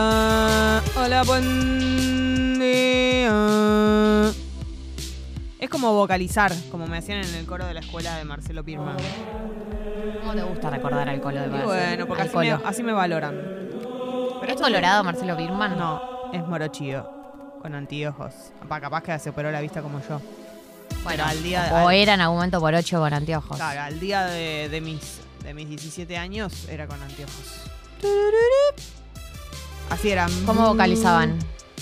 [0.00, 0.82] día.
[0.96, 4.32] Hola, buen día.
[5.58, 8.96] Es como vocalizar, como me hacían en el coro de la escuela de Marcelo Pirman.
[10.20, 11.68] ¿Cómo te gusta recordar al colo de Y Marcelo?
[11.72, 12.62] bueno, porque así me, colo.
[12.66, 13.40] así me valoran.
[14.46, 15.76] ¿Es colorado Marcelo Birman?
[15.78, 17.08] No, es morochío,
[17.62, 18.32] con anteojos.
[18.68, 20.20] Pa, capaz que se operó la vista como yo.
[21.02, 23.56] Bueno, al día- o al- era en algún momento por ocho con anteojos.
[23.56, 27.62] Claro, al día de, de mis, de mis 17 años era con anteojos.
[29.90, 30.26] Así era.
[30.44, 31.38] ¿Cómo vocalizaban?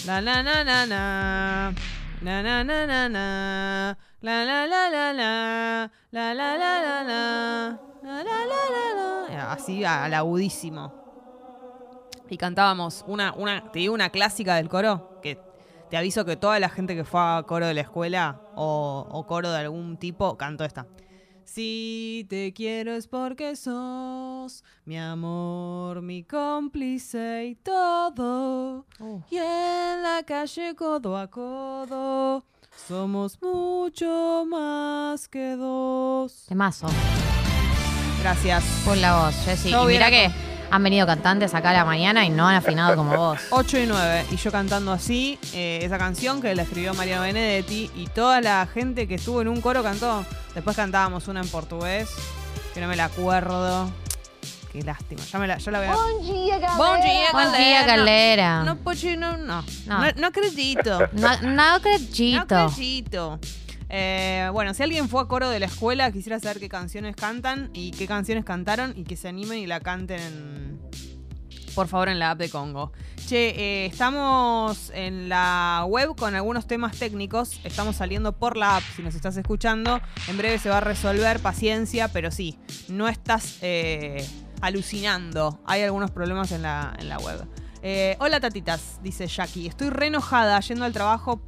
[0.06, 1.74] La la la la la.
[2.22, 3.98] La la la la la.
[4.20, 5.90] La la la la la.
[6.10, 7.80] La la la la la.
[8.02, 9.32] La la la la la.
[9.32, 10.92] Era Así al agudísimo.
[12.28, 15.38] Y cantábamos una, una, te digo una clásica del coro, que
[15.90, 19.26] te aviso que toda la gente que fue a coro de la escuela o, o
[19.26, 20.86] coro de algún tipo cantó esta.
[21.44, 28.86] Si te quiero es porque sos mi amor, mi cómplice y todo.
[28.98, 29.20] Uh.
[29.30, 32.44] Y en la calle codo a codo
[32.88, 36.44] somos mucho más que dos.
[36.48, 36.86] Temazo.
[38.20, 38.64] Gracias.
[38.84, 39.70] Por la voz, Jessy.
[39.70, 40.30] Y mira que
[40.74, 43.38] han venido cantantes acá a la mañana y no han afinado como vos.
[43.50, 44.26] 8 y 9.
[44.32, 48.66] Y yo cantando así, eh, esa canción que la escribió Mariano Benedetti y toda la
[48.66, 50.26] gente que estuvo en un coro cantó.
[50.52, 52.10] Después cantábamos una en portugués,
[52.74, 53.88] que no me la acuerdo.
[54.72, 55.22] Qué lástima.
[55.30, 55.92] Ya, me la, ya la voy a...
[55.92, 56.76] Bom dia, galera.
[57.32, 58.62] Buen día, galera.
[58.64, 59.62] No, Pochi, no, no.
[59.86, 59.98] No.
[60.00, 60.98] No, no acredito.
[61.12, 62.58] No, no No acredito.
[62.58, 63.38] acredito.
[63.96, 67.70] Eh, bueno, si alguien fue a coro de la escuela, quisiera saber qué canciones cantan
[67.72, 70.80] y qué canciones cantaron y que se animen y la canten en-
[71.76, 72.90] por favor en la app de Congo.
[73.28, 77.60] Che, eh, estamos en la web con algunos temas técnicos.
[77.62, 80.00] Estamos saliendo por la app, si nos estás escuchando.
[80.26, 82.58] En breve se va a resolver, paciencia, pero sí,
[82.88, 84.26] no estás eh,
[84.60, 85.60] alucinando.
[85.66, 87.46] Hay algunos problemas en la, en la web.
[88.18, 89.68] Hola tatitas, dice Jackie.
[89.68, 91.42] Estoy re enojada yendo al trabajo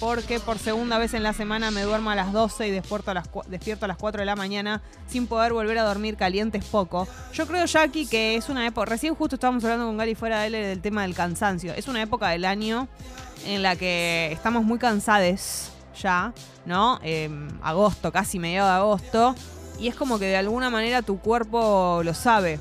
[0.00, 3.14] porque por segunda vez en la semana me duermo a las 12 y despierto a
[3.14, 6.64] las, despierto a las 4 de la mañana sin poder volver a dormir caliente es
[6.64, 7.06] poco.
[7.34, 10.50] Yo creo, Jackie, que es una época, recién justo estábamos hablando con Gary fuera de
[10.50, 11.74] del tema del cansancio.
[11.74, 12.88] Es una época del año
[13.44, 16.32] en la que estamos muy cansades ya,
[16.64, 16.98] ¿no?
[17.02, 17.28] Eh,
[17.62, 19.34] agosto, casi mediado de agosto.
[19.78, 22.58] Y es como que de alguna manera tu cuerpo lo sabe.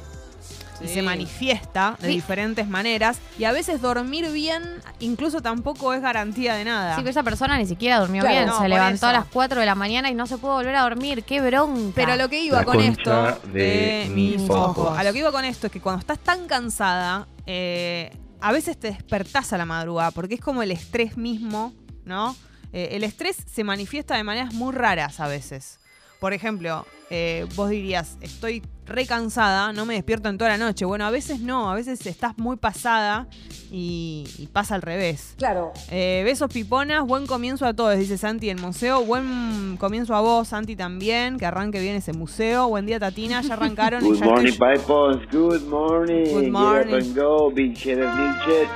[0.82, 2.14] Y se manifiesta de Sí.
[2.14, 3.20] diferentes maneras.
[3.38, 4.64] Y a veces dormir bien
[5.00, 6.96] incluso tampoco es garantía de nada.
[6.96, 8.46] Sí, pero esa persona ni siquiera durmió Claro, bien.
[8.48, 9.08] no, Se levantó eso.
[9.08, 11.24] a las 4 de la mañana y no se pudo volver a dormir.
[11.24, 11.92] ¡Qué bronca!
[11.96, 14.78] Pero a lo que iba La con esto de mis mis ojos.
[14.88, 14.98] ojos.
[15.00, 18.80] A lo que iba con esto es que cuando estás tan cansada, eh, a veces
[18.80, 21.74] te despertás a la madrugada, porque es como el estrés mismo,
[22.06, 22.36] ¿no?
[22.72, 25.80] Eh, el estrés se manifiesta de maneras muy raras a veces.
[26.20, 30.84] Por ejemplo, eh, vos dirías, estoy re cansada, no me despierto en toda la noche.
[30.84, 33.28] Bueno, a veces no, a veces estás muy pasada
[33.72, 35.36] y, y pasa al revés.
[35.38, 35.72] Claro.
[35.92, 39.06] Eh, besos piponas, buen comienzo a todos, dice Santi el museo.
[39.06, 41.38] Buen comienzo a vos, Santi, también.
[41.38, 42.68] Que arranque bien ese museo.
[42.68, 43.42] Buen día, Tatina.
[43.42, 44.06] Ya arrancaron.
[44.06, 45.28] y Good ya morning, estoy-.
[45.32, 46.26] Good morning.
[46.34, 46.96] Good Get morning.
[46.96, 47.50] up and go.
[47.52, 48.70] Big cheddar milkshake.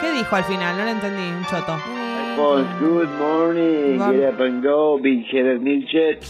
[0.00, 0.78] ¿Qué dijo al final?
[0.78, 1.76] No lo entendí, un choto.
[2.30, 3.98] Pipos, good morning.
[3.98, 4.16] Vamos.
[4.16, 4.98] Get up and go.
[5.02, 6.20] Big cheddar milkshake.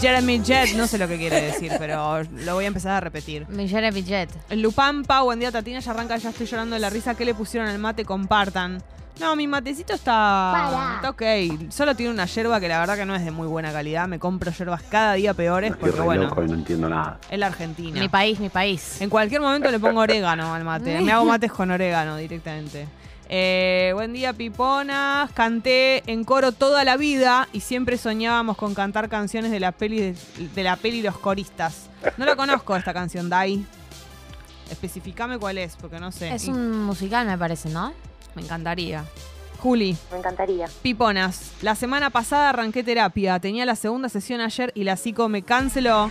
[0.00, 3.48] Jeremy Jet, no sé lo que quiere decir, pero lo voy a empezar a repetir.
[3.48, 4.28] Millere Billet.
[4.50, 5.80] El Lupampa, buen día, Tatina.
[5.80, 7.14] Ya arranca, ya estoy llorando de la risa.
[7.14, 8.04] ¿Qué le pusieron al mate?
[8.04, 8.82] Compartan.
[9.18, 11.22] No, mi matecito está, está ok.
[11.70, 14.08] Solo tiene una yerba que la verdad que no es de muy buena calidad.
[14.08, 17.18] Me compro yerbas cada día peores porque, bueno, loco y no entiendo nada.
[17.30, 18.00] es la Argentina.
[18.00, 19.00] Mi país, mi país.
[19.00, 21.00] En cualquier momento le pongo orégano al mate.
[21.02, 22.86] Me hago mates con orégano directamente.
[23.32, 25.30] Eh, buen día, piponas.
[25.30, 30.00] Canté en coro toda la vida y siempre soñábamos con cantar canciones de la peli
[30.00, 30.16] de,
[30.52, 31.88] de la peli Los Coristas.
[32.16, 33.64] No la conozco esta canción, Dai.
[34.68, 36.34] Especificame cuál es, porque no sé.
[36.34, 37.92] Es un musical, me parece, ¿no?
[38.34, 39.04] Me encantaría.
[39.58, 40.66] Juli, Me encantaría.
[40.82, 41.52] piponas.
[41.62, 43.38] La semana pasada arranqué terapia.
[43.38, 46.10] Tenía la segunda sesión ayer y la psico me canceló.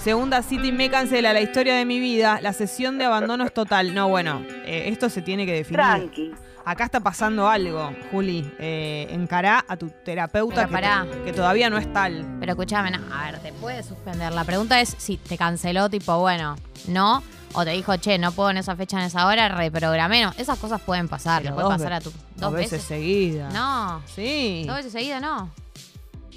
[0.00, 2.38] Segunda cita y me cancela la historia de mi vida.
[2.40, 3.94] La sesión de abandono es total.
[3.94, 5.78] No, bueno, eh, esto se tiene que definir.
[5.80, 6.32] Tranqui.
[6.64, 8.52] Acá está pasando algo, Juli.
[8.58, 11.06] Eh, encará a tu terapeuta que, pará.
[11.24, 12.36] que todavía no es tal.
[12.40, 14.32] Pero escúchame, no, a ver, te puede suspender.
[14.32, 16.56] La pregunta es si te canceló, tipo, bueno,
[16.88, 17.22] no.
[17.54, 20.22] O te dijo, che, no puedo en esa fecha, en esa hora, reprogramé.
[20.22, 21.44] No, esas cosas pueden pasar.
[21.44, 22.10] Le puede pasar a tu.
[22.10, 22.86] Dos, ¿Dos veces, veces?
[22.88, 23.52] seguidas.
[23.52, 24.00] No.
[24.06, 24.64] Sí.
[24.66, 25.20] ¿Dos veces seguida?
[25.20, 25.50] No.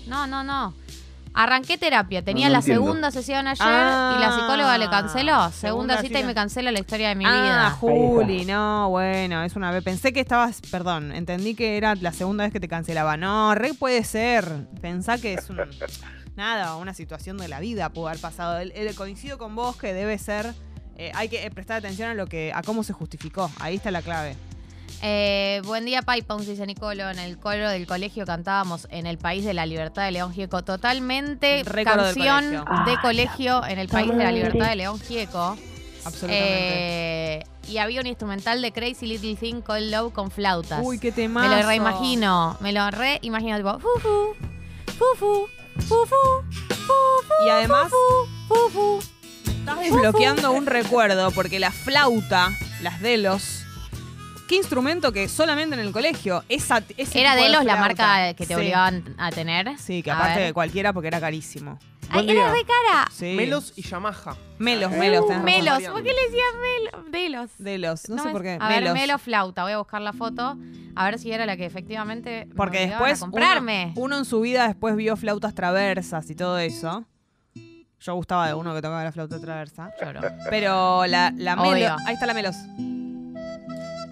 [0.07, 0.73] No, no, no.
[1.35, 2.23] Arranqué terapia.
[2.23, 2.83] Tenía no la entiendo.
[2.85, 5.33] segunda sesión ayer Ah, y la psicóloga le canceló.
[5.33, 7.69] Segunda, segunda cita y me cancela la historia de mi ah, vida.
[7.71, 9.83] Juli, no, bueno, es una vez.
[9.83, 13.17] Pensé que estabas, perdón, entendí que era la segunda vez que te cancelaba.
[13.17, 14.67] No, re puede ser.
[14.81, 15.59] Pensá que es un.
[16.35, 18.57] Nada, una situación de la vida pudo haber pasado.
[18.59, 20.53] El, el- coincido con vos que debe ser
[20.97, 23.51] eh, hay que prestar atención a lo que, a cómo se justificó.
[23.59, 24.35] Ahí está la clave.
[25.01, 27.09] Eh, buen día, Pipons, dice Nicolo.
[27.09, 30.63] En el coro del colegio cantábamos En el País de la Libertad de León Gieco.
[30.63, 32.85] Totalmente Re coro del canción colegio.
[32.85, 35.57] de colegio en el País de la Libertad de León Gieco.
[36.05, 37.37] Absolutamente.
[37.39, 40.81] Eh, y había un instrumental de Crazy Little Thing Called Love con flautas.
[40.83, 41.49] Uy, qué me temazo.
[41.61, 42.57] lo reimagino.
[42.61, 44.35] Me lo reimagino tipo fufu,
[44.97, 45.47] fufu,
[45.79, 46.15] fufu,
[46.69, 47.45] fufu.
[47.45, 47.91] Y además-
[48.47, 48.99] fufu, fufu.
[49.59, 52.51] Estás desbloqueando un recuerdo porque la flauta,
[52.81, 53.64] las delos.
[54.47, 56.43] ¿Qué instrumento que solamente en el colegio?
[56.49, 58.03] Esa, ese Era tipo Delos la flauta.
[58.05, 58.53] marca que te Sí.
[58.53, 59.77] obligaban a tener.
[59.79, 60.47] Sí, que A aparte ver.
[60.47, 61.79] de cualquiera porque era carísimo.
[62.09, 62.53] Ay, Buen era día.
[62.53, 63.07] re cara.
[63.11, 63.33] Sí.
[63.35, 64.35] Melos y Yamaha.
[64.59, 65.25] Melos, melos.
[65.25, 65.43] tenés razón.
[65.45, 65.77] Melos.
[65.79, 65.93] razón.
[65.93, 67.11] ¿Por qué le decías Melos?
[67.11, 67.49] Delos.
[67.57, 68.57] Delos, no, sé me- por qué.
[68.61, 68.93] A ver, Melos.
[68.93, 69.63] Melo flauta.
[69.63, 70.55] Voy a buscar la foto.
[70.95, 72.45] A ver si era la que efectivamente.
[72.47, 73.93] me Porque obligaban después A comprarme.
[73.95, 77.03] Uno, uno en su vida después vio flautas traversas y todo eso.
[77.99, 79.89] Yo gustaba de uno que tocaba la flauta traversa.
[79.99, 80.21] Lloro.
[80.51, 81.71] Pero la, la Obvio.
[81.71, 82.01] Melos.
[82.05, 82.55] Ahí está la Melos.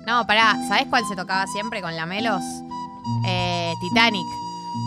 [0.06, 0.56] No, pará.
[0.68, 2.42] ¿Sabés cuál se tocaba siempre con la Melos?
[3.26, 4.26] Eh, Titanic.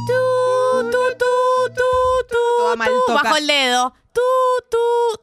[0.07, 3.95] Tu, tu, tu, tu, tu, Toda mal toca- Bajo el dedo.
[4.13, 4.21] Tu,
[4.71, 4.77] tu,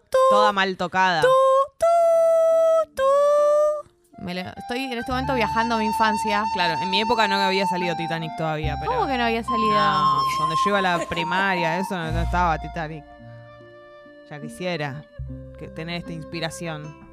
[0.10, 0.18] tu.
[0.30, 1.22] Toda mal tocada.
[1.22, 4.24] Tu, tu, tu.
[4.24, 6.44] Me lo- estoy en este momento viajando a mi infancia.
[6.54, 8.92] Claro, en mi época no había salido Titanic todavía, pero.
[8.94, 9.74] ¿Cómo que no había salido?
[9.74, 13.04] No, cuando yo iba a la primaria, eso no, no estaba Titanic.
[14.30, 15.04] Ya quisiera
[15.60, 17.04] que tener esta inspiración.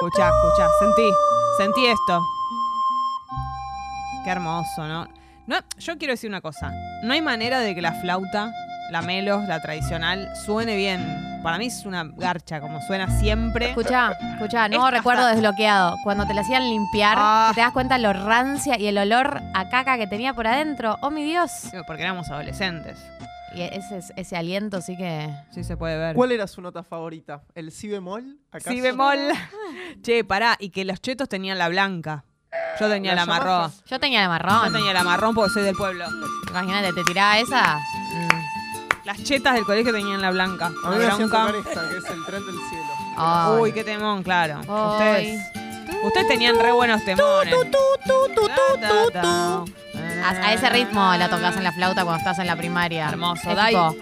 [0.00, 1.10] Escuchá, escuchá, sentí,
[1.56, 2.20] sentí esto.
[4.24, 5.06] Qué hermoso, ¿no?
[5.46, 6.70] no yo quiero decir una cosa.
[7.02, 8.52] No hay manera de que la flauta,
[8.90, 11.40] la melos, la tradicional, suene bien.
[11.42, 13.70] Para mí es una garcha, como suena siempre.
[13.70, 14.12] Escuchá,
[14.68, 15.96] nuevo Esta recuerdo desbloqueado.
[16.04, 17.52] Cuando te la hacían limpiar, Ah.
[17.54, 20.96] te das cuenta lo rancia y el olor a caca que tenía por adentro.
[21.00, 21.70] ¡Oh, mi Dios!
[21.86, 22.98] Porque éramos adolescentes.
[23.54, 25.28] Y ese, ese aliento sí que...
[25.52, 26.14] Sí se puede ver.
[26.14, 27.42] ¿Cuál era su nota favorita?
[27.54, 28.38] ¿El si bemol?
[28.50, 28.70] ¿Acaso?
[28.70, 29.18] Si bemol.
[30.02, 32.24] che, pará, y que los chetos tenían la blanca.
[32.80, 33.72] Yo tenía la, La marrón.
[33.86, 34.72] Yo tenía Yo marrón.
[34.72, 36.04] tenía la marrón porque soy del pueblo.
[36.50, 37.76] Imagínate, te tiraba esa.
[37.78, 39.06] Mm.
[39.06, 40.66] Las chetas del colegio tenían la blanca.
[40.66, 41.24] A La mí me blanca.
[41.24, 42.92] tocar esta, que es el tren del cielo.
[43.16, 43.60] Ay.
[43.62, 44.60] Uy, qué temón, claro.
[44.68, 45.36] Ay.
[45.38, 47.54] Ustedes, ustedes tenían re buenos temones.
[50.24, 53.08] A, a ese ritmo la tocas en la flauta cuando estás en la primaria.
[53.08, 53.50] Hermoso.
[53.50, 53.74] Es Dai.
[53.74, 53.96] tipo,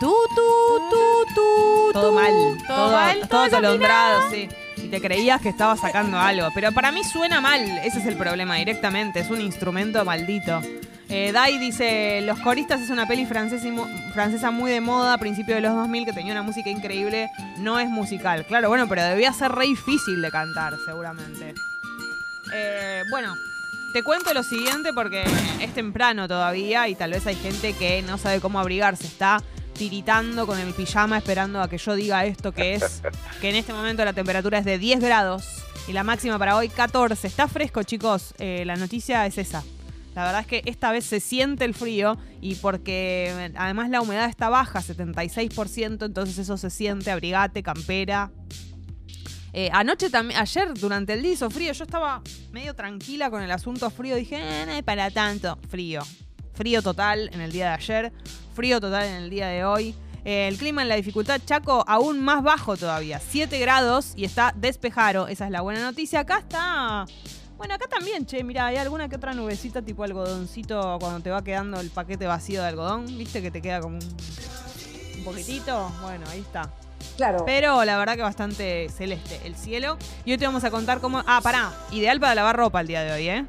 [0.00, 2.32] Tu, tu, tu, tu, Todo mal.
[2.66, 3.28] Todo mal.
[3.28, 4.48] Todo atolondrado, sí.
[4.76, 6.48] Y te creías que estabas sacando algo.
[6.54, 7.60] Pero para mí suena mal.
[7.84, 9.20] Ese es el problema directamente.
[9.20, 10.60] Es un instrumento maldito.
[11.08, 15.60] Eh, Dai dice, Los Coristas es una peli francesa muy de moda a principios de
[15.60, 17.30] los 2000 que tenía una música increíble.
[17.58, 18.46] No es musical.
[18.46, 21.54] Claro, bueno, pero debía ser re difícil de cantar, seguramente.
[22.54, 23.34] Eh, bueno,
[23.92, 25.24] te cuento lo siguiente porque
[25.60, 29.06] es temprano todavía y tal vez hay gente que no sabe cómo abrigarse.
[29.06, 29.42] Está
[29.74, 33.02] tiritando con el pijama esperando a que yo diga esto que es
[33.40, 35.44] que en este momento la temperatura es de 10 grados
[35.88, 37.26] y la máxima para hoy 14.
[37.26, 38.34] Está fresco, chicos.
[38.38, 39.62] Eh, la noticia es esa.
[40.14, 44.28] La verdad es que esta vez se siente el frío y porque además la humedad
[44.28, 48.30] está baja, 76%, entonces eso se siente, abrigate, campera.
[49.54, 52.22] Eh, anoche también, ayer durante el día hizo frío, yo estaba
[52.52, 56.02] medio tranquila con el asunto frío, dije, eh, no es para tanto, frío.
[56.54, 58.12] Frío total en el día de ayer,
[58.54, 59.94] frío total en el día de hoy.
[60.24, 64.54] Eh, el clima en la dificultad Chaco aún más bajo todavía, 7 grados y está
[64.56, 66.20] despejado, esa es la buena noticia.
[66.20, 67.06] Acá está,
[67.58, 71.42] bueno, acá también, che, mira, hay alguna que otra nubecita tipo algodoncito cuando te va
[71.42, 74.16] quedando el paquete vacío de algodón, viste que te queda como un,
[75.18, 76.70] un poquitito, bueno, ahí está.
[77.16, 77.44] Claro.
[77.44, 79.98] Pero la verdad que bastante celeste el cielo.
[80.24, 81.22] Y hoy te vamos a contar cómo.
[81.26, 81.72] Ah, pará.
[81.90, 83.46] Ideal para lavar ropa el día de hoy, ¿eh?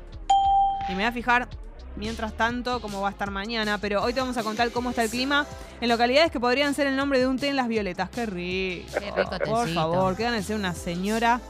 [0.87, 1.47] Y me voy a fijar,
[1.95, 3.77] mientras tanto, cómo va a estar mañana.
[3.77, 5.45] Pero hoy te vamos a contar cómo está el clima
[5.81, 8.09] en localidades que podrían ser el nombre de un té en las violetas.
[8.09, 8.91] Qué rico.
[8.93, 11.41] Qué rico Por favor, ser una señora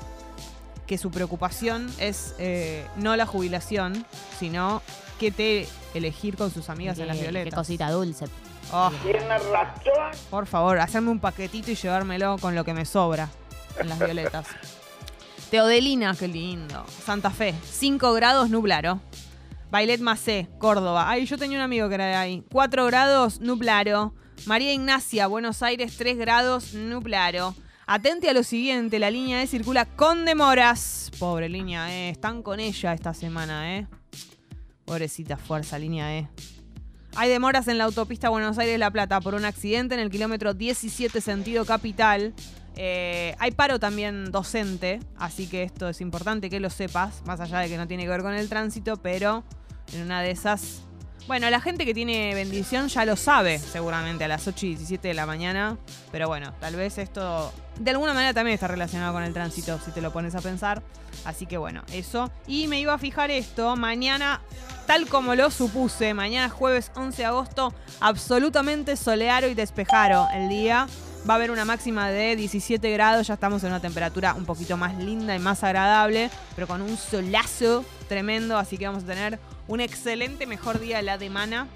[0.87, 4.05] que su preocupación es eh, no la jubilación,
[4.39, 4.81] sino
[5.19, 7.51] qué té elegir con sus amigas en las violetas.
[7.51, 8.25] Qué cosita dulce.
[8.71, 10.11] Oh, razón.
[10.29, 13.29] por favor, hacerme un paquetito y llevármelo con lo que me sobra
[13.79, 14.47] en las violetas.
[15.51, 16.83] Teodelina, qué lindo.
[17.05, 18.99] Santa Fe, 5 grados nublaro.
[19.69, 21.09] Bailet Macé, Córdoba.
[21.09, 22.43] Ay, yo tenía un amigo que era de ahí.
[22.51, 24.13] 4 grados nublaro.
[24.45, 27.55] María Ignacia, Buenos Aires, 3 grados nublaro.
[27.85, 31.11] Atente a lo siguiente, la línea E circula con demoras.
[31.19, 33.87] Pobre línea E, están con ella esta semana, ¿eh?
[34.85, 36.29] Pobrecita fuerza, línea E.
[37.15, 41.21] Hay demoras en la autopista Buenos Aires-La Plata por un accidente en el kilómetro 17
[41.21, 42.33] sentido capital.
[42.75, 47.59] Eh, hay paro también docente, así que esto es importante que lo sepas, más allá
[47.59, 49.43] de que no tiene que ver con el tránsito, pero
[49.93, 50.81] en una de esas
[51.25, 55.07] Bueno, la gente que tiene bendición ya lo sabe, seguramente, a las 8 y 17
[55.07, 55.77] de la mañana.
[56.11, 59.91] Pero bueno, tal vez esto de alguna manera también está relacionado con el tránsito, si
[59.91, 60.83] te lo pones a pensar.
[61.23, 62.29] Así que bueno, eso.
[62.45, 64.41] Y me iba a fijar esto, mañana,
[64.85, 70.87] tal como lo supuse, mañana jueves 11 de agosto, absolutamente soleado y despejado el día.
[71.27, 74.75] Va a haber una máxima de 17 grados, ya estamos en una temperatura un poquito
[74.75, 79.39] más linda y más agradable, pero con un solazo tremendo, así que vamos a tener
[79.69, 81.67] un excelente mejor día de la semana.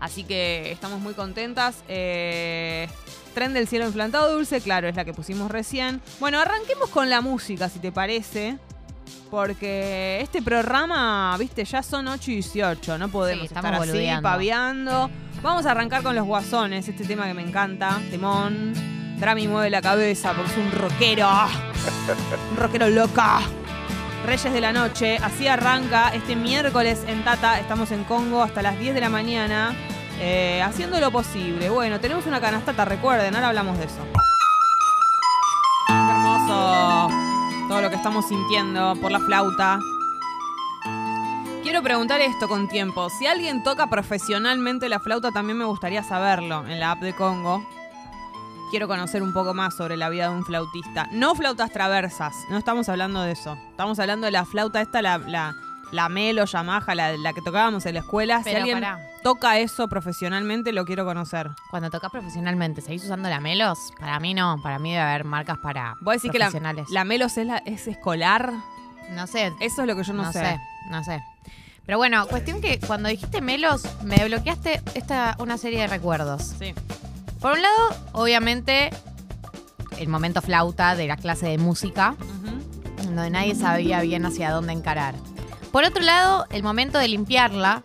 [0.00, 1.76] Así que estamos muy contentas.
[1.86, 2.88] Eh,
[3.34, 6.02] Tren del cielo implantado dulce, claro, es la que pusimos recién.
[6.18, 8.58] Bueno, arranquemos con la música, si te parece.
[9.30, 12.98] Porque este programa, viste, ya son 8 y 18.
[12.98, 15.08] No podemos Sí, estar así, paviando.
[15.42, 18.00] Vamos a arrancar con los guasones, este tema que me encanta.
[18.10, 18.72] Temón.
[19.18, 21.28] Drami mueve la cabeza porque es un rockero.
[22.50, 23.40] Un rockero loca.
[24.24, 25.18] Reyes de la Noche.
[25.18, 27.58] Así arranca este miércoles en Tata.
[27.58, 29.74] Estamos en Congo hasta las 10 de la mañana.
[30.20, 31.68] eh, haciendo lo posible.
[31.70, 34.06] Bueno, tenemos una canastata, recuerden, ahora hablamos de eso.
[35.88, 37.08] Hermoso
[37.68, 39.80] todo lo que estamos sintiendo por la flauta.
[41.62, 43.08] Quiero preguntar esto con tiempo.
[43.10, 47.64] Si alguien toca profesionalmente la flauta, también me gustaría saberlo en la app de Congo.
[48.70, 51.06] Quiero conocer un poco más sobre la vida de un flautista.
[51.12, 53.56] No flautas traversas, no estamos hablando de eso.
[53.70, 55.54] Estamos hablando de la flauta esta, la, la,
[55.92, 58.42] la Melo, Yamaha, la, la que tocábamos en la escuela.
[58.42, 58.98] si alguien pará.
[59.22, 61.50] toca eso profesionalmente, lo quiero conocer.
[61.70, 63.78] Cuando tocas profesionalmente, ¿seguís usando lamelos?
[64.00, 66.50] Para mí no, para mí debe haber marcas para ¿Vos decís que la,
[66.88, 68.52] la Melos es, la- es escolar?
[69.14, 70.40] No sé, Eso es lo que yo no, no, sé.
[70.40, 70.60] sé.
[70.90, 71.22] no sé.
[71.84, 76.54] Pero bueno, cuestión que cuando dijiste melos, me desbloqueaste esta, una serie de recuerdos.
[76.58, 76.74] Sí.
[77.40, 78.90] Por un lado, obviamente,
[79.98, 82.14] el momento flauta de la clase de música,
[83.04, 85.16] donde nadie sabía bien hacia dónde encarar.
[85.72, 87.82] Por otro lado, el momento de limpiarla,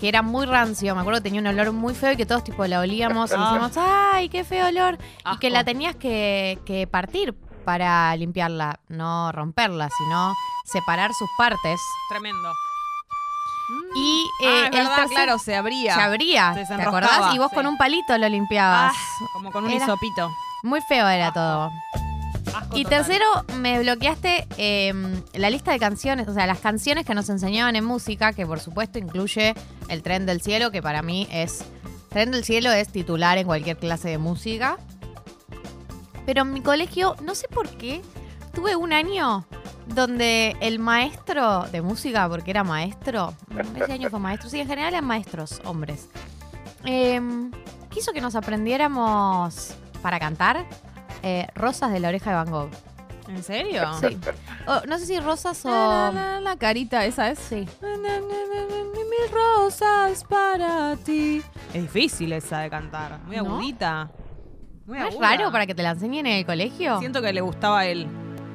[0.00, 2.44] que era muy rancio, me acuerdo que tenía un olor muy feo y que todos
[2.44, 4.98] tipo la olíamos y decíamos, ¡ay, qué feo olor!
[5.34, 10.32] Y que la tenías que, que partir para limpiarla, no romperla, sino
[10.64, 11.80] separar sus partes.
[12.08, 12.52] Tremendo.
[13.96, 15.94] Y Ah, eh, es el verdad, tercer- claro, se abría.
[15.94, 17.34] se abría, Se ¿te desenroscaba, acordás?
[17.34, 17.56] Y vos sí.
[17.56, 18.94] con un palito lo Ah, limpiabas.
[19.32, 20.30] como con un Era- hisopito.
[20.62, 21.70] Muy feo era todo.
[22.54, 22.98] Asco Y total.
[23.04, 27.74] tercero, me bloqueaste eh, la lista de canciones, o sea, las canciones que nos enseñaban
[27.76, 29.54] en música, que por supuesto incluye
[29.88, 31.64] el Tren del Cielo, que para mí es...
[32.10, 34.78] Tren del Cielo es titular en cualquier clase de música.
[36.26, 38.02] Pero en mi colegio, no sé por qué,
[38.54, 39.44] tuve un año
[39.86, 43.34] donde el maestro de música, porque era maestro,
[43.76, 46.08] ese año fue maestro, sí, en general eran maestros, hombres,
[46.84, 47.50] em,
[47.90, 50.64] quiso que nos aprendiéramos para cantar
[51.22, 52.70] eh, Rosas de la oreja de Van Gogh.
[53.28, 53.82] ¿En serio?
[54.00, 54.18] Sí.
[54.86, 55.70] No sé si Rosas o...
[55.70, 57.38] La, la, la carita, esa es.
[57.38, 57.66] Sí.
[57.80, 61.42] Mil rosas para ti.
[61.72, 63.20] Es difícil esa de cantar.
[63.24, 63.44] Muy ¿No?
[63.54, 64.10] agudita.
[64.86, 65.28] Muy ¿No es aguda.
[65.30, 66.98] raro para que te la enseñen en el colegio?
[66.98, 68.06] Siento que le gustaba a él.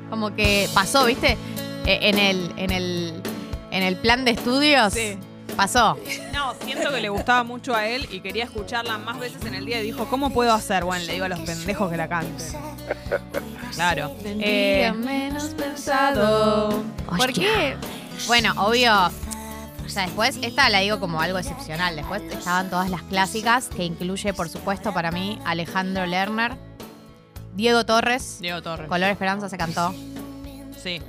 [0.09, 1.37] Como que pasó, ¿viste?
[1.85, 3.21] Eh, en, el, en, el,
[3.71, 4.93] en el plan de estudios.
[4.93, 5.17] Sí.
[5.55, 5.97] Pasó.
[6.31, 9.65] No, siento que le gustaba mucho a él y quería escucharla más veces en el
[9.65, 10.85] día y dijo, ¿cómo puedo hacer?
[10.85, 12.59] Bueno, le digo a los pendejos que la canten.
[13.73, 14.15] Claro.
[14.23, 16.81] Eh, menos pensado.
[17.05, 17.75] ¿Por qué?
[18.27, 18.93] Bueno, obvio.
[19.85, 21.95] O sea, después, esta la digo como algo excepcional.
[21.95, 26.55] Después estaban todas las clásicas, que incluye, por supuesto, para mí, Alejandro Lerner,
[27.55, 28.87] Diego Torres, Diego Torres.
[28.87, 29.93] Color Esperanza se cantó.
[30.81, 31.01] Sí.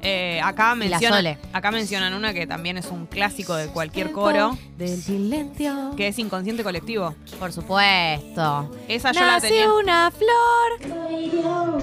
[0.00, 1.38] Eh, acá, mencionan, Sole.
[1.52, 5.92] acá mencionan una que también es un clásico de cualquier coro, Del silencio.
[5.96, 7.14] que es Inconsciente Colectivo.
[7.38, 8.70] Por supuesto.
[8.86, 9.72] Esa yo la tenía.
[9.72, 11.82] Una flor.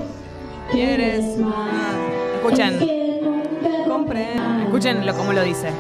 [0.71, 1.95] ¿Quieres más?
[2.35, 2.89] Escuchen.
[4.65, 5.71] Escuchen lo, cómo lo dice.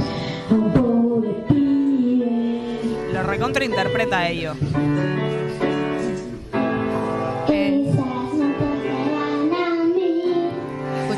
[3.13, 4.53] Lo recontrainterpreta a ello.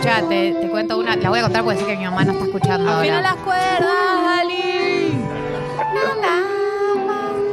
[0.07, 1.15] Te, te cuento una.
[1.17, 3.21] La voy a contar porque sé que mi mamá no está escuchando Afina ahora.
[3.33, 5.11] las cuerdas, Ali.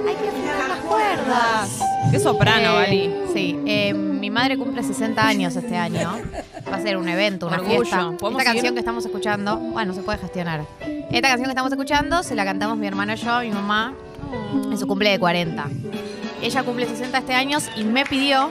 [0.07, 1.81] Hay que afinar las cuerdas.
[2.13, 3.15] Qué soprano, Eh, Ali.
[3.33, 6.13] Sí, eh, mi madre cumple 60 años este año.
[6.73, 7.81] Va a ser un evento, una Orgullo.
[7.81, 8.01] fiesta.
[8.03, 10.63] Esta ¿Podemos canción que estamos escuchando, bueno, se puede gestionar.
[11.11, 13.95] Esta canción que estamos escuchando se la cantamos mi hermano y yo, mi mamá,
[14.71, 15.67] en su cumple de 40.
[16.41, 18.49] Ella cumple 60 este año y me pidió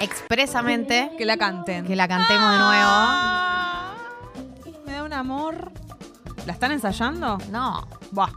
[0.00, 1.84] expresamente Que la canten.
[1.86, 2.72] que la cantemos de nuevo.
[2.84, 3.94] Ah,
[4.86, 5.72] Me da un amor.
[6.46, 7.38] ¿La están ensayando?
[7.50, 8.30] No, Buah.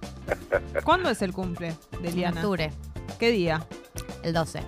[0.84, 2.41] ¿Cuándo es el cumple de en Liana?
[2.41, 2.72] octubre,
[3.17, 3.65] ¿Qué día?
[4.24, 4.62] el 12.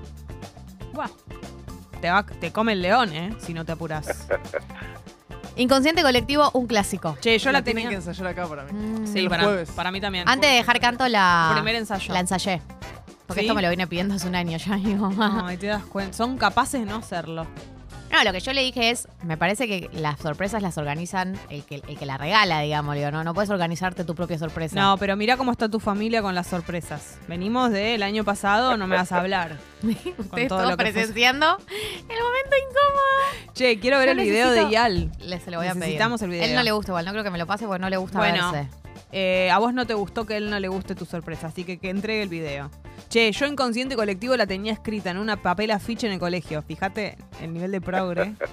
[0.94, 1.10] Buah.
[2.02, 3.36] Te, va, te come el león, ¿eh?
[3.40, 4.28] Si no te apuras.
[5.58, 7.18] Inconsciente colectivo, un clásico.
[7.22, 7.90] Che, yo la, tienen tenía.
[7.90, 8.72] que ensayar acá para mí.
[8.74, 9.08] Mm.
[9.08, 9.72] Sí, el para, jueves.
[9.72, 10.28] para mí también.
[10.28, 12.14] Antes de dejar canto la, Primer ensayo.
[12.14, 12.62] la ensayé.
[13.28, 13.48] Porque ¿Sí?
[13.48, 15.44] esto me lo vine pidiendo hace un año ya, mi mamá.
[15.48, 16.14] Ay, te das cuenta.
[16.16, 17.48] Son capaces de no hacerlo.
[18.12, 21.66] No, lo que yo le dije es, me parece que las sorpresas las organizan el
[21.66, 22.96] que, el que la regala, digamos.
[22.96, 24.80] Digo, no, no puedes organizarte tu propia sorpresa.
[24.80, 27.18] No, pero mira cómo está tu familia con las sorpresas.
[27.28, 29.58] Venimos del año pasado, no me vas a hablar.
[29.84, 33.54] Ustedes todo todos presenciando el momento incómodo.
[33.54, 35.12] Che, quiero ver Yo el video de Yal.
[35.20, 35.80] Le, se lo voy a pedir.
[35.86, 36.46] Necesitamos el video.
[36.46, 38.20] Él no le gusta igual, no creo que me lo pase porque no le gusta
[38.20, 38.52] Bueno.
[38.52, 38.85] verse.
[39.12, 41.78] Eh, a vos no te gustó que él no le guste tu sorpresa, así que
[41.78, 42.70] que entregue el video.
[43.10, 46.62] Che, yo inconsciente colectivo la tenía escrita en una papel afiche en el colegio.
[46.64, 48.34] Fíjate el nivel de progre.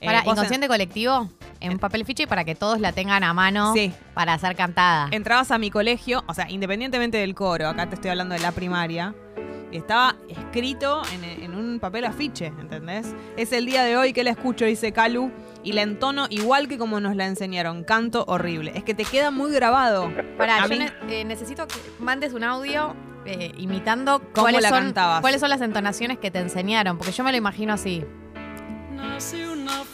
[0.00, 1.28] Eh, Para, en- inconsciente colectivo,
[1.60, 3.92] en un papel ficha y para que todos la tengan a mano Sí.
[4.14, 5.06] para ser cantada.
[5.12, 8.50] entrabas a mi colegio, o sea, independientemente del coro, acá te estoy hablando de la
[8.50, 9.14] primaria,
[9.70, 13.14] estaba escrito en, en un papel afiche, ¿entendés?
[13.36, 15.30] Es el día de hoy que la escucho, dice Calu,
[15.64, 17.84] y la entono igual que como nos la enseñaron.
[17.84, 18.72] Canto horrible.
[18.74, 20.10] Es que te queda muy grabado.
[20.36, 24.68] Pará, A yo ne- eh, necesito que mandes un audio eh, imitando ¿Cómo cuáles la
[24.70, 25.20] son, cantabas?
[25.20, 28.04] cuáles son las entonaciones que te enseñaron, porque yo me lo imagino así.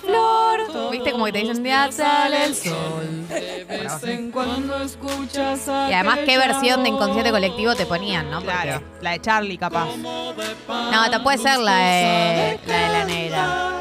[0.05, 4.31] Flor, ¿Viste como que te dicen día sale el sol?
[4.33, 8.41] cuando escuchas Y además, ¿qué versión de inconsciente colectivo te ponían, no?
[8.41, 9.89] Porque- Claro, la de Charlie capaz.
[9.97, 13.75] No, te puede ser la de la, de la negra.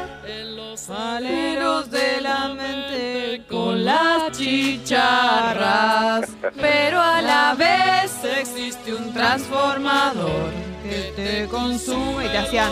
[0.88, 10.50] Valeros de la mente con las chicharras, pero a la vez existe un transformador
[10.82, 12.70] que te consume y te hacían.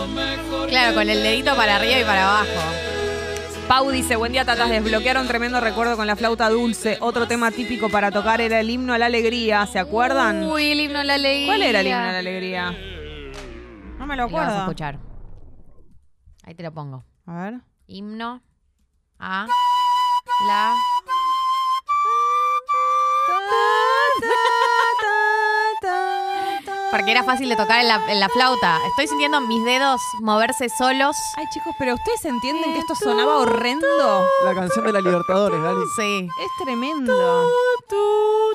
[0.67, 2.47] Claro, con el dedito para arriba y para abajo.
[3.67, 6.97] Pau dice, buen día tatas, desbloquearon tremendo recuerdo con la flauta dulce.
[7.01, 10.43] Otro tema típico para tocar era el himno a la alegría, ¿se acuerdan?
[10.43, 11.47] Uy, el himno a la alegría.
[11.47, 12.71] ¿Cuál era el himno a la alegría?
[13.99, 14.59] No me lo Lo vas a acuerdo.
[14.61, 14.99] escuchar.
[16.43, 17.03] Ahí te lo pongo.
[17.25, 17.59] A ver.
[17.87, 18.41] Himno
[19.19, 19.47] a
[20.47, 20.73] la
[26.97, 28.77] Porque era fácil de tocar en la, en la flauta.
[28.89, 31.15] Estoy sintiendo mis dedos moverse solos.
[31.37, 34.25] Ay, chicos, pero ¿ustedes entienden que esto sonaba horrendo?
[34.43, 35.81] La canción de la Libertadores, Gali.
[35.95, 36.27] Sí.
[36.43, 37.45] Es tremendo.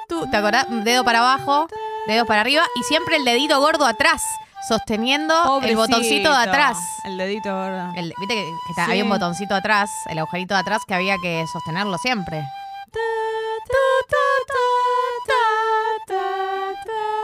[0.09, 0.67] Tú, ¿Te acordás?
[0.69, 1.69] Dedo para abajo,
[2.07, 4.23] dedos para arriba y siempre el dedito gordo atrás,
[4.69, 6.79] sosteniendo el botoncito de atrás.
[7.05, 7.93] El dedito, ¿verdad?
[7.97, 8.91] El- Viste que, que ta- Sí.
[8.91, 12.43] había un botoncito atrás, el agujerito de atrás que había que sostenerlo siempre.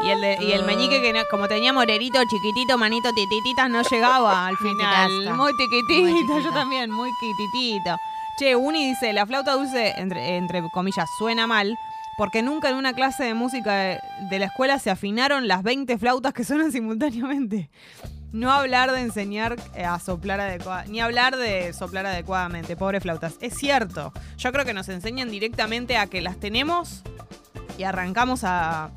[0.08, 3.82] Y el, de- y el meñique que no- como tenía morerito, chiquitito, manito, titititas, no
[3.82, 5.34] llegaba al final.
[5.36, 7.96] Muy tiquitito, Muy yo también, muy quititito.
[8.38, 11.76] Che, Uni dice, la flauta dulce, entre, entre comillas, suena mal,
[12.16, 15.98] porque nunca en una clase de música de, de la escuela se afinaron las 20
[15.98, 17.68] flautas que suenan simultáneamente.
[18.30, 23.34] No hablar de enseñar eh, a soplar adecuadamente, ni hablar de soplar adecuadamente, pobre flautas.
[23.40, 27.02] Es cierto, yo creo que nos enseñan directamente a que las tenemos
[27.78, 28.90] y arrancamos a,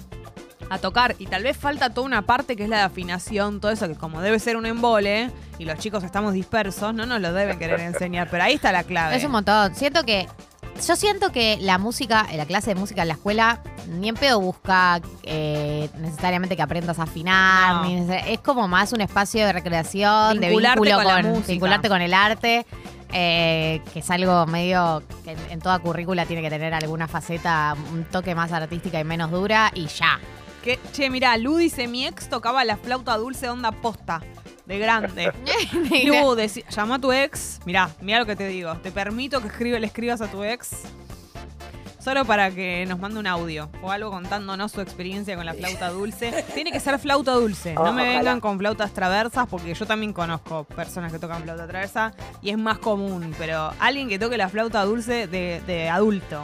[0.72, 1.16] a tocar.
[1.20, 3.96] Y tal vez falta toda una parte que es la de afinación, todo eso que
[3.96, 5.30] como debe ser un embole
[5.60, 8.30] y los chicos estamos dispersos, no nos lo deben querer enseñar.
[8.32, 9.16] Pero ahí está la clave.
[9.18, 9.76] Es un montón.
[9.76, 10.28] Siento que.
[10.88, 14.16] Yo siento que la música, en la clase de música en la escuela, ni en
[14.16, 17.76] pedo busca eh, necesariamente que aprendas a afinar.
[17.76, 17.84] No.
[17.84, 21.52] ni neces- es como más un espacio de recreación, Vincularte de vínculo con la música.
[21.52, 22.66] vincularte con el arte.
[23.14, 27.76] eh, que es algo medio que en, en toda currícula tiene que tener alguna faceta,
[27.92, 30.18] un toque más artística y menos dura, y ya.
[30.64, 34.22] Que, che, mirá, Lu dice, mi ex tocaba la flauta dulce onda posta,
[34.66, 35.32] de grande.
[36.06, 37.60] Lu, deci- llama a tu ex.
[37.66, 38.76] Mirá, mirá lo que te digo.
[38.78, 40.70] Te permito que escribe, le escribas a tu ex.
[42.00, 45.90] Solo para que nos mande un audio o algo contándonos su experiencia con la flauta
[45.90, 46.44] dulce.
[46.56, 47.76] Tiene que ser flauta dulce.
[47.76, 52.14] No me vengan con flautas traversas porque yo también conozco personas que tocan flauta traversa
[52.42, 53.36] y es más común.
[53.38, 56.44] Pero alguien que toque la flauta dulce de, de adulto.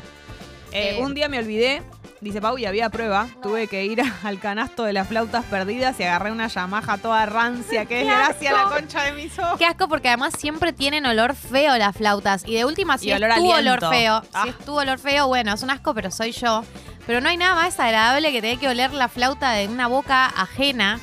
[0.71, 1.01] Eh, Eh.
[1.01, 1.82] un día me olvidé,
[2.21, 3.27] dice Pau, y había prueba.
[3.41, 7.86] Tuve que ir al canasto de las flautas perdidas y agarré una Yamaha toda rancia.
[7.86, 9.58] ¡Qué desgracia la concha de mis ojos!
[9.58, 12.43] Qué asco porque además siempre tienen olor feo las flautas.
[12.45, 13.86] Y de última, si Y es olor a tu aliento.
[13.88, 14.43] olor feo, Ah.
[14.43, 16.63] si es tu olor feo, bueno, es un asco, pero soy yo.
[17.06, 20.25] Pero no hay nada más agradable que tener que oler la flauta de una boca
[20.25, 20.99] ajena.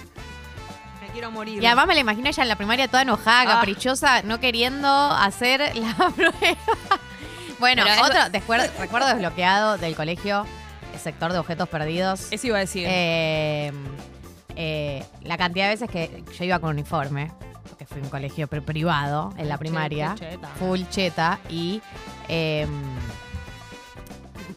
[1.01, 1.63] Me quiero morir.
[1.63, 3.47] Y además me la imagino ella en la primaria toda enojada, Ah.
[3.55, 6.59] caprichosa, no queriendo hacer la prueba.
[7.59, 10.45] bueno, Pero es- otro descuer- recuerdo desbloqueado del colegio,
[11.05, 12.27] sector de objetos perdidos.
[12.33, 12.85] Eso iba a decir.
[12.89, 13.73] Eh,
[14.57, 17.31] eh, la cantidad de veces que yo iba con uniforme,
[17.69, 20.49] porque fui a un colegio pri- privado en la primaria, qué cheta.
[20.59, 21.81] full cheta, y
[22.29, 22.67] eh,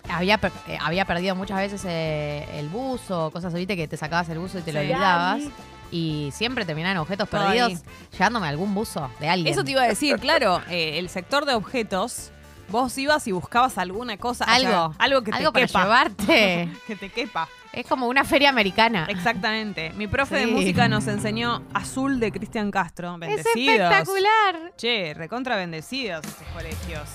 [0.10, 4.30] había, per- eh, había perdido muchas veces eh, el buzo, cosas así, que te sacabas
[4.30, 5.42] el buzo y te lo olvidabas.
[5.90, 7.80] Y siempre terminaban objetos Todo perdidos ahí.
[8.12, 9.54] llevándome algún buzo de alguien.
[9.54, 12.32] Eso te iba a decir, claro, eh, el sector de objetos
[12.70, 14.44] Vos ibas y buscabas alguna cosa.
[14.46, 14.94] Algo.
[15.00, 15.84] algo que te para quepa.
[15.84, 16.70] llevarte.
[16.88, 17.48] Que te quepa.
[17.72, 19.06] es como una feria americana.
[19.10, 19.92] Exactamente.
[19.96, 20.52] Mi profe de Sí.
[20.52, 23.14] música nos enseñó Azul de Cristian Castro.
[23.16, 23.92] Es Bendecidos.
[23.92, 24.74] espectacular.
[24.78, 27.08] Che, recontra bendecidos esos colegios.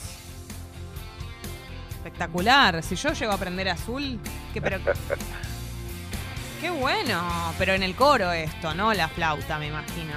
[1.90, 2.82] Espectacular.
[2.82, 4.18] Si yo llego a aprender azul,
[4.52, 4.78] que pero.
[6.60, 7.20] Qué bueno.
[7.58, 8.92] Pero en el coro esto, ¿no?
[8.94, 10.12] La flauta, me imagino.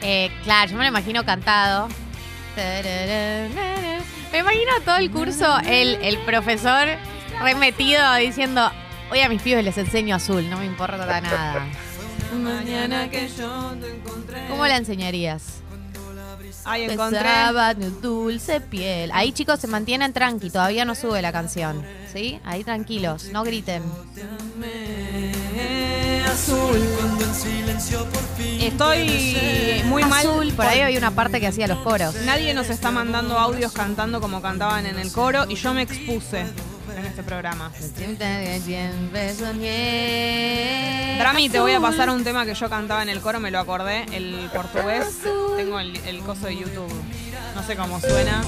[0.00, 1.88] Eh, claro, yo me lo imagino cantado.
[2.56, 6.88] Me imagino todo el curso, el, el profesor
[7.40, 8.70] remetido diciendo,
[9.10, 11.66] hoy a mis pibes les enseño azul, no me importa nada.
[12.34, 14.46] Mañana que yo te encontré.
[14.48, 15.60] ¿Cómo la enseñarías?
[16.64, 17.18] Ahí encontré.
[17.22, 19.10] Besaba tu dulce piel.
[19.12, 21.84] Ahí chicos se mantienen tranqui, todavía no sube la canción.
[22.12, 22.40] ¿Sí?
[22.44, 23.82] Ahí tranquilos, no griten.
[26.32, 26.80] Azul.
[28.60, 30.26] Estoy muy mal.
[30.26, 32.14] Azul, por ahí había una parte que hacía los coros.
[32.24, 36.40] Nadie nos está mandando audios cantando como cantaban en el coro y yo me expuse
[36.40, 37.70] en este programa.
[41.18, 43.58] Drami, te voy a pasar un tema que yo cantaba en el coro, me lo
[43.58, 45.18] acordé, el portugués.
[45.56, 46.90] Tengo el, el coso de YouTube.
[47.54, 48.42] No sé cómo suena.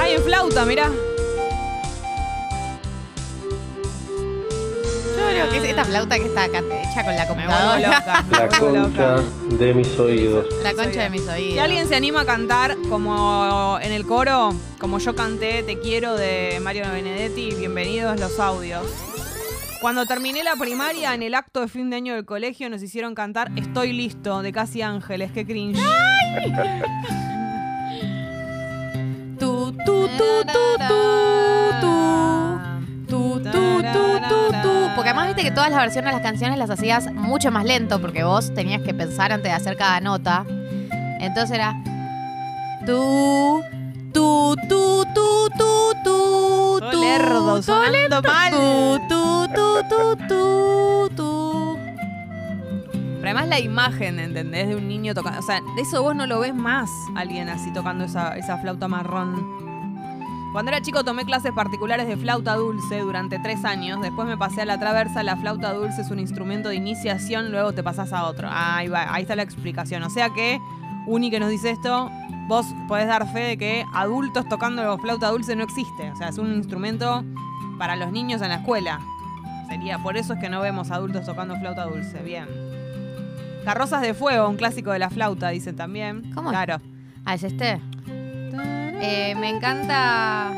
[0.00, 0.90] ¡Ay, en flauta, mirá!
[5.16, 7.78] Yo creo que es esta flauta que está acá hecha con la computadora.
[7.78, 8.24] loca.
[8.30, 9.16] La concha
[9.58, 10.46] de mis oídos.
[10.62, 11.54] La concha de mis oídos.
[11.54, 16.14] Si alguien se anima a cantar como en el coro, como yo canté Te quiero
[16.16, 18.84] de Mario Benedetti, bienvenidos los audios.
[19.80, 23.14] Cuando terminé la primaria, en el acto de fin de año del colegio, nos hicieron
[23.14, 25.32] cantar Estoy listo de Casi Ángeles.
[25.32, 25.78] Qué cringe.
[29.38, 31.00] Tu, tu, tu, tu, tu,
[31.80, 31.94] tu.
[33.08, 34.39] Tu, tu, tu, tu, tu.
[35.00, 38.02] Porque además viste que todas las versiones de las canciones las hacías mucho más lento
[38.02, 40.44] porque vos tenías que pensar antes de hacer cada nota.
[41.20, 41.74] Entonces era
[42.84, 43.62] tu,
[44.12, 48.50] tu, tu, tu, tu, tu, Todo tu, lerdo, sonando mal.
[48.50, 49.48] Tu, tu,
[49.88, 51.78] tu, tu, tu.
[52.92, 54.68] Pero además la imagen, ¿entendés?
[54.68, 55.38] De un niño tocando.
[55.38, 58.86] O sea, de eso vos no lo ves más alguien así tocando esa, esa flauta
[58.86, 59.69] marrón.
[60.52, 64.00] Cuando era chico tomé clases particulares de flauta dulce durante tres años.
[64.02, 65.22] Después me pasé a la traversa.
[65.22, 68.48] La flauta dulce es un instrumento de iniciación, luego te pasás a otro.
[68.50, 70.02] Ahí va, ahí está la explicación.
[70.02, 70.60] O sea que,
[71.06, 72.10] Uni que nos dice esto,
[72.48, 76.10] vos podés dar fe de que adultos tocando la flauta dulce no existe.
[76.10, 77.22] O sea, es un instrumento
[77.78, 78.98] para los niños en la escuela.
[79.68, 82.24] Sería, por eso es que no vemos adultos tocando flauta dulce.
[82.24, 82.46] Bien.
[83.64, 86.32] Carrozas de fuego, un clásico de la flauta, dicen también.
[86.34, 86.50] ¿Cómo?
[86.50, 86.80] Claro.
[87.24, 87.80] Ah, es este.
[89.00, 90.52] Eh, me encanta.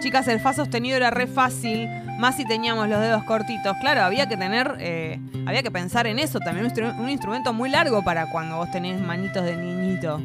[0.00, 1.86] Chicas, el fa sostenido era re fácil,
[2.18, 3.76] más si teníamos los dedos cortitos.
[3.80, 6.64] Claro, había que tener, eh, había que pensar en eso también.
[6.66, 10.18] Un, instru- un instrumento muy largo para cuando vos tenés manitos de niñito,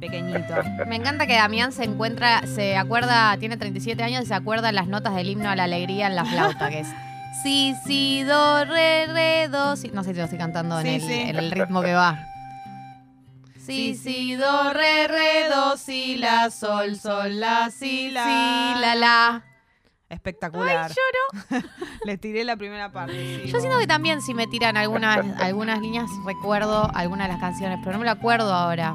[0.00, 0.54] pequeñito.
[0.88, 4.88] Me encanta que Damián se encuentra, se acuerda, tiene 37 años y se acuerda las
[4.88, 6.88] notas del himno a la alegría en la flauta, que es
[7.44, 9.88] si, si, do, re, re, do, si.
[9.90, 11.12] No sé si lo estoy cantando en, Sí, el, sí.
[11.28, 12.18] en el ritmo que va.
[13.76, 18.24] Si, si, do, re, re, do, si, la, sol, sol, la, si, La.
[18.24, 19.44] si, la, la.
[20.08, 20.90] Espectacular.
[20.90, 20.96] Ay,
[21.52, 21.64] lloro.
[22.04, 23.42] Le tiré la primera parte.
[23.44, 23.50] sí.
[23.50, 27.78] Yo siento que también si me tiran algunas, algunas líneas recuerdo algunas de las canciones,
[27.80, 28.94] pero no me lo acuerdo ahora.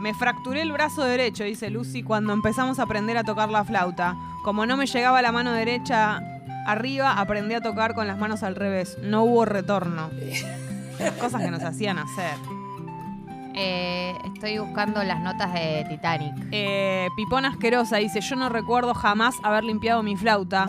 [0.00, 4.16] Me fracturé el brazo derecho, dice Lucy, cuando empezamos a aprender a tocar la flauta.
[4.42, 6.20] Como no me llegaba la mano derecha
[6.66, 8.98] arriba, aprendí a tocar con las manos al revés.
[9.00, 10.10] No hubo retorno.
[11.20, 12.34] Cosas que nos hacían hacer.
[13.56, 16.34] Eh, estoy buscando las notas de Titanic.
[16.50, 20.66] Eh, Pipón Asquerosa dice, yo no recuerdo jamás haber limpiado mi flauta.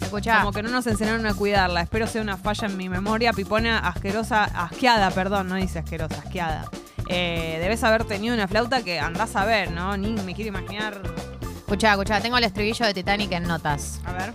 [0.00, 0.38] Escuchá.
[0.38, 1.82] Como que no nos enseñaron a cuidarla.
[1.82, 3.32] Espero sea una falla en mi memoria.
[3.32, 6.64] Pipona asquerosa, asqueada, perdón, no dice asquerosa, asqueada.
[7.08, 9.96] Eh, debes haber tenido una flauta que andás a ver, ¿no?
[9.96, 11.00] Ni me quiero imaginar.
[11.58, 14.00] Escuchá, escuchá, tengo el estribillo de Titanic en notas.
[14.04, 14.32] A ver.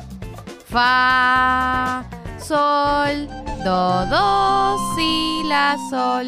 [0.67, 2.05] Fa,
[2.41, 3.27] sol,
[3.63, 6.27] do, do, si, la, sol.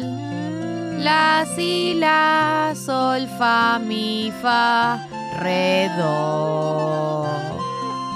[1.02, 4.98] La, si, la, sol, fa, mi, fa,
[5.40, 7.26] re, do.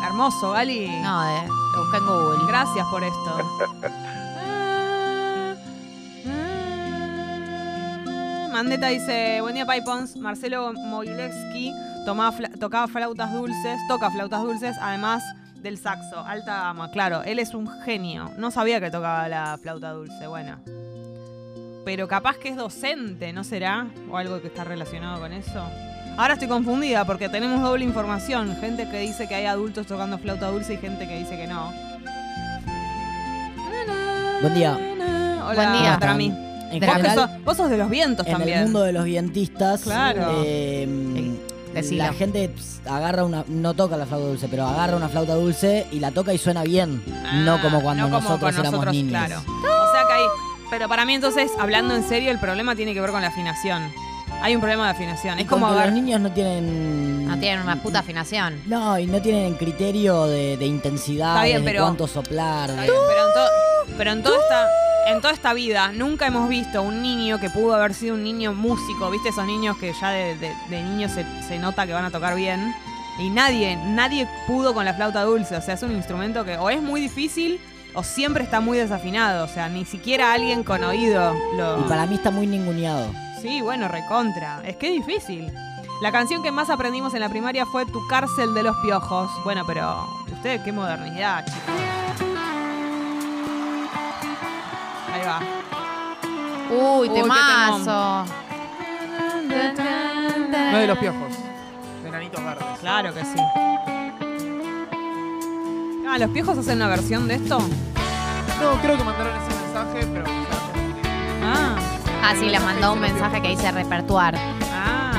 [0.05, 0.89] Hermoso, Gali.
[1.03, 2.47] No, de, lo busqué en Google.
[2.47, 3.39] Gracias por esto.
[8.53, 10.73] Mandeta dice, buen día Pipons, Marcelo
[12.33, 15.23] fla- tocaba flautas dulces, toca flautas dulces, además
[15.63, 16.91] del saxo, alta gama.
[16.91, 18.31] Claro, él es un genio.
[18.39, 20.57] No sabía que tocaba la flauta dulce, bueno.
[21.85, 23.87] Pero capaz que es docente, ¿no será?
[24.11, 25.63] O algo que está relacionado con eso.
[26.17, 28.57] Ahora estoy confundida porque tenemos doble información.
[28.61, 31.73] Gente que dice que hay adultos tocando flauta dulce y gente que dice que no.
[34.43, 34.77] Buen día.
[34.77, 35.97] Hola, Buen día.
[36.01, 36.27] Trami.
[36.71, 38.59] En De Vos, general, sos, vos sos de los vientos en también.
[38.59, 40.43] el mundo de los vientistas, Claro.
[40.45, 41.36] eh,
[41.83, 42.05] Decilo.
[42.05, 45.87] la gente pss, agarra una, no toca la flauta dulce, pero agarra una flauta dulce
[45.93, 48.95] y la toca y suena bien, Ah, no como cuando no como nosotros éramos nosotros,
[48.95, 49.11] niños.
[49.11, 49.41] Claro.
[49.47, 50.25] O sea que hay.
[50.71, 53.83] Pero para mí, entonces, hablando en serio, el problema tiene que ver con la afinación.
[54.43, 55.39] Hay un problema de afinación.
[55.39, 57.27] Y Es como los niños no tienen...
[57.29, 58.61] No tienen una puta afinación.
[58.67, 62.69] No, y no tienen criterio de, de intensidad, Está bien, de pero- cuánto soplar.
[62.71, 64.67] Está bien, pero en, to- pero en toda esta
[65.07, 68.53] en toda esta vida nunca hemos visto un niño que pudo haber sido un niño
[68.53, 69.29] músico, ¿viste?
[69.29, 72.35] Esos niños que ya de, de, de niños se, se nota que van a tocar
[72.35, 72.75] bien.
[73.19, 75.57] Y nadie, nadie pudo con la flauta dulce.
[75.57, 77.61] O sea, es un instrumento que o es muy difícil
[77.95, 79.45] o siempre está muy desafinado.
[79.45, 81.81] O sea, ni siquiera alguien con oído lo...
[81.81, 83.11] Y para mí está muy ninguneado.
[83.41, 84.61] Sí, bueno, recontra.
[84.67, 85.51] Es que es difícil.
[86.03, 89.31] La canción que más aprendimos en la primaria fue Tu cárcel de los piojos.
[89.45, 92.06] Bueno, pero ustedes qué modernidad, chicos.
[95.27, 95.41] Va.
[96.71, 98.25] Uy, temazo.
[100.73, 101.33] No de los piojos.
[102.03, 102.67] De nanitos verdes.
[102.81, 103.39] Claro que sí.
[106.09, 107.59] Ah, ¿los piojos hacen una versión de esto?
[107.59, 110.25] No, creo que mandaron ese mensaje, pero.
[111.45, 111.77] Ah,
[112.23, 114.35] Ah, sí, le mandó un mensaje que dice repertuar.
[114.73, 115.13] ah.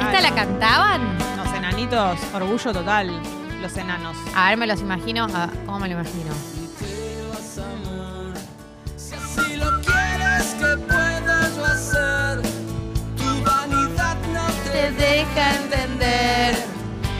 [0.00, 1.16] ¿Esta la cantaban?
[1.36, 3.20] Los enanitos, orgullo total.
[3.62, 4.16] Los enanos.
[4.34, 5.26] A ver, me los imagino.
[5.34, 6.32] ah, ¿Cómo me lo imagino?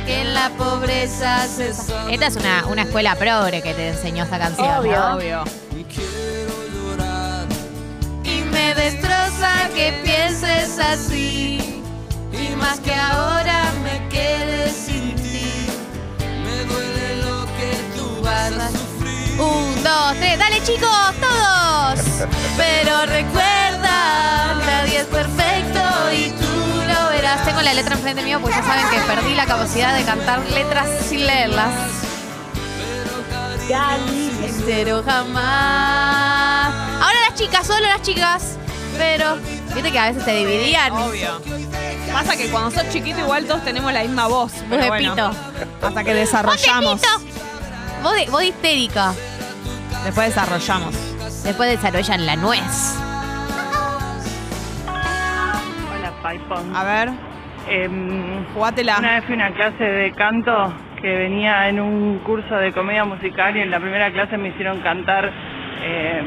[0.06, 1.70] Que en la pobreza se...
[1.70, 5.16] Esta es una, una escuela progre que te enseñó esta canción, ¿no?
[5.16, 5.44] Obvio.
[5.76, 7.46] y quiero llorar.
[8.24, 11.82] Y me destroza que pienses así.
[12.32, 15.66] Y más que ahora me quedes sin ti,
[16.44, 19.40] me duele lo que tú vas a sufrir.
[19.40, 22.28] Un, dos, tres, dale chicos, todos.
[22.56, 25.80] Pero recuerda, nadie es perfecto
[26.12, 26.45] y tú
[27.44, 30.88] Tengo la letra enfrente mío porque ya saben que perdí la capacidad de cantar letras
[31.08, 31.68] sin leerlas.
[34.64, 36.72] Pero jamás.
[37.02, 38.56] Ahora las chicas, solo las chicas.
[38.96, 39.36] Pero,
[39.74, 40.92] viste que a veces te dividían.
[40.92, 41.40] Obvio.
[42.12, 44.52] Pasa que cuando sos chiquito igual todos tenemos la misma voz.
[44.70, 45.30] Pero de bueno, pito.
[45.82, 47.00] Hasta que desarrollamos.
[47.00, 48.02] ¡Vos de pito!
[48.02, 49.14] Vos de, vos de histérica.
[50.04, 50.94] Después desarrollamos.
[51.42, 52.62] Después desarrollan la nuez.
[56.74, 57.10] A ver,
[57.68, 58.96] Em, jugátela.
[58.98, 63.04] una vez fui a una clase de canto que venía en un curso de comedia
[63.04, 65.30] musical y en la primera clase me hicieron cantar
[65.82, 66.22] eh,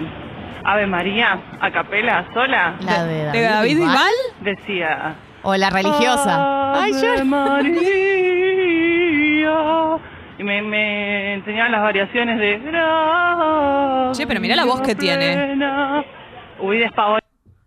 [0.65, 2.75] Ave María a capela, sola.
[2.81, 4.13] La de ¿De David Bisbal?
[4.41, 5.15] Decía...
[5.43, 6.73] O la religiosa.
[6.81, 7.13] Ay, yo.
[7.13, 7.79] Ave María.
[10.37, 12.59] Y me, me enseñaban las variaciones de...
[14.13, 15.55] Che, pero mirá la voz que tiene.
[16.59, 17.21] Huí despavor.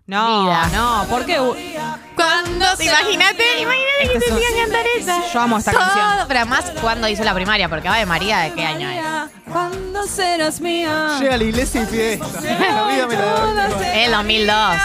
[0.07, 0.67] No, Vida.
[0.75, 1.37] no, ¿por qué?
[2.59, 5.33] Cuando se imagínate, imagínate Este que te es un- hacían cantar esa.
[5.33, 6.05] Yo amo esta Todo, canción.
[6.29, 9.03] Pero además, cuando hizo la primaria, porque Ave María, ¿de qué año es?
[9.51, 11.17] Cuando serás mía.
[11.21, 12.27] Llega a la iglesia y fiesta.
[12.43, 13.87] La vida me la doy.
[13.95, 14.77] El 2002.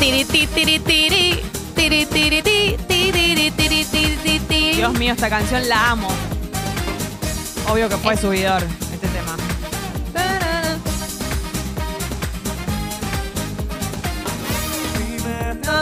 [0.00, 1.42] Tiri, ti, tiri, tiri.
[1.74, 4.76] Tiri, tiri, ti, tiri, tiri, tiri, tiri.
[4.76, 6.08] Dios mío, esta canción la amo.
[7.68, 8.62] Obvio que fue Es- subidor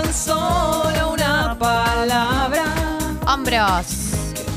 [0.07, 2.65] Tan solo una palabra.
[3.27, 3.87] Hombros.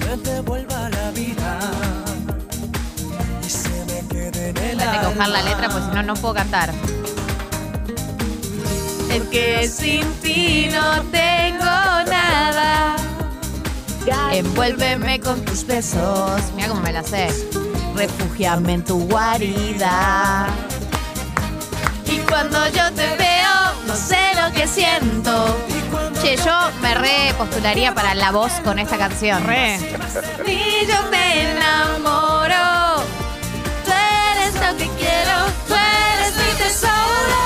[0.02, 1.60] me devuelva la vida
[3.44, 6.04] y se me quede en el Voy a que buscar la letra, porque si no,
[6.04, 6.72] no puedo cantar.
[9.12, 12.96] Es que sin ti no tengo nada.
[14.32, 16.42] Envuélveme con tus besos.
[16.56, 17.30] Mira cómo me la sé.
[17.96, 20.46] Refugiame en tu guarida.
[22.06, 23.49] Y cuando yo te veo,
[23.89, 25.58] no sé lo que siento.
[26.21, 29.43] Che, yo me re postularía para la voz con esta canción.
[29.47, 29.78] Re.
[30.45, 33.02] Y yo me enamoro.
[33.86, 35.36] Tú eres lo que quiero,
[35.67, 37.41] tú eres mi tesoro.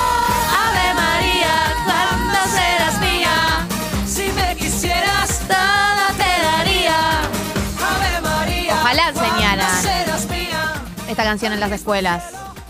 [0.64, 1.54] Ave María,
[1.86, 3.36] cuando serás mía.
[4.06, 6.98] Si me quisieras, Todo te daría.
[7.90, 8.74] Ave María.
[8.82, 9.78] Ojalá enseñaran.
[11.08, 12.22] Esta canción en las escuelas.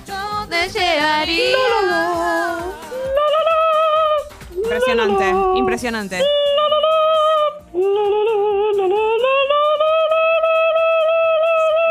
[0.06, 1.56] Yo te llevaría.
[4.64, 6.20] Impresionante, impresionante.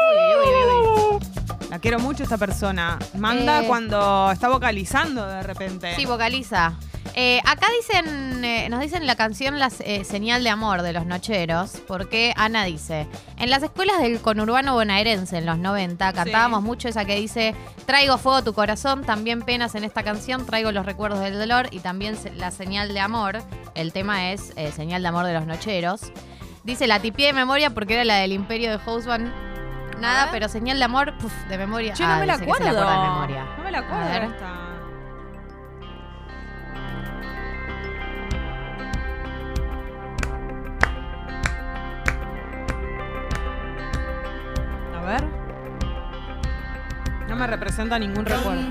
[0.10, 1.70] Uy, uy, uy, uy.
[1.70, 3.00] La quiero mucho esta persona.
[3.16, 3.68] Manda Eh.
[3.68, 5.96] cuando está vocalizando de repente.
[5.96, 6.74] Sí, vocaliza.
[7.16, 11.06] Eh, acá dicen, eh, nos dicen la canción La eh, Señal de Amor de los
[11.06, 16.88] Nocheros, porque Ana dice, en las escuelas del conurbano bonaerense en los 90 cantábamos mucho
[16.88, 17.54] esa que dice,
[17.86, 21.68] traigo fuego a tu corazón, también penas en esta canción, traigo los recuerdos del dolor
[21.70, 23.44] y también se- La Señal de Amor.
[23.76, 26.12] El tema es eh, Señal de Amor de los Nocheros.
[26.64, 29.32] Dice, la tipié de memoria porque era la del Imperio de Houseman.
[30.00, 31.94] Nada, pero Señal de Amor, puf, de memoria.
[31.94, 32.72] Che, no Ah, me la acuerdo.
[32.72, 33.46] la de memoria.
[33.58, 34.63] No me la acuerdo
[45.04, 45.24] ver.
[45.24, 45.28] esta.
[45.28, 45.44] A ver.
[47.30, 48.62] No me representa ningún recuerdo.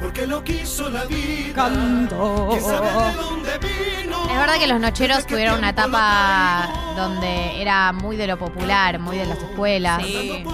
[0.00, 1.54] Porque lo quiso la vida.
[1.54, 2.50] Canto.
[2.52, 4.22] Que sabe de dónde vino.
[4.30, 9.16] Es verdad que los nocheros tuvieron una etapa donde era muy de lo popular, muy
[9.16, 10.44] de las escuelas, Sí.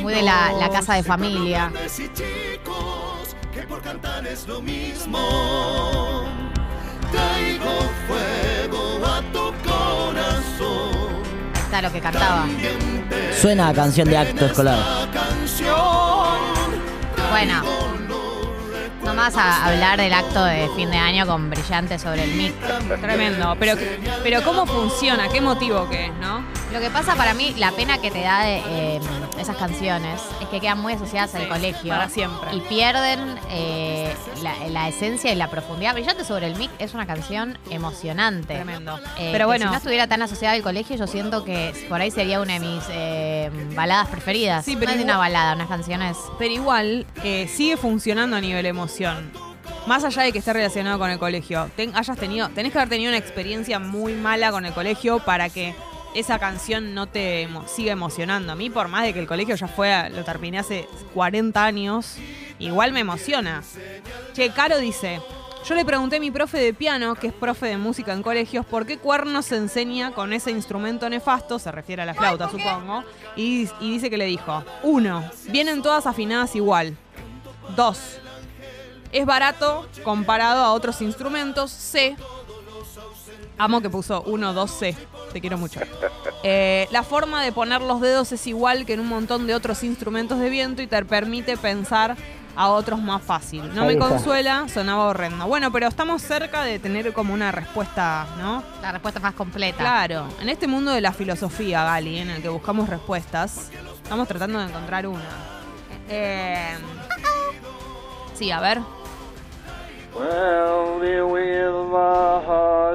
[0.00, 1.70] Muy de la, la casa de familia.
[1.70, 5.18] Grandes y chicos, que por cantar es lo mismo.
[7.12, 7.70] Traigo
[8.06, 11.19] fuego a tu corazón.
[11.70, 12.46] Está lo que cantaba.
[13.40, 14.76] Suena a canción de acto escolar.
[17.30, 17.62] Bueno,
[19.04, 22.54] no más a hablar del acto de fin de año con brillante sobre el mic.
[23.00, 23.56] Tremendo.
[23.60, 23.76] Pero,
[24.24, 25.28] pero ¿cómo funciona?
[25.28, 26.42] ¿Qué motivo que es, no?
[26.72, 29.00] Lo que pasa para mí, la pena que te da de eh,
[29.40, 31.88] esas canciones es que quedan muy asociadas al colegio.
[31.90, 32.54] para siempre.
[32.54, 35.94] Y pierden eh, la, la esencia y la profundidad.
[35.94, 38.54] Brillante sobre el mic es una canción emocionante.
[38.54, 39.00] Tremendo.
[39.18, 39.64] Eh, pero bueno.
[39.66, 42.60] Si no estuviera tan asociada al colegio, yo siento que por ahí sería una de
[42.60, 44.64] mis eh, baladas preferidas.
[44.64, 46.16] Sí, pero no es igual- una balada, unas canciones.
[46.38, 49.32] Pero igual eh, sigue funcionando a nivel emoción.
[49.88, 51.68] Más allá de que esté relacionado con el colegio.
[51.74, 55.48] Ten- hayas tenido, tenés que haber tenido una experiencia muy mala con el colegio para
[55.48, 55.74] que
[56.14, 58.52] esa canción no te emo- siga emocionando.
[58.52, 62.16] A mí, por más de que el colegio ya fue, lo terminé hace 40 años,
[62.58, 63.62] igual me emociona.
[64.32, 65.20] Che, Caro dice,
[65.66, 68.64] yo le pregunté a mi profe de piano, que es profe de música en colegios,
[68.66, 73.04] por qué cuernos se enseña con ese instrumento nefasto, se refiere a la flauta, supongo,
[73.36, 76.96] y, y dice que le dijo, uno, vienen todas afinadas igual.
[77.76, 77.98] Dos,
[79.12, 81.70] es barato comparado a otros instrumentos.
[81.70, 82.16] C,
[83.60, 84.96] amo que puso 1, 2, C,
[85.32, 85.80] te quiero mucho.
[86.42, 89.84] Eh, la forma de poner los dedos es igual que en un montón de otros
[89.84, 92.16] instrumentos de viento y te permite pensar
[92.56, 93.74] a otros más fácil.
[93.74, 95.46] No me consuela, sonaba horrendo.
[95.46, 98.62] Bueno, pero estamos cerca de tener como una respuesta, ¿no?
[98.80, 99.78] La respuesta más completa.
[99.78, 103.70] Claro, en este mundo de la filosofía, Gali, en el que buscamos respuestas,
[104.02, 105.28] estamos tratando de encontrar una.
[106.08, 106.76] Eh,
[108.34, 108.80] sí, a ver.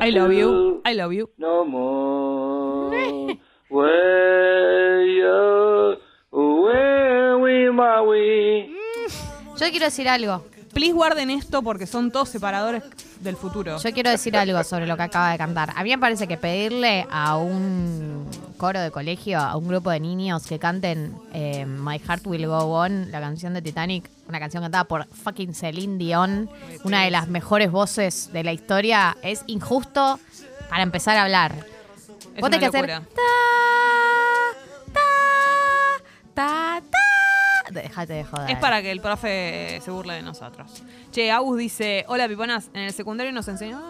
[0.01, 0.82] I love you.
[0.86, 1.30] I love you.
[1.38, 2.91] No more.
[3.69, 5.97] Where you,
[6.32, 8.75] where we, my we.
[9.60, 10.43] Yo quiero decir algo.
[10.75, 12.83] Please guarden esto porque son todos separadores
[13.21, 13.77] del futuro.
[13.81, 15.71] Yo quiero decir algo sobre lo que acaba de cantar.
[15.73, 20.01] A mí me parece que pedirle a un coro de colegio, a un grupo de
[20.01, 24.63] niños que canten eh, My Heart Will Go On, la canción de Titanic, una canción
[24.63, 26.49] cantada por fucking Celine Dion,
[26.83, 30.19] una de las mejores voces de la historia, es injusto
[30.69, 31.55] para empezar a hablar.
[32.35, 33.01] Es Vos tenés que hacer locura.
[33.15, 33.21] ta,
[34.93, 34.99] ta,
[36.33, 37.05] ta, ta.
[37.81, 38.49] Déjate de joder.
[38.51, 40.83] Es para que el profe se burle de nosotros.
[41.11, 43.81] Che, Agus dice, hola piponas, en el secundario nos enseñó...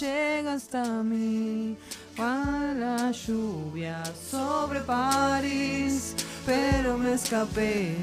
[0.00, 1.76] Llega hasta mí
[2.16, 7.94] cuando la lluvia sobre París, pero me escapé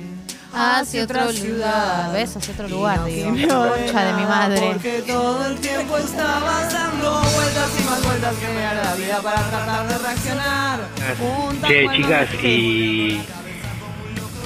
[0.54, 2.14] hacia otra ciudad.
[2.14, 2.38] ¿Ves?
[2.38, 3.30] Hacia otro lugar, digo.
[3.30, 4.70] Concha de mi madre.
[4.74, 9.22] Porque todo el tiempo estabas dando vueltas y más vueltas que me da la vida
[9.22, 10.80] para tratar de reaccionar.
[11.20, 13.22] Juntas Che, chicas, y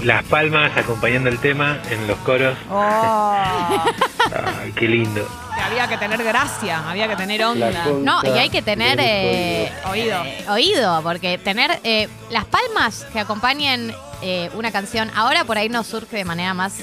[0.04, 2.58] las palmas acompañando el tema en los coros.
[2.70, 3.36] Oh,
[4.62, 5.28] Ay, qué lindo.
[5.64, 7.70] había que tener gracia, había que tener onda.
[8.02, 10.24] No, y hay que tener eh, Oído.
[10.24, 15.70] eh, oído, porque tener eh, las palmas que acompañen eh, una canción, ahora por ahí
[15.70, 16.76] nos surge de manera más,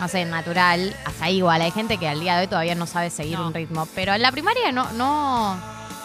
[0.00, 1.62] no sé, natural, hasta ahí igual.
[1.62, 3.46] Hay gente que al día de hoy todavía no sabe seguir No.
[3.48, 5.56] un ritmo, pero en la primaria no, no,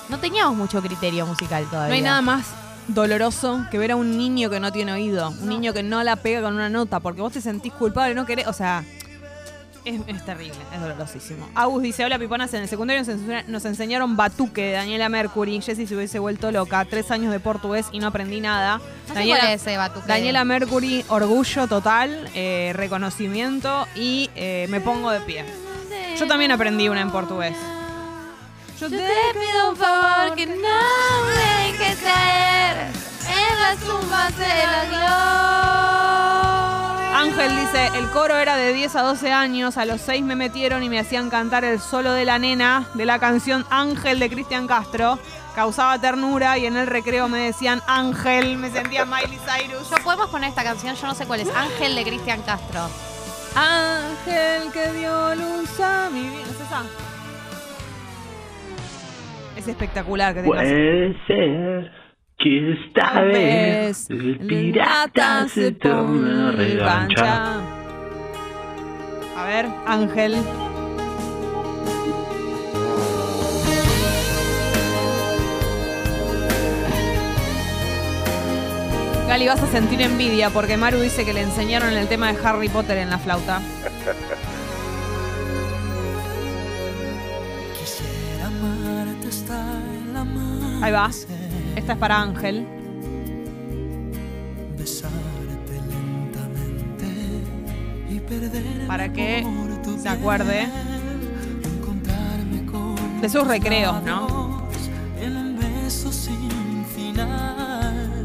[0.09, 1.89] no teníamos mucho criterio musical todavía.
[1.89, 2.45] No hay nada más
[2.87, 6.15] doloroso que ver a un niño que no tiene oído, un niño que no la
[6.15, 8.83] pega con una nota, porque vos te sentís culpable, no querés, o sea,
[9.85, 11.47] es, es terrible, es dolorosísimo.
[11.55, 15.87] Agus dice, hola piponas, en el secundario nos, nos enseñaron Batuque de Daniela Mercury, Jessie
[15.87, 18.81] se hubiese vuelto loca, tres años de portugués y no aprendí nada.
[19.13, 20.07] No es ese batuque.
[20.07, 25.45] Daniela Mercury, orgullo total, eh, reconocimiento y eh, me pongo de pie.
[26.19, 27.55] Yo también aprendí una en portugués.
[28.79, 32.87] Yo te pido un favor que no me dejes caer
[33.25, 35.45] en las tumbas de la gloria.
[37.21, 40.83] Ángel dice, el coro era de 10 a 12 años, a los 6 me metieron
[40.83, 44.67] y me hacían cantar el solo de la nena de la canción Ángel de Cristian
[44.67, 45.19] Castro.
[45.55, 49.89] Causaba ternura y en el recreo me decían Ángel, me sentía Miley Cyrus.
[49.89, 51.47] Yo podemos poner esta canción, yo no sé cuál es.
[51.55, 52.89] Ángel de Cristian Castro.
[53.55, 56.41] Ángel que dio luz a mi vida.
[56.45, 56.83] ¿No es esa?
[59.65, 60.61] Es espectacular que tengas.
[60.61, 61.91] Puede ser
[62.37, 67.61] que esta vez el pirata se tome revancha.
[69.35, 70.35] A ver, Ángel.
[79.27, 82.69] Gali, vas a sentir envidia porque Maru dice que le enseñaron el tema de Harry
[82.69, 83.61] Potter en la flauta.
[90.81, 91.09] Ahí va.
[91.75, 92.65] Esta es para Ángel.
[94.77, 97.07] besarte lentamente
[98.09, 99.45] y perder Para que
[100.01, 100.67] se acuerde
[103.21, 104.67] de sus recreos, ¿no?
[105.19, 108.23] en un beso sin final.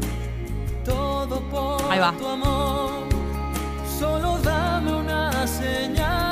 [0.85, 2.13] Todo por Ahí va.
[2.17, 2.91] tu amor.
[3.99, 6.30] Solo dame una señal,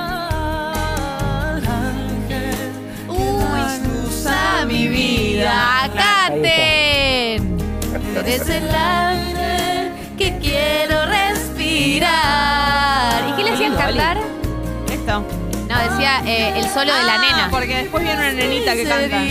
[4.70, 5.90] mi vida.
[5.96, 7.58] ¡Caten!
[8.16, 12.10] Eres el aire que quiero respirar.
[13.30, 14.18] ¿Y qué le hacían cantar?
[14.92, 15.26] Esto.
[15.68, 17.48] No, decía eh, el solo de la Ah, nena.
[17.52, 19.24] Porque después viene una nenita que canta.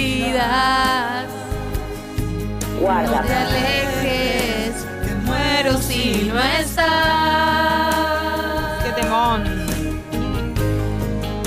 [2.81, 3.21] Guarda.
[3.23, 4.75] no te alejes,
[5.05, 6.87] que muero si no estás.
[8.85, 9.67] Qué temón.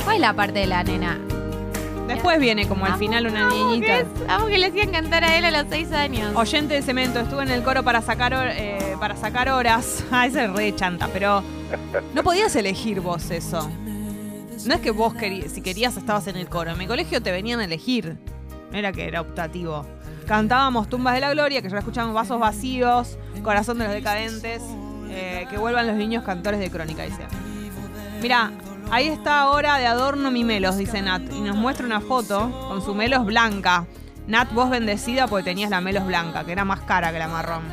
[0.03, 1.17] ¿Cuál es la parte de la nena?
[2.13, 4.03] Después viene como al final una niñita.
[4.27, 6.35] Vamos que le hacían cantar a él a los seis años.
[6.35, 10.03] Oyente de cemento, estuve en el coro para sacar, eh, para sacar horas.
[10.11, 11.41] Ah, esa es re chanta, pero
[12.13, 13.69] no podías elegir vos eso.
[14.65, 16.71] No es que vos querías, si querías estabas en el coro.
[16.71, 18.17] En mi colegio te venían a elegir.
[18.71, 19.85] No era que era optativo.
[20.27, 24.61] Cantábamos Tumbas de la Gloria, que ya escuchamos Vasos Vacíos, Corazón de los Decadentes,
[25.09, 27.23] eh, que vuelvan los niños cantores de crónica, dice.
[28.21, 28.51] Mira,
[28.91, 32.83] ahí está ahora de adorno mi melos, dice Nat, y nos muestra una foto con
[32.83, 33.85] su melos blanca.
[34.27, 37.63] Nat, vos bendecida porque tenías la melos blanca, que era más cara que la marrón.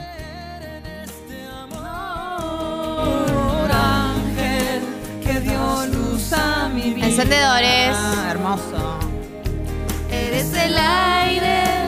[7.09, 7.97] Encendedores.
[7.97, 8.99] Ah, hermoso.
[10.11, 11.88] Eres el aire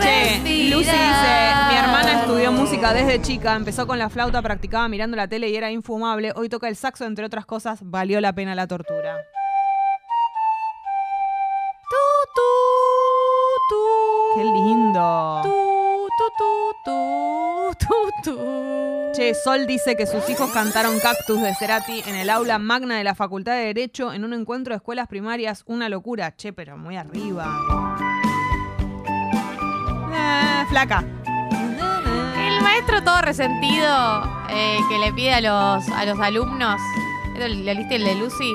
[0.00, 0.70] Che.
[0.70, 5.28] Lucy dice, mi hermana estudió música desde chica, empezó con la flauta, practicaba mirando la
[5.28, 6.32] tele y era infumable.
[6.36, 9.16] Hoy toca el saxo, entre otras cosas, valió la pena la tortura.
[14.34, 15.42] Qué lindo.
[19.14, 23.04] Che, Sol dice que sus hijos cantaron Cactus de Cerati en el aula magna de
[23.04, 25.64] la Facultad de Derecho en un encuentro de escuelas primarias.
[25.66, 26.34] Una locura.
[26.36, 27.46] Che, pero muy arriba.
[30.20, 31.04] Eh, flaca.
[32.36, 36.80] El maestro todo resentido eh, que le pide a los, a los alumnos.
[37.34, 38.54] ¿Esto ¿Le leíste el de Lucy?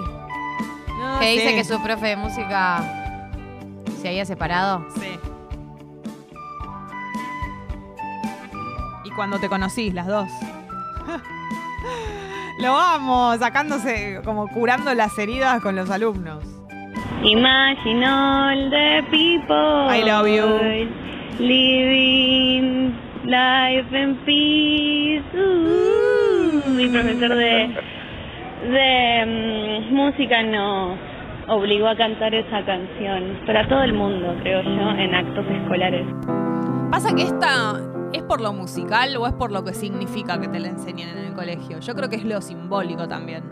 [1.00, 2.84] No Que dice que su profe de música
[4.02, 4.86] se había separado.
[4.96, 5.20] Sí.
[9.04, 10.30] Y cuando te conocís, las dos.
[12.60, 16.44] Lo amo, sacándose, como curando las heridas con los alumnos.
[17.24, 19.88] Imagine all the people.
[19.90, 21.05] I love you.
[21.40, 25.24] Living life in peace.
[25.34, 27.76] Uh, mi profesor de,
[28.70, 30.98] de mm, música nos
[31.48, 33.40] obligó a cantar esa canción.
[33.46, 36.06] Para todo el mundo, creo yo, en actos escolares.
[36.92, 37.80] Pasa que esta
[38.14, 41.18] es por lo musical o es por lo que significa que te la enseñen en
[41.26, 41.80] el colegio.
[41.80, 43.44] Yo creo que es lo simbólico también.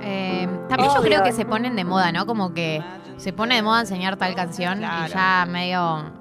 [0.00, 2.26] Eh, también yo creo que se ponen de moda, ¿no?
[2.26, 2.82] Como que
[3.16, 5.06] se pone de moda enseñar tal canción Claro.
[5.06, 6.12] y ya medio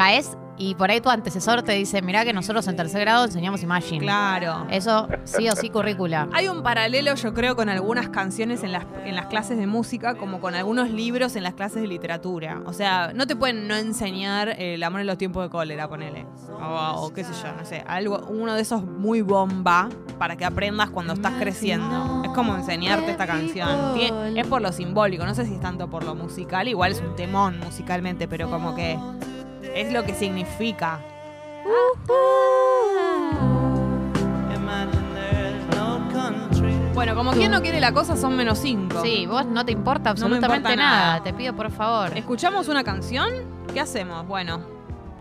[0.00, 3.62] caes y por ahí tu antecesor te dice, mirá que nosotros en tercer grado enseñamos
[3.62, 4.00] Imagine.
[4.00, 4.66] Claro.
[4.70, 6.28] Eso sí o sí currícula.
[6.32, 10.14] Hay un paralelo, yo creo, con algunas canciones en las, en las clases de música,
[10.14, 12.62] como con algunos libros en las clases de literatura.
[12.64, 15.88] O sea, no te pueden no enseñar eh, el amor en los tiempos de cólera,
[15.88, 16.26] ponele.
[16.62, 17.84] O, o qué sé yo, no sé.
[17.86, 19.88] Algo, uno de esos muy bomba
[20.18, 22.22] para que aprendas cuando estás creciendo.
[22.24, 23.98] Es como enseñarte esta canción.
[24.36, 26.68] Es por lo simbólico, no sé si es tanto por lo musical.
[26.68, 28.98] Igual es un temón musicalmente, pero como que
[29.74, 31.00] es lo que significa.
[36.94, 39.00] Bueno, como quien no quiere la cosa, son menos cinco.
[39.02, 41.06] Sí, vos no te importa No me importa absolutamente nada.
[41.06, 41.22] nada.
[41.22, 42.16] Te pido por favor.
[42.16, 43.30] ¿Escuchamos una canción?
[43.72, 44.26] ¿Qué hacemos?
[44.26, 44.60] Bueno,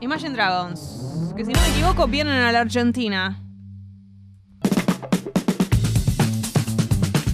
[0.02, 3.42] Imagine Dragons, que si no me equivoco vienen a la Argentina.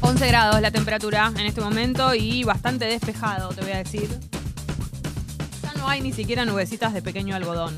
[0.01, 4.09] 11 grados la temperatura en este momento y bastante despejado, te voy a decir.
[5.85, 7.75] No hay ni siquiera nubecitas de pequeño algodón.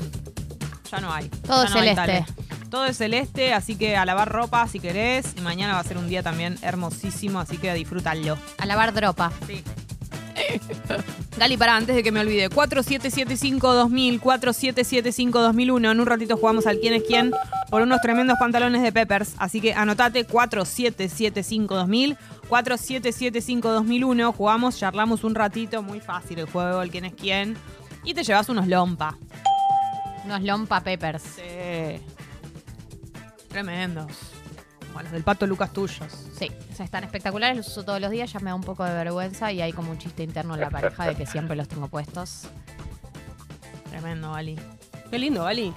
[0.90, 1.28] Ya no hay.
[1.28, 2.24] Todo Ya no hay celeste.
[2.70, 5.34] Todo es celeste, así que a lavar ropa si querés.
[5.36, 8.38] Y mañana va a ser un día también hermosísimo, así que disfrútalo.
[8.56, 9.30] A lavar dropa.
[9.46, 9.62] Sí.
[11.36, 12.48] Gali, para antes de que me olvide.
[12.48, 15.90] 4775-2000, 4775-2001.
[15.90, 17.34] En un ratito jugamos al quién es quién
[17.68, 19.34] por unos tremendos pantalones de Peppers.
[19.36, 22.16] Así que anotate 4775-2000,
[22.48, 24.34] 4775-2001.
[24.34, 25.82] Jugamos, charlamos un ratito.
[25.82, 27.58] Muy fácil el juego, el quién es quién.
[28.04, 29.16] Y te llevas unos lompa.
[30.24, 31.22] Unos lompa peppers.
[31.22, 32.02] Sí.
[33.48, 34.12] Tremendos.
[34.86, 36.26] Como los del pato Lucas tuyos.
[36.36, 38.84] Sí, o sea, están espectaculares, los uso todos los días, ya me da un poco
[38.84, 41.68] de vergüenza y hay como un chiste interno en la pareja de que siempre los
[41.68, 42.48] tengo puestos.
[43.90, 44.58] Tremendo, Gali.
[45.10, 45.72] Qué lindo, Gali.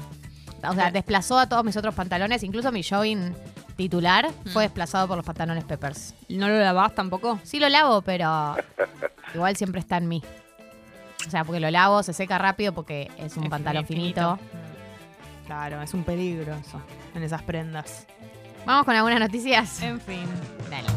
[0.63, 3.35] O sea, desplazó a todos mis otros pantalones, incluso mi jogging
[3.75, 6.13] titular fue desplazado por los pantalones Peppers.
[6.29, 7.39] ¿No lo lavás tampoco?
[7.43, 8.55] Sí lo lavo, pero
[9.33, 10.23] igual siempre está en mí.
[11.27, 14.37] O sea, porque lo lavo, se seca rápido porque es un Es pantalón finito.
[14.37, 14.61] finito.
[15.45, 16.81] Claro, es un peligro eso,
[17.13, 18.07] en esas prendas.
[18.65, 19.81] Vamos con algunas noticias.
[19.81, 20.25] En fin.
[20.69, 20.87] Dale.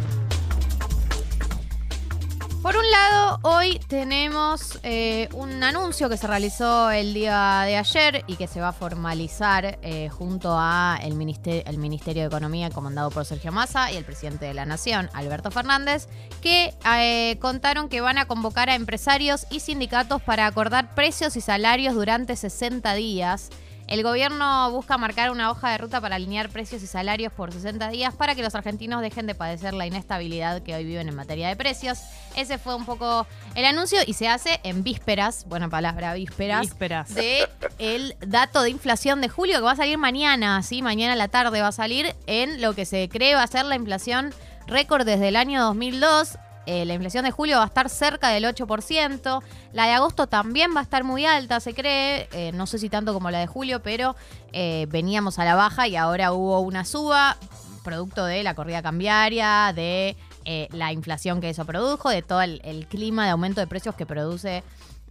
[2.64, 8.24] Por un lado, hoy tenemos eh, un anuncio que se realizó el día de ayer
[8.26, 13.26] y que se va a formalizar eh, junto a el Ministerio, de Economía comandado por
[13.26, 16.08] Sergio Massa y el presidente de la Nación, Alberto Fernández,
[16.40, 21.42] que eh, contaron que van a convocar a empresarios y sindicatos para acordar precios y
[21.42, 23.50] salarios durante 60 días.
[23.86, 27.90] El gobierno busca marcar una hoja de ruta para alinear precios y salarios por 60
[27.90, 31.48] días para que los argentinos dejen de padecer la inestabilidad que hoy viven en materia
[31.48, 31.98] de precios.
[32.34, 37.14] Ese fue un poco el anuncio y se hace en vísperas, buena palabra, vísperas, Vísperas.
[37.14, 37.46] de
[37.78, 40.80] el dato de inflación de julio que va a salir mañana, ¿sí?
[40.80, 43.66] Mañana a la tarde va a salir en lo que se cree va a ser
[43.66, 44.32] la inflación
[44.66, 46.38] récord desde el año 2002.
[46.66, 49.42] Eh, la inflación de julio va a estar cerca del 8%.
[49.72, 52.28] La de agosto también va a estar muy alta, se cree.
[52.32, 54.16] Eh, no sé si tanto como la de julio, pero
[54.52, 57.36] eh, veníamos a la baja y ahora hubo una suba,
[57.82, 62.60] producto de la corrida cambiaria, de eh, la inflación que eso produjo, de todo el,
[62.64, 64.62] el clima de aumento de precios que produce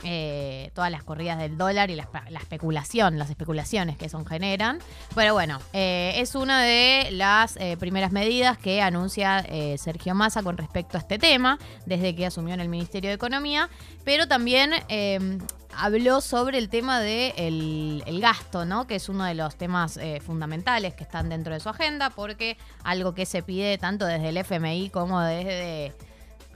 [0.04, 4.80] eh, todas las corridas del dólar y la, la especulación, las especulaciones que eso generan.
[5.16, 9.46] Pero bueno, eh, es una de las eh, primeras medidas que anuncia
[9.78, 13.70] Sergio Massa con respecto a este tema, desde que asumió en el Ministerio de Economía,
[14.04, 15.38] pero también eh,
[15.76, 18.88] habló sobre el tema del de el gasto, ¿no?
[18.88, 23.14] Que es uno de los temas fundamentales que están dentro de su agenda, porque algo
[23.14, 25.94] que se pide tanto desde el FMI como desde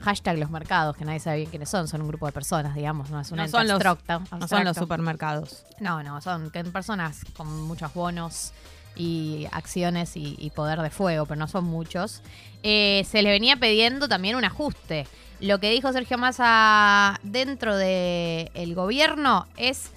[0.00, 3.10] hashtag los mercados, que nadie sabe bien quiénes son, son un grupo de personas, digamos,
[3.10, 5.64] no es una No son, los, abstracta, no son los supermercados.
[5.80, 8.52] No, no, son personas con muchos bonos
[8.96, 12.22] y acciones y, y poder de fuego, pero no son muchos.
[12.62, 15.06] Eh, se le venía pidiendo también un ajuste.
[15.40, 19.92] Lo que dijo Sergio Massa dentro del gobierno es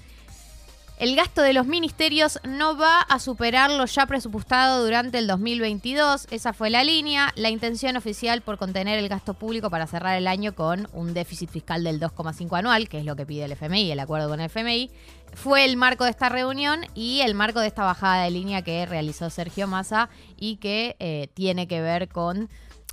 [1.02, 6.28] el gasto de los ministerios no va a superar lo ya presupuestado durante el 2022.
[6.30, 7.34] Esa fue la línea.
[7.36, 11.50] La intención oficial por contener el gasto público para cerrar el año con un déficit
[11.50, 14.46] fiscal del 2,5 anual, que es lo que pide el FMI, el acuerdo con el
[14.46, 14.92] FMI,
[15.34, 18.86] fue el marco de esta reunión y el marco de esta bajada de línea que
[18.86, 22.48] realizó Sergio Massa y que eh, tiene que ver con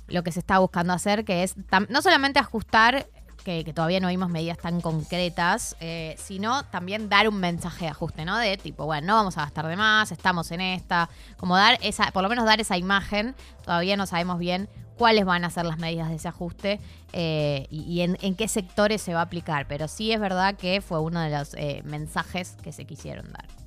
[0.07, 1.53] lo que se está buscando hacer, que es
[1.89, 3.07] no solamente ajustar
[3.43, 8.25] que, todavía no vimos medidas tan concretas, eh, sino también dar un mensaje de ajuste,
[8.25, 8.37] ¿no?
[8.37, 12.11] De tipo, bueno, no vamos a gastar de más, estamos en esta, como dar esa,
[12.11, 15.79] por lo menos dar esa imagen, todavía no sabemos bien cuáles van a ser las
[15.79, 16.79] medidas de ese ajuste
[17.13, 20.99] eh, y, en qué sectores se va a aplicar, pero sí es verdad que fue
[20.99, 23.58] uno de los eh, mensajes que se quisieron dar.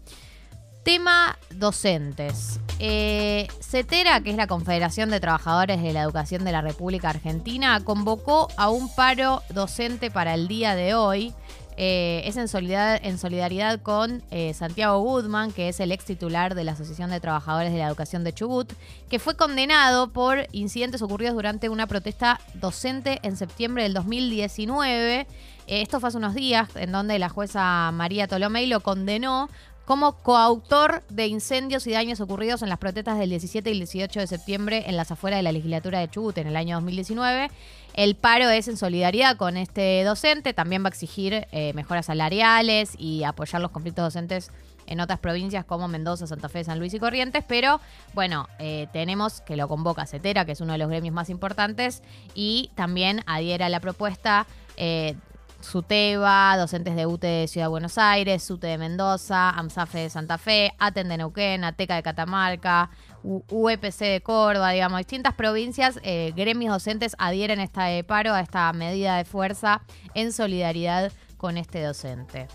[0.85, 2.59] Tema docentes.
[2.81, 7.81] Eh, CETERA, que es la Confederación de Trabajadores de la Educación de la República Argentina,
[7.85, 11.33] convocó a un paro docente para el día de hoy.
[11.77, 16.73] Eh, es en solidaridad, con eh, Santiago Goodman, que es el ex titular de la
[16.73, 18.73] Asociación de Trabajadores de la Educación de Chubut,
[19.09, 25.21] que fue condenado por incidentes ocurridos durante una protesta docente en septiembre del 2019.
[25.21, 25.27] Eh,
[25.67, 29.49] esto fue hace unos días, en donde la jueza María Tolomei lo condenó
[29.85, 34.21] como coautor de incendios y daños ocurridos en las protestas del 17 y el 18
[34.21, 37.51] de septiembre en las afueras de la legislatura de Chubut en el año 2019.
[37.95, 42.95] El paro es en solidaridad con este docente, también va a exigir eh, mejoras salariales
[42.97, 44.51] y apoyar los conflictos docentes
[44.87, 47.81] en otras provincias como Mendoza, Santa Fe, San Luis y Corrientes, pero
[48.15, 52.03] bueno, eh, tenemos que lo convoca CETERA, que es uno de los gremios más importantes,
[52.35, 55.17] y también adhiera la propuesta eh,
[55.63, 60.39] SUTEBA, docentes de UTE de Ciudad de Buenos Aires, SUTE de Mendoza, AMSAFE de Santa
[60.39, 62.91] Fe, ATEN de Neuquén, ATECA de Catamarca,
[63.23, 68.73] UEPC de Córdoba, digamos, distintas provincias, eh, gremios docentes adhieren a este paro, a esta
[68.73, 69.83] medida de fuerza
[70.15, 72.49] en solidaridad con este docente.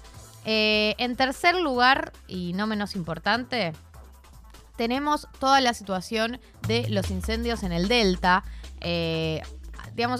[0.46, 3.74] Eh, en tercer lugar, y no menos importante,
[4.78, 8.44] tenemos toda la situación de los incendios en el Delta.
[8.80, 9.42] Eh,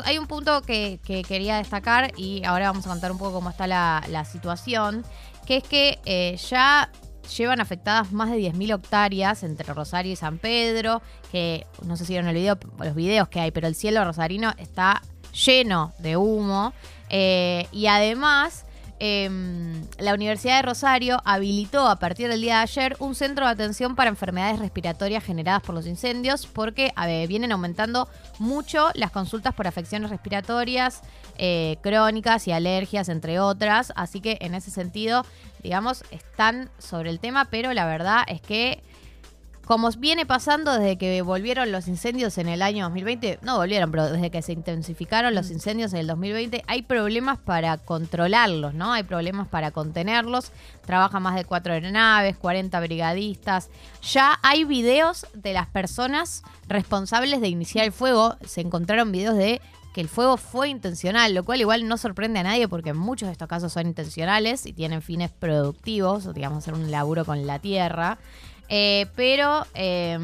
[0.06, 3.50] hay un punto que, que quería destacar y ahora vamos a contar un poco cómo
[3.50, 5.06] está la, la situación,
[5.46, 6.90] que es que eh, ya
[7.36, 11.02] llevan afectadas más de 10.000 hectáreas entre Rosario y San Pedro,
[11.32, 14.54] que no sé si vieron el video, los videos que hay, pero el cielo rosarino
[14.58, 15.02] está
[15.46, 16.74] lleno de humo.
[17.10, 18.66] Eh, y además,
[19.00, 23.52] em, la Universidad de Rosario habilitó a partir del día de ayer un centro de
[23.52, 26.94] atención para enfermedades respiratorias generadas por los incendios, porque
[27.28, 28.08] vienen aumentando
[28.40, 31.02] mucho las consultas por afecciones respiratorias
[31.38, 33.94] eh, crónicas y alergias, entre otras.
[33.96, 35.26] Así que en ese sentido,
[35.62, 38.82] digamos, están sobre el tema, pero la verdad es que
[39.68, 44.10] como viene pasando desde que volvieron los incendios en el año 2020, no volvieron, pero
[44.10, 48.94] desde que se intensificaron los incendios en el 2020, hay problemas para controlarlos, ¿no?
[48.94, 50.54] Hay problemas para contenerlos.
[50.86, 53.70] Trabajan más de cuatro aeronaves, 40 brigadistas.
[54.10, 58.38] Ya hay videos de las personas responsables de iniciar el fuego.
[58.46, 59.60] Se encontraron videos de
[59.94, 63.34] que el fuego fue intencional, lo cual igual no sorprende a nadie porque muchos de
[63.34, 67.60] estos casos son intencionales y tienen fines productivos, o digamos, hacer un laburo con la
[67.60, 68.18] tierra.
[68.70, 70.18] Eh, pero eh,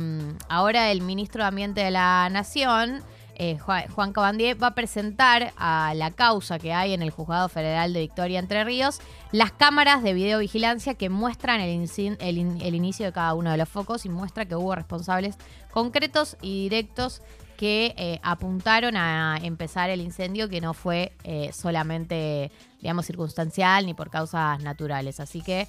[0.50, 3.02] ahora el ministro de Ambiente de la Nación,
[3.36, 7.94] eh, Juan, Cabandier, va a presentar a la causa que hay en el Juzgado Federal
[7.94, 9.00] de Victoria Entre Ríos
[9.32, 14.10] las cámaras de videovigilancia que muestran el, inicio de cada uno de los focos y
[14.10, 15.38] muestra que hubo responsables
[15.72, 17.24] concretos y directos
[17.58, 21.14] que eh, apuntaron a empezar el incendio que no fue
[21.54, 25.20] solamente, digamos, circunstancial ni por causas naturales.
[25.20, 25.68] Así que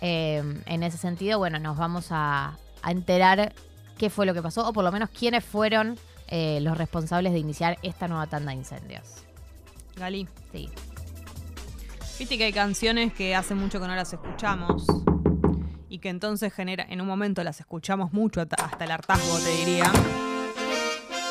[0.00, 3.52] eh, en ese sentido, bueno, nos vamos a, a enterar
[3.98, 5.98] qué fue lo que pasó, o por lo menos quiénes fueron
[6.28, 9.02] eh, los responsables de iniciar esta nueva tanda de incendios.
[9.96, 10.28] Gali.
[10.52, 10.70] Sí.
[12.18, 14.84] Viste que hay canciones que hace mucho que no las escuchamos
[15.88, 19.50] y que entonces genera, en un momento las escuchamos mucho hasta hasta el hartazgo, te
[19.50, 19.90] diría.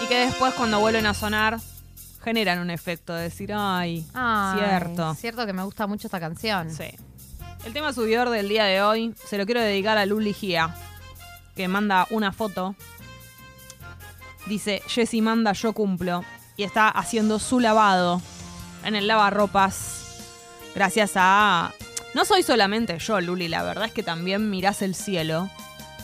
[0.04, 1.60] Y que después cuando vuelven a sonar
[2.24, 5.16] generan un efecto de decir, ay, Ay, cierto.
[5.16, 6.70] Cierto que me gusta mucho esta canción.
[6.72, 6.90] Sí.
[7.66, 10.76] El tema subidor del día de hoy se lo quiero dedicar a Luli Gia,
[11.55, 12.76] que manda una foto.
[14.47, 16.24] Dice, Jessy manda, yo cumplo.
[16.55, 18.22] Y está haciendo su lavado
[18.84, 20.22] en el lavarropas.
[20.74, 21.74] Gracias a...
[22.16, 25.49] No soy solamente yo, Luli, la verdad es que también mirás el cielo.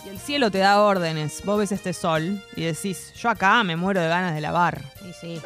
[0.05, 1.41] Y el cielo te da órdenes.
[1.45, 4.81] Vos ves este sol y decís, yo acá me muero de ganas de lavar.
[5.09, 5.41] Y sí.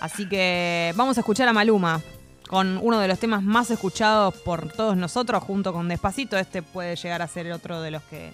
[0.00, 2.02] Así que vamos a escuchar a Maluma
[2.48, 6.36] con uno de los temas más escuchados por todos nosotros, junto con Despacito.
[6.36, 8.32] Este puede llegar a ser otro de los que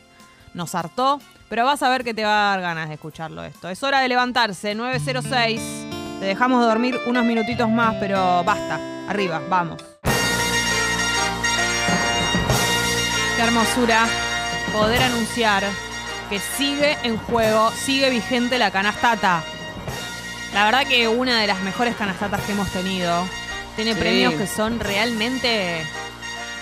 [0.55, 1.21] nos hartó.
[1.49, 3.69] Pero vas a ver que te va a dar ganas de escucharlo esto.
[3.69, 5.61] Es hora de levantarse, 906.
[6.21, 8.79] Te dejamos dormir unos minutitos más, pero basta.
[9.09, 9.83] Arriba, vamos.
[13.37, 14.07] Qué hermosura
[14.73, 15.65] poder anunciar
[16.29, 19.43] que sigue en juego, sigue vigente la canastata.
[20.55, 23.25] La verdad que una de las mejores canastatas que hemos tenido.
[23.77, 24.01] Tiene Sí.
[24.01, 25.83] premios que son realmente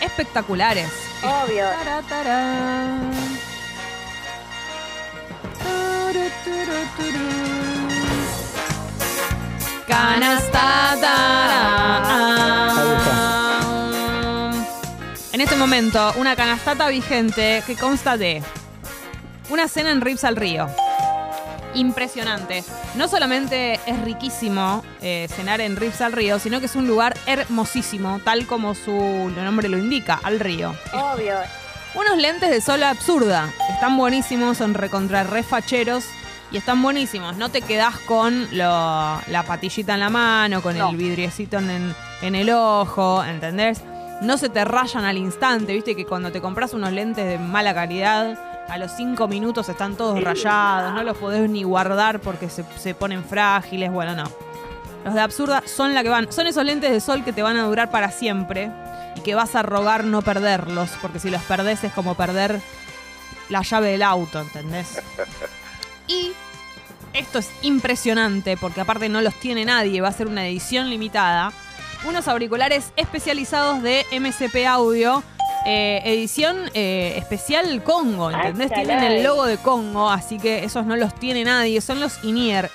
[0.00, 0.88] espectaculares.
[1.22, 1.64] Obvio.
[1.64, 2.96] Tará, tará.
[5.62, 7.28] Turu, turu, turu.
[9.88, 11.14] Canastata.
[15.32, 18.42] En este momento, una canastata vigente que consta de
[19.50, 20.68] una cena en Rips al Río.
[21.78, 22.64] Impresionante.
[22.96, 27.16] No solamente es riquísimo eh, cenar en Rips al Río, sino que es un lugar
[27.26, 30.74] hermosísimo, tal como su nombre lo indica, al río.
[30.92, 31.34] Obvio.
[31.94, 33.48] Unos lentes de sol absurda.
[33.70, 36.04] Están buenísimos, son recontra refacheros
[36.50, 37.36] y están buenísimos.
[37.36, 42.34] No te quedás con lo- la patillita en la mano, con el vidriecito en, en
[42.34, 43.82] el ojo, ¿entendés?
[44.20, 47.72] No se te rayan al instante, viste que cuando te compras unos lentes de mala
[47.72, 48.36] calidad,
[48.68, 52.94] a los cinco minutos están todos rayados, no los podés ni guardar porque se, se
[52.94, 54.24] ponen frágiles, bueno, no.
[55.04, 56.30] Los de absurda son la que van.
[56.32, 58.70] Son esos lentes de sol que te van a durar para siempre
[59.16, 62.60] y que vas a rogar no perderlos, porque si los perdés es como perder
[63.48, 65.00] la llave del auto, ¿entendés?
[66.10, 66.32] Y
[67.12, 71.52] esto es impresionante porque aparte no los tiene nadie, va a ser una edición limitada.
[72.06, 75.22] Unos auriculares especializados de MCP Audio,
[75.66, 78.70] eh, edición eh, especial Congo, ¿entendés?
[78.74, 79.22] Ay, Tienen el caray.
[79.22, 82.70] logo de Congo, así que esos no los tiene nadie, son los INIER.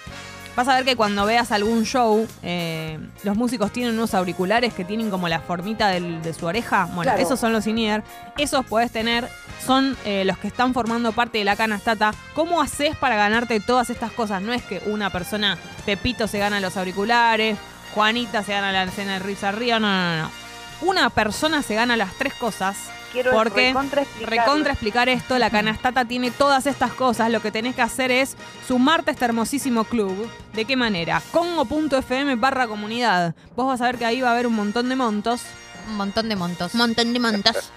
[0.55, 4.85] Vas a ver que cuando veas algún show, eh, los músicos tienen unos auriculares que
[4.85, 6.85] tienen como la formita del- de su oreja.
[6.93, 7.23] Bueno, Claro.
[7.23, 8.03] esos son los in-ear.
[8.37, 9.27] Esos podés tener,
[9.65, 12.13] son eh, los que están formando parte de la canastata.
[12.35, 14.43] ¿Cómo haces para ganarte todas estas cosas?
[14.43, 15.57] No es que una persona,
[15.87, 17.57] Pepito se gana los auriculares,
[17.95, 20.42] Juanita se gana la escena de arriba, no, no, no.
[20.81, 22.77] Una persona se gana las tres cosas.
[23.11, 24.41] Quiero porque recontra explicarlo.
[24.41, 27.29] recontra explicar esto, la canastata tiene todas estas cosas.
[27.31, 28.35] Lo que tenés que hacer es
[28.67, 30.27] sumarte a este hermosísimo club.
[30.53, 31.21] ¿De qué manera?
[31.31, 33.35] Congo.fm barra comunidad.
[33.55, 35.43] Vos vas a ver que ahí va a haber un montón de montos.
[35.87, 36.73] Un montón de montos.
[36.73, 37.71] Un montón de montos.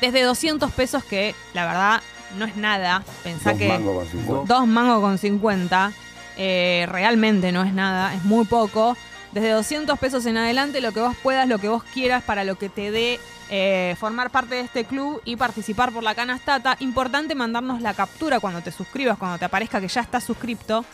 [0.00, 2.02] Desde 200 pesos, que la verdad
[2.36, 3.04] no es nada.
[3.22, 3.68] Pensá Dos que.
[3.68, 4.54] mangos con 50.
[4.54, 5.92] Dos mangos con 50.
[6.36, 8.96] eh, realmente no es nada, es muy poco.
[9.32, 12.56] Desde 200 pesos en adelante, lo que vos puedas, lo que vos quieras, para lo
[12.58, 16.76] que te dé eh, formar parte de este club y participar por la canastata.
[16.80, 20.84] Importante mandarnos la captura cuando te suscribas, cuando te aparezca que ya estás suscripto.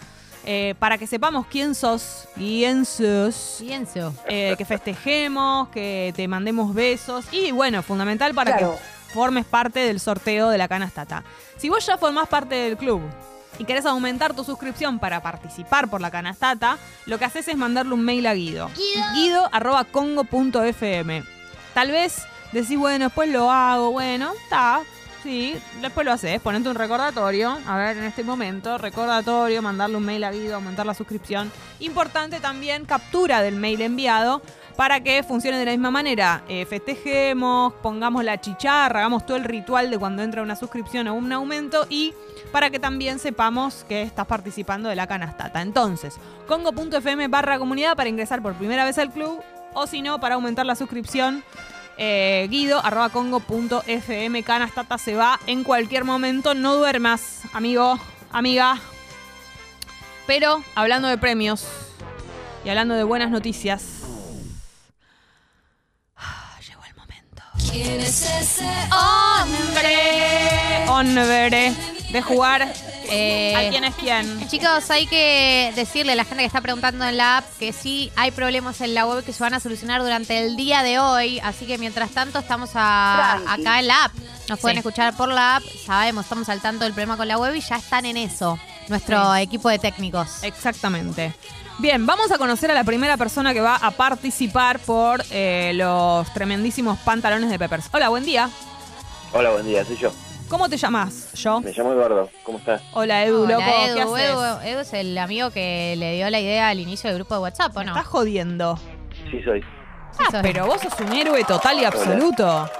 [0.49, 3.57] eh, para que sepamos quién sos, quién sos.
[3.59, 4.15] Pienso.
[4.29, 7.25] eh, que festejemos, que te mandemos besos.
[7.33, 8.77] Y bueno, fundamental para Claro.
[9.09, 11.25] que formes parte del sorteo de la canastata.
[11.57, 13.01] Si vos ya formás parte del club
[13.59, 17.95] y querés aumentar tu suscripción para participar por la canastata, lo que haces es mandarle
[17.95, 18.71] un mail a Guido.
[19.15, 21.23] Guido arroba congo.fm.
[21.75, 24.81] Tal vez decís, bueno, después lo hago, bueno, está.
[25.23, 27.59] Sí, después lo haces, ponete un recordatorio.
[27.67, 31.51] A ver, en este momento, recordatorio, mandarle un mail a Guido, aumentar la suscripción.
[31.81, 34.41] Importante también captura del mail enviado
[34.77, 36.43] para que funcione de la misma manera.
[36.49, 41.15] Eh, festejemos, pongamos la chicharra, hagamos todo el ritual de cuando entra una suscripción o
[41.15, 42.15] un aumento y
[42.53, 45.63] para que también sepamos que estás participando de la canastata.
[45.63, 46.17] Entonces,
[46.47, 49.43] congo.fm barra comunidad para ingresar por primera vez al club
[49.75, 51.43] o si no, para aumentar la suscripción.
[51.99, 56.55] Eh, Guido arroba congo.fm canastata se va en cualquier momento.
[56.55, 57.99] No duermas, amigo,
[58.31, 58.79] amiga.
[60.27, 61.67] Pero hablando de premios
[62.65, 63.96] y hablando de buenas noticias,
[67.71, 71.73] ¿Quién es ese hombre, hombre
[72.11, 72.73] de jugar
[73.09, 74.49] Eh, a quién es quién.
[74.49, 78.11] Chicos, hay que decirle a la gente que está preguntando en la app que sí
[78.17, 81.39] hay problemas en la web que se van a solucionar durante el día de hoy.
[81.41, 84.13] Así que mientras tanto estamos a- acá en la app.
[84.49, 84.79] Nos pueden Sí.
[84.81, 85.63] escuchar por la app.
[85.87, 88.59] Sabemos, estamos al tanto del problema con la web y ya están en eso.
[88.89, 90.43] Nuestro equipo de técnicos.
[90.43, 91.33] Exactamente.
[91.79, 96.33] Bien, vamos a conocer a la primera persona que va a participar por eh, los
[96.33, 97.89] tremendísimos pantalones de Peppers.
[97.93, 98.49] Hola, buen día.
[99.33, 100.11] Hola, buen día, soy yo.
[100.49, 101.33] ¿Cómo te llamas?
[101.35, 101.61] Yo.
[101.61, 102.81] Me llamo Eduardo, ¿cómo estás?
[102.93, 103.67] Hola, Edu, Hola, loco.
[103.67, 104.31] ¿Qué Edu, haces?
[104.31, 107.41] Edu, Edu es el amigo que le dio la idea al inicio del grupo de
[107.43, 107.93] WhatsApp, ¿o Me no?
[107.93, 108.79] estás jodiendo.
[109.31, 109.61] Sí, soy.
[109.61, 112.71] Sí, Ah, pero vos sos un héroe total y absoluto.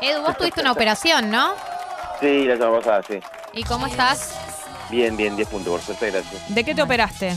[0.00, 1.54] Edu, vos tuviste una operación, ¿no?
[2.20, 3.18] Sí, la semana pasada, sí.
[3.54, 4.34] ¿Y cómo estás?
[4.90, 6.54] Bien, bien, 10 puntos, por suerte, gracias.
[6.54, 7.34] ¿De qué te operaste?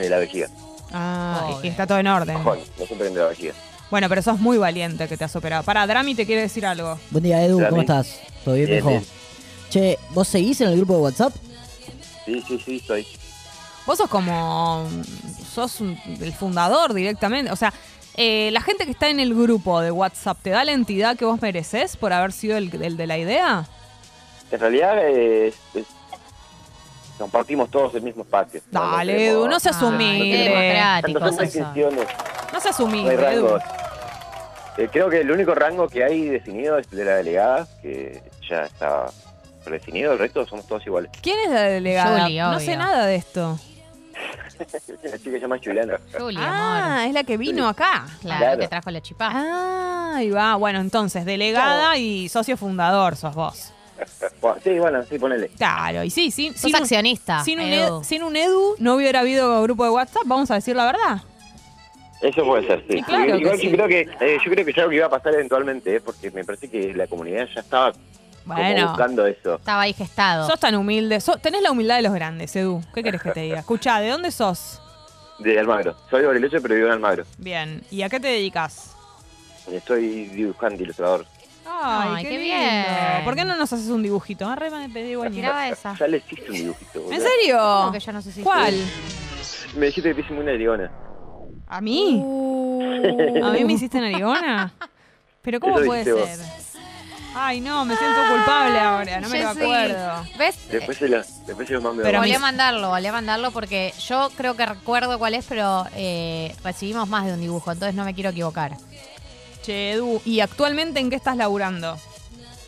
[0.00, 0.48] De la vejiga.
[0.92, 2.38] Ah, y está todo en orden.
[2.44, 3.54] No siempre de la vejiga.
[3.90, 5.62] Bueno, pero sos muy valiente que te has operado.
[5.62, 6.98] Para, Drami te quiere decir algo.
[7.10, 8.20] Buen día, Edu, ¿cómo estás?
[8.44, 8.88] ¿Todo bien, Bien, viejo?
[8.90, 9.04] bien.
[9.70, 11.34] Che, ¿vos seguís en el grupo de WhatsApp?
[12.24, 13.06] Sí, sí, sí, soy.
[13.86, 14.88] Vos sos como.
[15.54, 17.52] sos un- el fundador directamente.
[17.52, 17.72] O sea,
[18.16, 21.24] eh, la gente que está en el grupo de WhatsApp, ¿te da la entidad que
[21.24, 23.66] vos mereces por haber sido el, el de la idea?
[24.50, 25.86] En realidad, eh, es- es-
[27.18, 28.60] compartimos todos el mismo espacio.
[28.70, 30.78] Dale, Edu, no seas Ay, humilde.
[32.52, 33.58] No seas no hay humilde, Edu.
[34.78, 38.22] Eh, creo que el único rango que hay definido es el de la delegada, que
[38.48, 39.06] ya está
[39.64, 41.10] predefinido, el resto somos todos iguales.
[41.22, 42.22] ¿Quién es la delegada?
[42.24, 43.58] Julie, no sé nada de esto.
[44.58, 45.98] La chica se llama Juliana.
[46.18, 47.08] Julia, Ah, amor.
[47.08, 48.06] es la que vino acá.
[48.22, 48.58] Claro, claro.
[48.60, 49.30] que trajo la chipá.
[49.30, 50.56] Ah, ahí va.
[50.56, 53.72] Bueno, entonces, delegada y socio fundador sos vos.
[54.62, 55.48] Sí, bueno, sí, ponele.
[55.48, 56.50] Claro, y sí, sí.
[56.50, 57.42] Sos sin un- accionista.
[57.44, 57.86] Sin un, Edu.
[57.86, 61.22] Edu, sin un Edu no hubiera habido grupo de WhatsApp, vamos a decir la verdad.
[62.22, 62.98] Eso puede ser, sí.
[62.98, 63.66] Y claro que Igual sí.
[63.70, 66.00] yo creo que eh, yo creo que es algo que iba a pasar eventualmente, eh,
[66.00, 69.56] porque me parece que la comunidad ya estaba como Bueno, buscando eso.
[69.56, 70.46] Estaba ahí gestado.
[70.46, 71.20] sos tan humilde.
[71.20, 72.82] sos- tenés la humildad de los grandes, Edu.
[72.94, 73.58] ¿Qué querés que te diga?
[73.58, 74.80] Escuchá, ¿de dónde sos?
[75.40, 75.94] De Almagro.
[76.08, 77.24] Soy de Bariloche, pero vivo en Almagro.
[77.38, 77.82] Bien.
[77.90, 78.94] ¿Y a qué te dedicas?
[79.86, 81.26] Soy dibujante, ilustrador.
[81.68, 83.24] Ay, qué bien.
[83.24, 84.46] ¿Por qué no nos haces un dibujito?
[84.48, 85.42] Arre, me pedí buenísimo.
[85.46, 85.96] Tiraba esa.
[85.98, 87.00] Ya le hiciste un dibujito.
[87.00, 87.12] boludo.
[87.12, 87.58] ¿En serio?
[87.58, 88.74] ¿Cómo que yo no sé si ¿Cuál?
[89.76, 90.90] Me dijiste que te hice muy narigona.
[91.68, 92.20] ¿A mí?
[92.22, 93.44] Uh.
[93.44, 94.72] ¿A mí me hiciste narigona?
[95.42, 96.46] ¿Pero cómo Eso puede dijiste ser?
[97.38, 99.60] Ay, no, me siento culpable ahora, no me lo Jessy.
[99.62, 100.24] acuerdo.
[100.38, 100.68] ¿Ves?
[100.70, 102.02] Después se lo, después se lo mando.
[102.02, 105.44] Pero volví mis- a mandarlo, volví a mandarlo porque yo creo que recuerdo cuál es,
[105.46, 108.78] pero eh, recibimos más de un dibujo, entonces no me quiero equivocar.
[109.66, 111.98] Che, Edu, ¿y actualmente en qué estás laburando?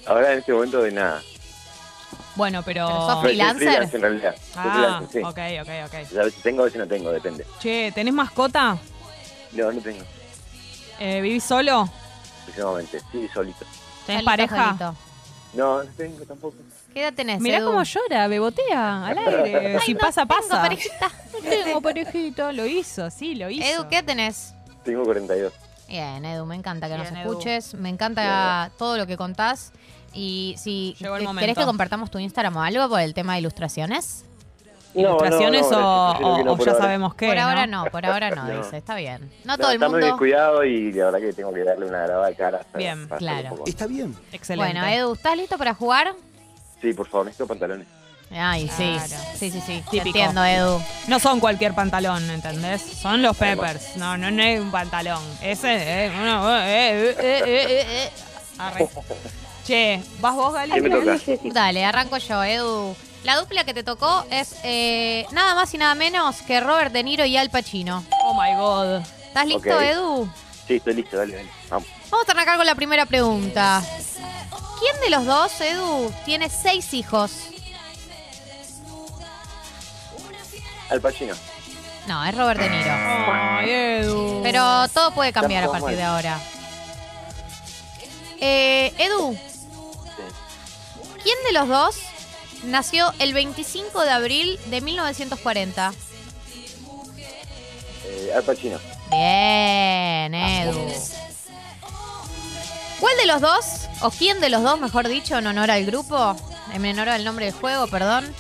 [0.04, 1.22] Ahora en este momento de nada.
[2.34, 2.86] Bueno, pero.
[2.88, 3.88] Pero sos Soy- freelancer?
[3.94, 4.34] en realidad.
[4.34, 5.18] Soy Ah, freelancer, sí.
[5.18, 6.18] ok, ok, ok.
[6.18, 7.46] A veces tengo, a veces no tengo, depende.
[7.60, 8.78] Che, ¿tenés mascota?
[9.52, 10.04] No, no tengo.
[10.98, 11.88] Eh, ¿Vivís solo?
[12.46, 13.00] Próximamente.
[13.12, 13.64] Sí, solito.
[14.04, 14.64] ¿Tenés Solito, pareja?
[14.66, 14.96] solito.
[15.54, 16.56] No, no tengo tampoco.
[16.92, 17.66] ¿Qué edad tenés, Mirá Edu?
[17.68, 19.78] cómo llora, bebotea al aire.
[19.86, 20.62] si pasa, Tengo pasa.
[20.62, 21.10] parejita.
[21.32, 22.52] No tengo parejita.
[22.52, 23.64] Lo hizo, sí, lo hizo.
[23.64, 24.52] Edu, ¿qué tenés?
[24.84, 25.52] Tengo 42.
[25.88, 27.30] Bien, Edu, me encanta que Bien, nos Edu.
[27.30, 29.72] escuches, me encanta todo lo que contás.
[30.12, 30.96] Y si
[31.38, 34.24] querés que compartamos tu Instagram o algo por el tema de ilustraciones.
[34.94, 36.82] ¿Ilustraciones no, no, o, prefiero que no o- ya ahora.
[36.82, 37.28] sabemos qué?
[37.28, 38.56] por ahora no, por ahora no, No.
[38.58, 38.78] dice.
[38.78, 39.30] Está bien.
[39.44, 40.06] No, No, todo el está muy mundo.
[40.06, 42.60] descuidado y la verdad que tengo que darle una grabada de cara.
[42.74, 43.62] Bien, para claro.
[43.66, 44.16] Está bien.
[44.32, 44.72] Excelente.
[44.80, 46.14] Bueno, Edu, ¿estás listo para jugar?
[46.80, 47.86] Sí, por favor, necesito pantalones.
[48.30, 48.94] Ay, sí.
[48.94, 49.22] Claro.
[49.38, 49.82] Sí, sí, sí.
[49.90, 50.06] Típico.
[50.08, 50.82] entiendo, Edu.
[51.06, 52.82] No son cualquier pantalón, ¿entendés?
[52.82, 53.96] Son los peppers.
[53.96, 55.22] No, no, no es un pantalón.
[55.40, 56.12] Ese es.
[56.12, 58.10] eh, eh, eh, eh,
[58.68, 58.88] eh.
[59.66, 60.72] Che, ¿vas vos, Gali?
[60.72, 61.18] ¿Qué me toca?
[61.44, 62.96] Dale, arranco yo, Edu.
[63.24, 67.02] La dupla que te tocó es eh, nada más y nada menos que Robert De
[67.02, 68.04] Niro y Al Pacino.
[68.24, 69.02] Oh my god.
[69.26, 69.80] ¿Estás listo.
[69.80, 70.28] Edu?
[70.66, 71.48] Sí, estoy listo, dale, dale.
[71.70, 71.88] Vamos.
[72.10, 73.82] Vamos a arrancar con la primera pregunta.
[74.78, 77.32] ¿Quién de los dos, Edu, tiene seis hijos?
[80.90, 81.34] Al Pacino.
[82.06, 82.90] No, es Robert De Niro.
[82.90, 84.40] Ay, Edu.
[84.42, 86.14] Pero todo puede cambiar a Estamos partir de mal.
[86.14, 86.40] ahora.
[88.40, 89.36] Eh, Edu,
[91.22, 91.96] ¿quién de los dos
[92.64, 95.92] nació el 25 de abril de 1940?
[98.06, 98.78] Eh, Al Pacino.
[99.10, 100.88] Bien, Edu.
[103.00, 103.64] ¿Cuál de los dos,
[104.00, 106.34] o quién de los dos, mejor dicho, en honor al grupo,
[106.72, 108.34] en honor al nombre del juego, perdón,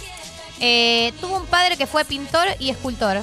[0.60, 3.20] eh, tuvo un padre que fue pintor y escultor?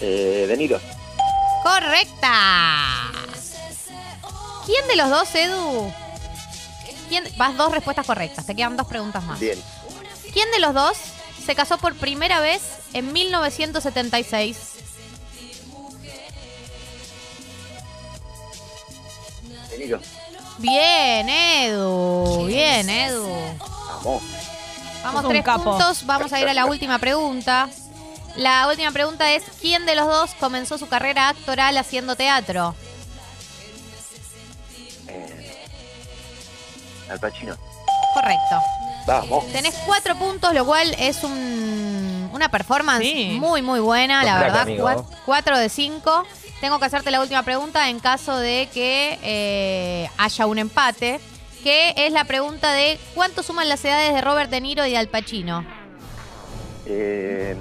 [0.00, 0.80] Eh, de Niro.
[1.62, 3.12] ¡Correcta!
[4.66, 5.92] ¿Quién de los dos, Edu?
[7.08, 7.24] ¿Quién?
[7.36, 9.38] Vas dos respuestas correctas, te quedan dos preguntas más.
[9.38, 9.58] Bien.
[10.32, 10.96] ¿Quién de los dos
[11.44, 14.56] se casó por primera vez en 1976?
[19.70, 20.00] De Niro.
[20.58, 22.46] Bien, Edu.
[22.46, 23.28] Bien, Edu.
[24.04, 24.22] Vamos.
[25.02, 25.64] Vamos tres capo.
[25.64, 26.06] puntos.
[26.06, 27.68] Vamos a ir a la última pregunta.
[28.36, 32.74] La última pregunta es: ¿quién de los dos comenzó su carrera actoral haciendo teatro?
[35.08, 35.66] Eh,
[37.10, 37.56] Al Pacino.
[38.14, 38.56] Correcto.
[39.06, 39.46] Vamos.
[39.52, 43.36] Tenés cuatro puntos, lo cual es un- una performance Sí.
[43.38, 44.60] muy, muy buena, la crack, verdad.
[44.62, 45.06] amigo.
[45.26, 46.24] Cuatro de cinco.
[46.60, 51.20] Tengo que hacerte la última pregunta en caso de que eh, haya un empate,
[51.62, 54.98] que es la pregunta de ¿cuánto suman las edades de Robert De Niro y de
[54.98, 55.64] Al Pacino?
[56.86, 57.56] Eh,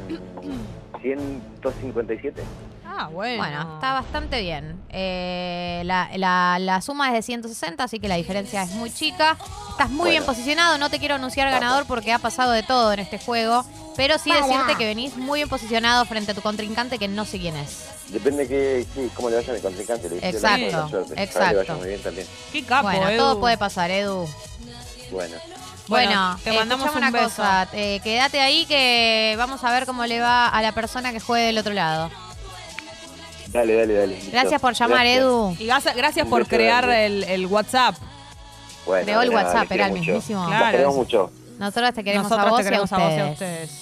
[1.02, 2.42] 157.
[2.86, 3.38] Ah, bueno.
[3.42, 4.80] Bueno, está bastante bien.
[4.90, 9.38] Eh, la, la- la suma es de 160, así que la diferencia es muy chica.
[9.72, 10.10] Estás muy Bueno.
[10.12, 10.78] bien posicionado.
[10.78, 13.64] No te quiero anunciar ganador porque ha pasado de todo en este juego.
[13.98, 17.40] Pero sí decirte que venís muy bien posicionado frente a tu contrincante que no sé
[17.40, 17.86] quién es.
[18.08, 20.10] Depende que, sí, cómo le vaya a mi contrincante.
[20.10, 21.22] Le Exacto, suerte.
[21.24, 21.52] Exacto.
[21.52, 22.28] le vaya muy bien también.
[22.52, 23.18] Qué capo, bueno, Edu.
[23.18, 24.28] todo puede pasar, Edu.
[25.12, 25.36] Bueno.
[25.88, 27.26] Bueno, Bueno, te mandamos un una beso.
[27.26, 27.68] cosa.
[27.74, 31.48] eh, quédate ahí que vamos a ver cómo le va a la persona que juegue
[31.48, 32.10] del otro lado.
[33.48, 34.16] Dale, dale, dale.
[34.16, 34.32] listo.
[34.32, 35.18] Gracias por llamar, Gracias.
[35.18, 35.56] Edu.
[35.60, 37.96] Y gracias, gracias por crear el, el WhatsApp.
[38.86, 40.04] Bueno, Creó el nada, WhatsApp, era el mucho.
[40.04, 40.48] mismísimo.
[40.48, 40.92] Claro.
[40.94, 41.32] Mucho.
[41.62, 43.80] Nosotros te queremos Nosotros a vos, te queremos a a vos y a ustedes.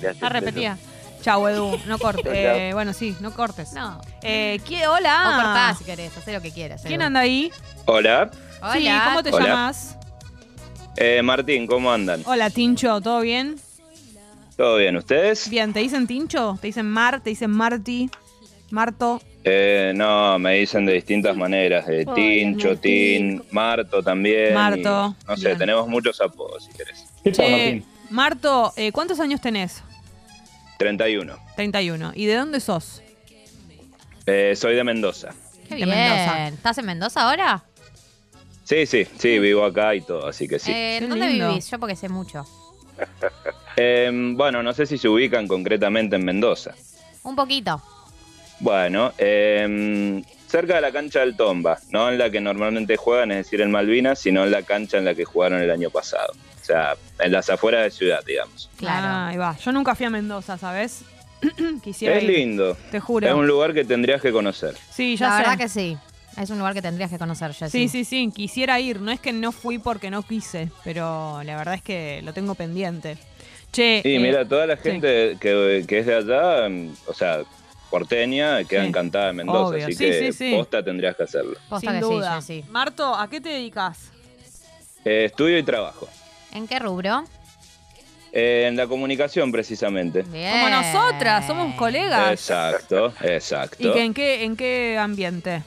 [0.00, 0.22] Gracias.
[0.22, 0.78] Ah, repetía.
[1.22, 1.78] Chau, Edu.
[1.86, 2.26] No cortes.
[2.32, 3.72] Eh, bueno, sí, no cortes.
[3.72, 4.00] No.
[4.22, 5.22] Eh, ¿qué- hola.
[5.30, 6.82] O cortá si querés, hacé lo que quieras.
[6.82, 7.06] ¿Quién Edu.
[7.06, 7.50] anda ahí?
[7.86, 8.30] Hola,
[8.60, 8.72] Hola.
[8.74, 9.46] Sí, ¿cómo te Hola.
[9.46, 9.96] llamas?
[10.96, 12.22] eh, Martín, ¿cómo andan?
[12.26, 13.56] Hola, Tincho, ¿todo bien?
[14.56, 14.96] ¿Todo bien?
[14.96, 15.48] ¿Ustedes?
[15.48, 16.58] Bien, ¿te dicen Tincho?
[16.60, 17.20] ¿Te dicen Mar?
[17.22, 18.10] ¿Te dicen Marti?
[18.70, 19.20] ¿Marto?
[19.44, 22.76] Eh, no, me dicen de distintas maneras, de Tincho.
[22.78, 24.52] Tin, Marto también.
[24.54, 25.58] Marto, y, no sé, bien.
[25.58, 27.06] tenemos muchos apodos, si querés.
[28.10, 29.82] Marto, eh, ¿cuántos años tenés?
[30.78, 31.36] 31.
[31.56, 32.12] 31.
[32.14, 33.02] ¿Y de dónde sos?
[34.26, 35.30] Eh, soy de Mendoza.
[35.68, 35.88] Qué de bien.
[35.90, 36.48] Mendoza.
[36.48, 37.62] ¿Estás en Mendoza ahora?
[38.64, 40.72] Sí, sí, sí, vivo acá y todo, así que sí.
[40.72, 41.48] Eh, ¿Dónde lindo.
[41.50, 41.70] vivís?
[41.70, 42.44] Yo porque sé mucho.
[43.74, 46.74] Eh, bueno, no sé si se ubican concretamente en Mendoza.
[47.22, 47.80] Un poquito.
[48.60, 53.38] Bueno, eh, cerca de la cancha del Tomba, no en la que normalmente juegan, es
[53.46, 56.34] decir, en Malvinas, sino en la cancha en la que jugaron el año pasado.
[56.62, 58.70] O sea, en las afueras de ciudad, digamos.
[58.76, 59.06] Claro.
[59.06, 59.56] Ah, ahí va.
[59.58, 61.02] Yo nunca fui a Mendoza, ¿sabes?
[61.82, 62.30] Quisiera es ir.
[62.30, 62.76] lindo.
[62.92, 63.26] Te juro.
[63.26, 64.76] Es un lugar que tendrías que conocer.
[64.90, 65.42] Sí, ya La sé.
[65.42, 65.96] verdad que sí.
[66.40, 67.88] Es un lugar que tendrías que conocer, Jessy.
[67.88, 69.00] Sí, sí, sí, quisiera ir.
[69.00, 72.54] No es que no fui porque no quise, pero la verdad es que lo tengo
[72.54, 73.18] pendiente.
[73.72, 74.82] Che, Y eh, mira, toda la sí.
[74.84, 77.40] gente que, que es de allá, mm, o sea,
[77.90, 78.88] porteña, queda Sí.
[78.88, 79.84] encantada de Mendoza, Obvio.
[79.84, 80.54] así Sí, que sí, sí.
[80.56, 81.54] posta tendrías que hacerlo.
[81.68, 82.40] Posta sin que duda.
[82.40, 82.70] sí, Jessy.
[82.70, 84.10] Marto, ¿a qué te dedicas?
[85.04, 86.08] Eh, estudio y trabajo.
[86.52, 87.24] ¿En qué rubro?
[88.32, 90.22] Eh, en la comunicación, precisamente.
[90.22, 90.52] Bien.
[90.52, 92.32] Como nosotras, somos colegas.
[92.32, 93.76] Exacto, exacto.
[93.88, 95.62] ¿Y que en qué, en qué ambiente?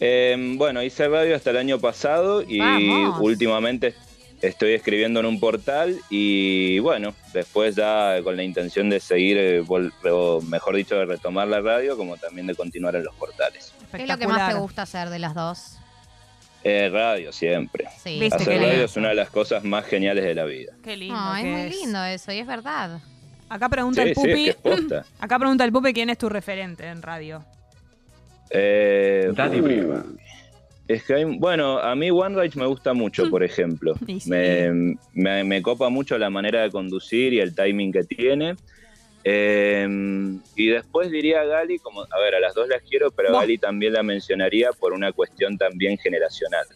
[0.00, 3.18] Eh, bueno, hice radio hasta el año pasado y Vamos.
[3.20, 3.94] últimamente
[4.40, 9.62] estoy escribiendo en un portal y bueno, después ya con la intención de seguir, eh,
[10.10, 13.74] o mejor dicho, de retomar la radio, como también de continuar en los portales.
[13.92, 15.79] ¿Qué es lo que más te gusta hacer de las dos?
[16.62, 17.86] Eh, radio siempre.
[18.02, 18.18] Sí.
[18.20, 18.84] Viste Hacer qué radio lindo.
[18.84, 20.72] es una de las cosas más geniales de la vida.
[20.84, 21.14] Qué lindo.
[21.14, 23.00] No, es que muy lindo eso, y es verdad.
[23.48, 24.44] Acá pregunta Sí, el sí, es Pupi.
[24.44, 25.04] que es posta.
[25.20, 27.42] acá pregunta el Pupi quién es tu referente en radio.
[28.50, 30.04] Eh, uy, Brieva.
[30.88, 33.94] Es que hay, bueno, a mí One Rage me gusta mucho, por ejemplo.
[34.06, 34.28] Y sí.
[34.30, 38.56] Me, me- me copa mucho la manera de conducir y el timing que tiene.
[39.24, 39.86] Eh,
[40.56, 43.40] y después diría a Gali, como, a ver, a las dos las quiero, pero a.
[43.40, 46.66] Gali también la mencionaría por una cuestión también generacional.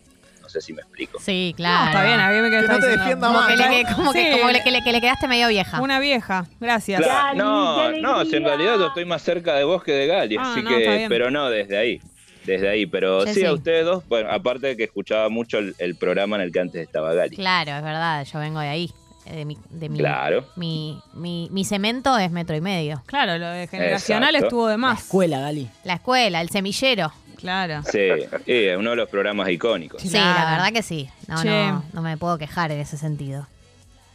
[0.42, 1.18] No sé si me explico.
[1.20, 1.84] Sí, claro.
[1.84, 3.48] No, está bien, a mí me Que quedó no te defienda Como más.
[3.50, 5.80] que, le, que- como que, como le- que le- que le quedaste medio vieja.
[5.80, 7.00] Una vieja, gracias.
[7.02, 10.36] Claro, no, no, si en realidad yo estoy más cerca de vos que de Gali,
[10.38, 12.00] Ah, así no, que, pero no, desde ahí.
[12.44, 13.46] Desde ahí, pero Sí, sí, sí.
[13.46, 16.60] a ustedes dos, bueno, aparte de que escuchaba mucho el, el programa en el que
[16.60, 17.34] antes estaba Gali.
[17.36, 18.90] Claro, es verdad, yo vengo de ahí.
[19.26, 20.46] Eh, De mi, de mi, Claro.
[20.56, 23.02] mi, mi, mi cemento es metro y medio.
[23.06, 24.46] Claro, lo de generacional Exacto.
[24.46, 25.00] estuvo de más.
[25.02, 25.68] Escuela, Gali.
[25.84, 27.12] La escuela, el semillero.
[27.36, 27.82] Claro.
[27.90, 27.98] Sí,
[28.46, 30.00] es uno de los programas icónicos.
[30.00, 30.38] Sí, Claro.
[30.44, 31.10] la verdad que sí.
[31.28, 33.46] No, no, no me puedo quejar en ese sentido.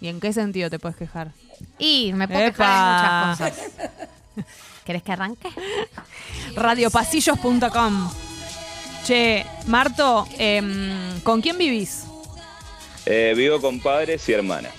[0.02, 1.32] ¿Y en qué sentido te puedes quejar?
[1.78, 2.52] Y me puedo Epa.
[2.56, 4.46] quejar en muchas cosas.
[4.86, 5.50] ¿Querés que arranque?
[6.56, 8.10] Radiopasillos.com.
[9.06, 12.06] Che, Marto, em, ¿con quién vivís?
[13.06, 14.74] Eh, vivo con padres y hermanas.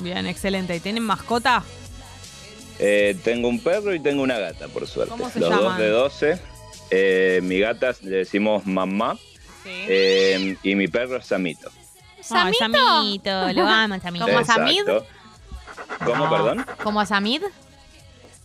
[0.00, 0.74] Bien, excelente.
[0.76, 1.62] ¿Y tienen mascota?
[2.78, 5.10] Eh, tengo un perro y tengo una gata, por suerte.
[5.10, 6.38] ¿Cómo se Los dos de 12.
[6.90, 9.16] Eh, mi gata le decimos mamá
[9.64, 11.70] eh, y mi perro es Samito.
[12.20, 12.58] ¿Samito?
[12.58, 14.26] Samito, lo amo, Samito.
[14.26, 14.82] ¿Como a Samid?
[16.04, 16.66] ¿Cómo, perdón?
[16.82, 17.42] ¿Como a Samid?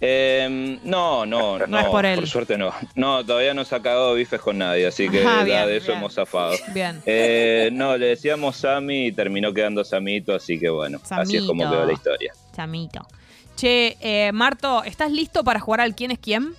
[0.02, 2.28] Eh, no, no, no, No es por él.
[2.28, 2.74] suerte no.
[2.96, 5.98] No, todavía no se ha cagado bifes con nadie, así que bien, de eso bien.
[6.00, 6.56] hemos zafado.
[6.74, 7.02] Bien.
[7.06, 11.70] Eh, no, le decíamos Sami y terminó quedando Samito, así que bueno, así es como
[11.70, 12.34] quedó la historia.
[12.56, 13.06] Samito.
[13.56, 16.54] Che, eh, Marto, ¿estás listo para jugar al quién es quién?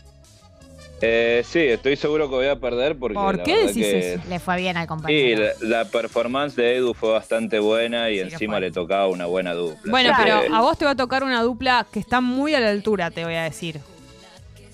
[1.03, 4.23] Eh, sí, estoy seguro que voy a perder porque ¿Por qué decís que- eso?
[4.29, 5.45] Le fue bien al Sí, compañero.
[5.63, 9.91] la, la performance de Edu fue bastante buena y encima le tocaba una buena dupla.
[9.91, 12.61] Bueno, pero que- a vos te va a tocar una dupla que está muy a
[12.61, 13.81] la altura, te voy a decir.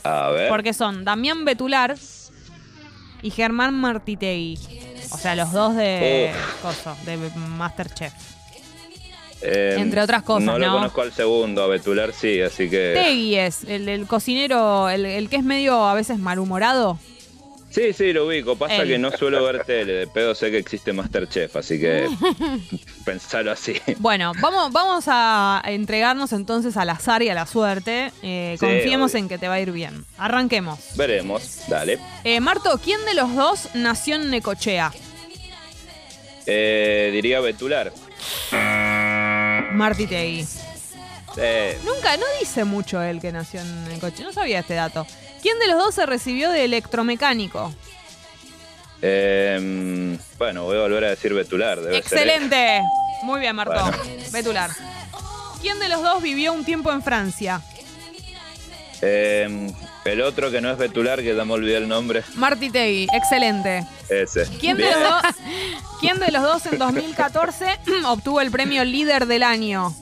[0.02, 0.48] A ver.
[0.48, 1.96] Porque son Damián Betular
[3.22, 4.58] y Germán Martitegui.
[5.12, 8.12] O sea, los dos de, coso, de Masterchef.
[9.46, 10.72] Eh, entre otras cosas, No lo ¿no?
[10.74, 12.92] conozco al segundo, a Betular sí, así que...
[12.94, 16.98] Tegui es el, el cocinero, el, el que es medio a veces malhumorado.
[17.68, 18.56] Sí, sí, lo ubico.
[18.56, 22.08] Pasa que no suelo ver tele, de pedo sé que existe Masterchef, así que
[23.04, 23.74] pensalo así.
[23.98, 28.12] Bueno, vamos, vamos a entregarnos entonces al azar y a la suerte.
[28.22, 29.18] Eh, Sí, confiemos obvio.
[29.24, 30.06] en que te va a ir bien.
[30.16, 30.78] Arranquemos.
[30.96, 31.98] Veremos, dale.
[32.24, 34.92] Eh, Marto, ¿quién de los dos nació en Necochea?
[36.46, 37.92] Eh, diría Betular.
[39.76, 40.46] Martitegui.
[41.36, 44.24] Eh, Nunca, no dice mucho él que nació en Necochea.
[44.24, 45.06] No sabía este dato.
[45.42, 47.72] ¿Quién de los dos se recibió de electromecánico?
[49.02, 51.78] eh, bueno, voy a volver a decir Betular.
[51.78, 52.02] Debe ser.
[52.02, 52.80] Excelente.
[53.22, 53.74] Muy bien, Marto.
[53.74, 53.98] Bueno.
[54.32, 54.70] Betular.
[55.60, 57.60] ¿Quién de los dos vivió un tiempo en Francia?
[59.02, 59.70] Eh,
[60.06, 63.08] el otro que no es Betular, que ya me olvidé el nombre, Martitegui.
[63.12, 63.84] Excelente.
[64.08, 64.46] ese.
[64.60, 65.22] ¿Quién de, los dos,
[66.00, 67.66] ¿Quién de los dos en 2014
[68.06, 69.92] obtuvo el premio líder del año?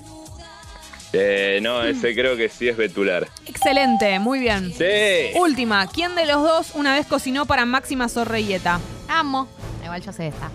[1.16, 3.28] Eh, no, ese creo que sí es Betular.
[3.46, 4.72] Excelente, muy bien.
[4.72, 4.84] Sí.
[5.38, 8.80] Última, ¿quién de los dos una vez cocinó para Máxima Sorreyeta?
[9.08, 9.46] Amo.
[9.84, 10.50] Igual yo sé esta.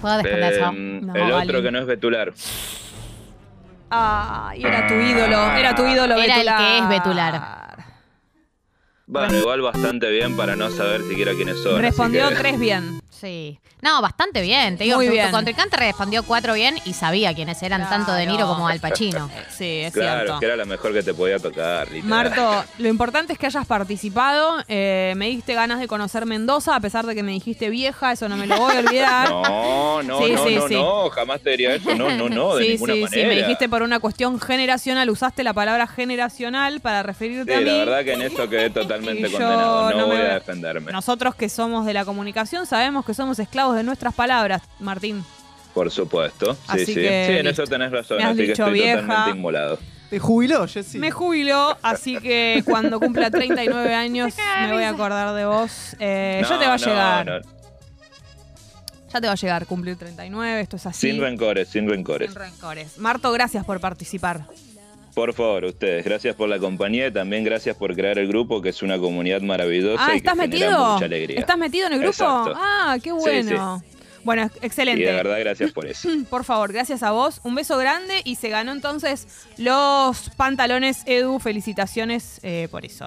[0.00, 0.72] ¿Puedo responder Eh, yo?
[0.72, 1.34] No, el vale.
[1.44, 2.32] otro que no es Betular.
[3.90, 6.58] Ah, y era tu ídolo, era tu ídolo Era el Betular.
[6.58, 7.67] que es Betular.
[9.10, 11.80] Bueno, igual bastante bien para no saber siquiera quiénes son.
[11.80, 13.00] Respondió que- tres bien.
[13.20, 13.58] Sí.
[13.82, 14.76] No, bastante bien.
[14.76, 15.30] Te digo, Muy tu, tu bien.
[15.30, 19.28] contrincante respondió cuatro bien y sabía quiénes eran tanto De Niro como Al Pacino.
[19.50, 20.40] Sí, es Claro, cierto.
[20.40, 22.08] que era la mejor que te podía tocar, literal.
[22.08, 24.58] Marto, lo importante es que hayas participado.
[24.68, 28.28] Eh, me diste ganas de conocer Mendoza, a pesar de que me dijiste vieja, eso
[28.28, 29.28] no me lo voy a olvidar.
[29.48, 30.74] No, no, Sí, no, sí, no, sí.
[30.74, 33.22] no, jamás te diría eso, no, no, no, de sí, ninguna sí, manera.
[33.22, 37.60] sí, me dijiste por una cuestión generacional, usaste la palabra generacional para referirte Sí, a
[37.60, 37.64] mí.
[37.66, 40.26] la verdad que en eso quedé totalmente Y yo condenado, no, no me voy voy-
[40.26, 44.62] a defenderme, Nosotros que somos de la comunicación sabemos que somos esclavos de nuestras palabras,
[44.78, 45.24] Martín.
[45.74, 46.54] por supuesto.
[46.54, 47.62] Sí, Así sí, que, sí, en listo.
[47.62, 49.00] eso tenés razón, Me has así que dicho estoy vieja.
[49.00, 49.78] totalmente inmolado.
[50.10, 50.98] ¿Te jubiló, Jessy?
[50.98, 55.96] Me jubiló, así que cuando cumpla 39 años me voy a acordar de vos.
[55.98, 57.26] Eh, ya No, te va a no, llegar.
[57.26, 57.40] no.
[57.40, 57.48] Ya
[59.12, 61.10] ya te va a llegar cumplir 39, esto es así.
[61.10, 62.30] Sin rencores, sin rencores.
[62.30, 62.98] Sin rencores.
[62.98, 64.42] Marto, gracias por participar.
[65.18, 68.68] Por favor, ustedes, gracias por la compañía y también gracias por crear el grupo, que
[68.68, 70.92] es una comunidad maravillosa Ah, y que ¿estás genera metido?
[70.92, 71.40] mucha alegría.
[71.40, 72.12] ¿Estás metido en el grupo?
[72.12, 72.52] Exacto.
[72.56, 73.82] Ah, qué Sí, bueno.
[74.22, 75.04] Bueno, ex- Y excelente.
[75.04, 76.08] de verdad, gracias por eso.
[76.30, 77.40] Por favor, gracias a vos.
[77.42, 81.40] Un beso grande y se ganó entonces los pantalones Edu.
[81.40, 83.06] Felicitaciones eh, por eso.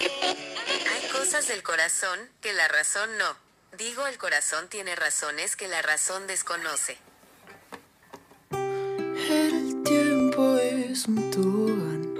[0.00, 3.76] Hay cosas del corazón que la razón no.
[3.76, 6.96] Digo, el corazón tiene razones que la razón desconoce.
[10.98, 12.14] El tiempo es un tobogán.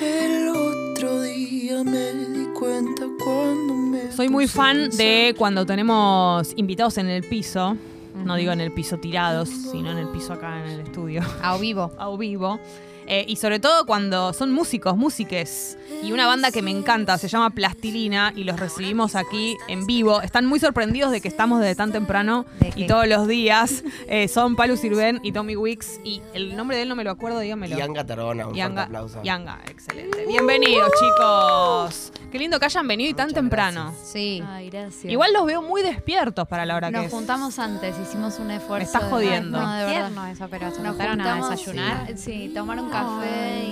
[0.00, 4.10] El otro día me di cuenta cuando me.
[4.10, 7.76] Soy muy fan de cuando tenemos invitados en el piso.
[8.16, 11.22] No digo en el piso tirados, sino en el piso acá en el estudio.
[11.42, 11.92] A vivo.
[11.98, 12.58] A vivo.
[13.06, 15.78] Eh, y sobre todo cuando son músicos, músiques.
[16.02, 20.20] Y una banda que me encanta, se llama Plastilina, y los recibimos aquí en vivo.
[20.22, 22.44] Están muy sorprendidos de que estamos desde tan temprano
[22.76, 23.82] y todos los días.
[24.08, 26.00] Eh, son Palu Sirven y Tommy Wicks.
[26.04, 27.76] Y el nombre de él no me lo acuerdo, dígamelo.
[27.76, 29.22] Yanga Tarona, un Yanga, fuerte aplauso.
[29.22, 30.24] Yanga, excelente.
[30.26, 32.12] Bienvenidos, chicos.
[32.30, 33.94] Qué lindo que hayan venido y tan temprano.
[34.02, 34.42] Sí.
[34.46, 35.04] Ay, gracias.
[35.04, 37.12] Igual los veo muy despiertos para la hora que Nos es.
[37.12, 38.76] juntamos antes, hicimos un esfuerzo.
[38.78, 39.60] Me estás de- jodiendo.
[39.60, 39.92] No, de verdad.
[40.08, 42.18] Tierno eso, pero se Nos juntaron a juntamos, desayunar.
[42.18, 43.64] Sí, tomar un café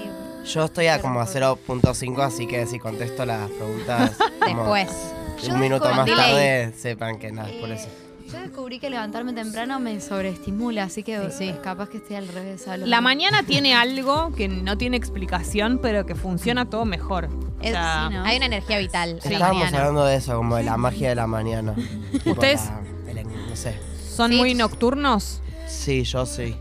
[0.45, 4.89] y Yo estoy a como a 0.5, así que si contesto las preguntas como Después.
[5.51, 7.89] Un minuto más tarde, sepan que nada, es por eso.
[8.33, 12.68] yo descubrí que levantarme temprano me sobreestimula, así que eh, capaz que esté al revés.
[12.68, 17.29] a lo La mañana tiene algo que no tiene explicación, pero que funciona todo mejor.
[17.61, 19.18] O sea, Hay una energía vital.
[19.23, 19.79] Estábamos mañana.
[19.79, 21.75] hablando de eso, como de la magia de la mañana.
[22.25, 22.62] ¿Ustedes?
[23.12, 23.77] la- el- no sé.
[24.14, 25.41] ¿Son muy nocturnos?
[25.66, 26.57] Sí, yo sí.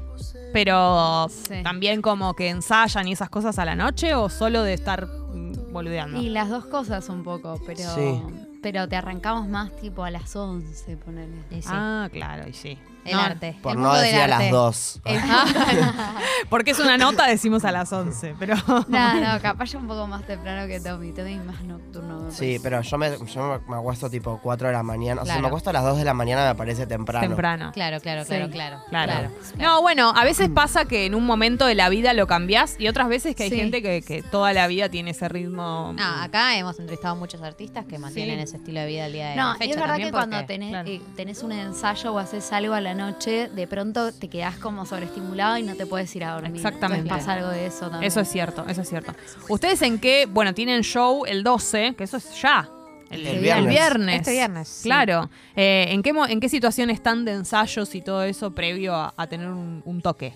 [0.54, 1.28] Pero
[1.64, 5.72] también como que ensayan y esas cosas a la noche o solo de estar mm,
[5.72, 6.20] boludeando.
[6.22, 8.22] Y las dos cosas un poco, pero Sí.
[8.62, 11.38] pero te arrancamos más tipo a las 11, ponele.
[11.68, 12.78] Ah, claro, y sí.
[13.06, 13.58] El arte.
[13.62, 15.02] Por el no decir a las dos.
[16.50, 18.56] Porque es una nota, decimos a las 11, pero...
[18.88, 21.12] No, no, capaz ya un poco más temprano que Tommy.
[21.12, 22.30] Tommy más nocturno.
[22.32, 25.22] Sí, pero yo me, yo me acuesto tipo 4 de la mañana.
[25.22, 25.42] O sea, Claro.
[25.42, 27.26] me acuesto a las 2 de la mañana me parece temprano.
[27.28, 27.72] Temprano.
[27.74, 28.52] Claro, claro, claro, Sí.
[28.52, 29.12] claro, Claro.
[29.12, 29.32] claro.
[29.58, 32.88] No, bueno, a veces pasa que en un momento de la vida lo cambiás y
[32.88, 33.56] otras veces que hay Sí.
[33.58, 35.96] gente que, que toda la vida tiene ese ritmo.
[36.00, 38.44] Ah, acá hemos entrevistado a muchos artistas que mantienen Sí.
[38.44, 39.66] ese estilo de vida al día de No, la fecha.
[39.66, 42.91] y es verdad que cuando tenés, eh, tenés un ensayo o haces algo a la
[42.94, 46.56] noche, de pronto te quedás como sobreestimulado y no te puedes ir a dormir.
[46.56, 47.04] Exactamente.
[47.04, 48.04] Entonces pasa algo de eso también.
[48.04, 49.14] Eso es cierto, eso es cierto.
[49.50, 50.28] ¿Ustedes en qué?
[50.30, 52.70] Bueno, tienen show el 12, que eso es ya.
[53.10, 53.70] El, el viernes.
[53.70, 54.16] viernes.
[54.18, 54.84] Este viernes, sí.
[54.88, 55.30] Claro.
[55.56, 59.28] Eh, ¿en, qué, ¿En qué situación están de ensayos y todo eso previo a, a
[59.28, 60.34] tener un, un toque?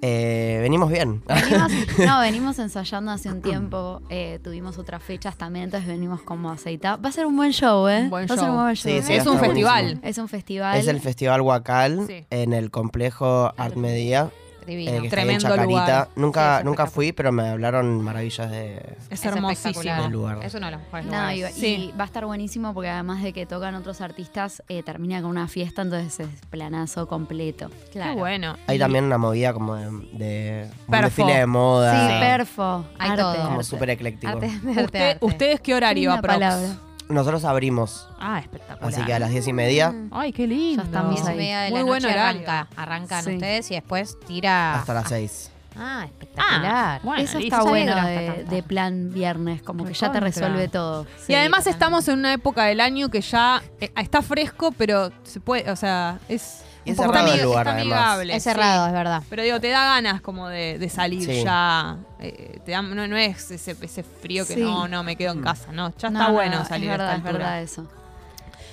[0.00, 1.22] Eh, venimos bien.
[1.26, 1.72] Venimos,
[2.06, 7.04] no, venimos ensayando hace un tiempo, eh, tuvimos otras fechas también, entonces venimos como aceitados.
[7.04, 8.06] Va a ser un buen show, ¿eh?
[8.08, 9.02] buen Va a ser un buen Sí, show.
[9.02, 9.82] sí, Es va a un festival.
[9.84, 10.08] buenísimo.
[10.08, 10.78] Es un festival.
[10.78, 12.26] Es el Festival Huacal Sí.
[12.30, 14.30] en el complejo Art Media.
[14.68, 14.92] Divino.
[15.04, 16.08] eh, Tremendo lugar.
[16.16, 18.80] Nunca, Sí, es nunca fui, pero me hablaron maravillas de.
[19.10, 20.02] Es, hermosísimo.
[20.02, 20.38] Del lugar.
[20.44, 21.62] Es uno de los mejores No, y, lugares.
[21.62, 25.30] y va a estar buenísimo porque además de que tocan otros artistas, eh, termina con
[25.30, 27.70] una fiesta, entonces es planazo completo.
[27.92, 28.56] Qué bueno.
[28.66, 31.04] Hay Y- también una movida como de, de un Perfo.
[31.06, 32.08] desfile de moda.
[32.08, 32.84] Sí, perfo.
[32.98, 33.44] Hay arte, todo.
[33.44, 34.32] Como súper ecléctico.
[34.32, 35.18] Arte, arte, Usted- arte.
[35.26, 36.87] ¿Ustedes qué horario aprox?
[37.08, 38.08] Nosotros abrimos.
[38.20, 38.92] Ah, espectacular.
[38.92, 40.82] Así que a las diez y media Ay, qué lindo.
[40.82, 41.36] Ya estamos Diez y ahí.
[41.36, 42.40] media de Muy la buen noche horario.
[42.50, 42.68] arranca.
[42.76, 43.34] Arrancan Sí.
[43.34, 44.74] ustedes y después tira.
[44.74, 45.50] hasta las seis.
[45.80, 47.00] Ah, espectacular.
[47.04, 47.56] bueno, Eso listo.
[47.56, 48.50] está bueno de, hasta tanto.
[48.50, 50.48] de plan viernes, como que ya te Recontra.
[50.48, 51.06] resuelve todo.
[51.28, 55.38] Y además estamos en una época del año que ya eh, está fresco, pero se
[55.40, 57.98] puede, o sea, es es cerrado el lugar, está además.
[57.98, 58.36] amigable.
[58.36, 58.50] Es sí.
[58.50, 59.22] cerrado, es verdad.
[59.30, 61.42] Pero digo, te da ganas como de, de salir Sí.
[61.44, 61.96] ya.
[62.20, 64.60] eh, te da- no, no es ese, ese frío que Sí.
[64.60, 65.38] no, no, me quedo Mm.
[65.38, 65.72] en casa.
[65.72, 67.86] No, ya No, está no, bueno no, salir es a verdad, esta es verdad eso.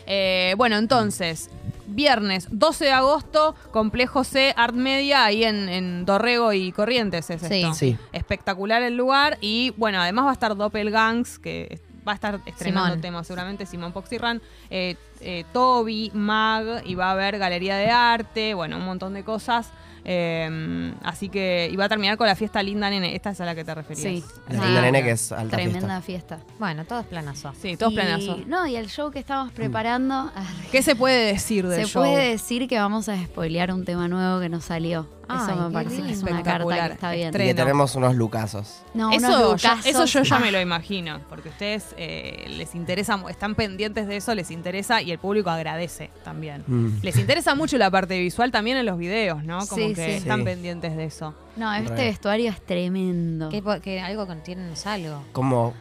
[0.07, 1.49] Eh, bueno, entonces,
[1.87, 7.41] viernes 12 de agosto, Complejo C, Art Media, ahí en, en Dorrego y Corrientes es
[7.41, 7.55] Sí.
[7.61, 7.73] esto.
[7.73, 7.97] Sí.
[8.13, 12.89] Espectacular el lugar y bueno, además va a estar Doppelgangs, que va a estar estrenando
[12.89, 13.01] Simón.
[13.01, 18.53] temas seguramente, Simón Poxirran, eh, eh, Toby, Mag, y va a haber galería de arte,
[18.53, 19.69] bueno, un montón de cosas.
[20.07, 23.45] eh, así que, y va a terminar con la fiesta Linda Nene, esta es a
[23.45, 24.03] la que te referías.
[24.03, 24.23] Sí.
[24.49, 26.37] La Ah, Linda Nene que es alta Tremenda fiesta.
[26.37, 26.53] fiesta.
[26.59, 27.53] Bueno, todo es planazo.
[27.59, 28.45] Sí, todos Y- planazos.
[28.45, 30.31] No, y el show que estamos preparando,
[30.71, 32.03] ¿Qué se puede decir del se show?
[32.03, 35.07] puede decir que vamos a spoilear un tema nuevo que nos salió.
[35.27, 36.77] Ay, Eso me parece que es una Espectacular.
[36.79, 37.19] carta que está bien.
[37.29, 37.55] Y que Estreno.
[37.55, 38.83] tenemos unos lucazos.
[38.93, 39.85] No, unos Eso, yo, lucazos.
[39.85, 44.17] eso yo ya Ah, me lo imagino, porque ustedes eh, les interesa, están pendientes de
[44.17, 46.63] eso, les interesa y el público agradece también.
[46.67, 46.99] Mm.
[47.01, 49.59] Les interesa mucho la parte visual también en los videos, ¿no?
[49.67, 50.11] Como Sí, que sí.
[50.11, 50.45] están Sí.
[50.45, 51.33] pendientes de eso.
[51.55, 52.03] No, este Re.
[52.05, 53.49] vestuario es tremendo.
[53.49, 55.23] Que, que algo contienen algo.
[55.31, 55.73] Como.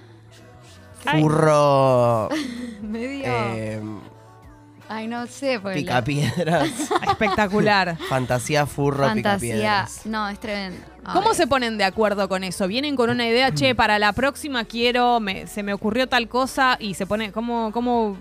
[1.04, 2.28] Furro.
[2.82, 3.24] Medio.
[3.26, 3.80] eh,
[4.88, 5.58] Ay, no sé.
[5.60, 6.68] porque picapiedras.
[7.08, 7.96] Espectacular.
[8.08, 9.54] Fantasía furro Fantasía.
[9.54, 10.06] picapiedras.
[10.06, 10.78] No, es tremendo.
[11.12, 12.66] ¿Cómo se ponen de acuerdo con eso?
[12.66, 16.76] Vienen con una idea, che, para la próxima quiero, me- se me ocurrió tal cosa
[16.80, 18.16] y se pone, ¿cómo, cómo,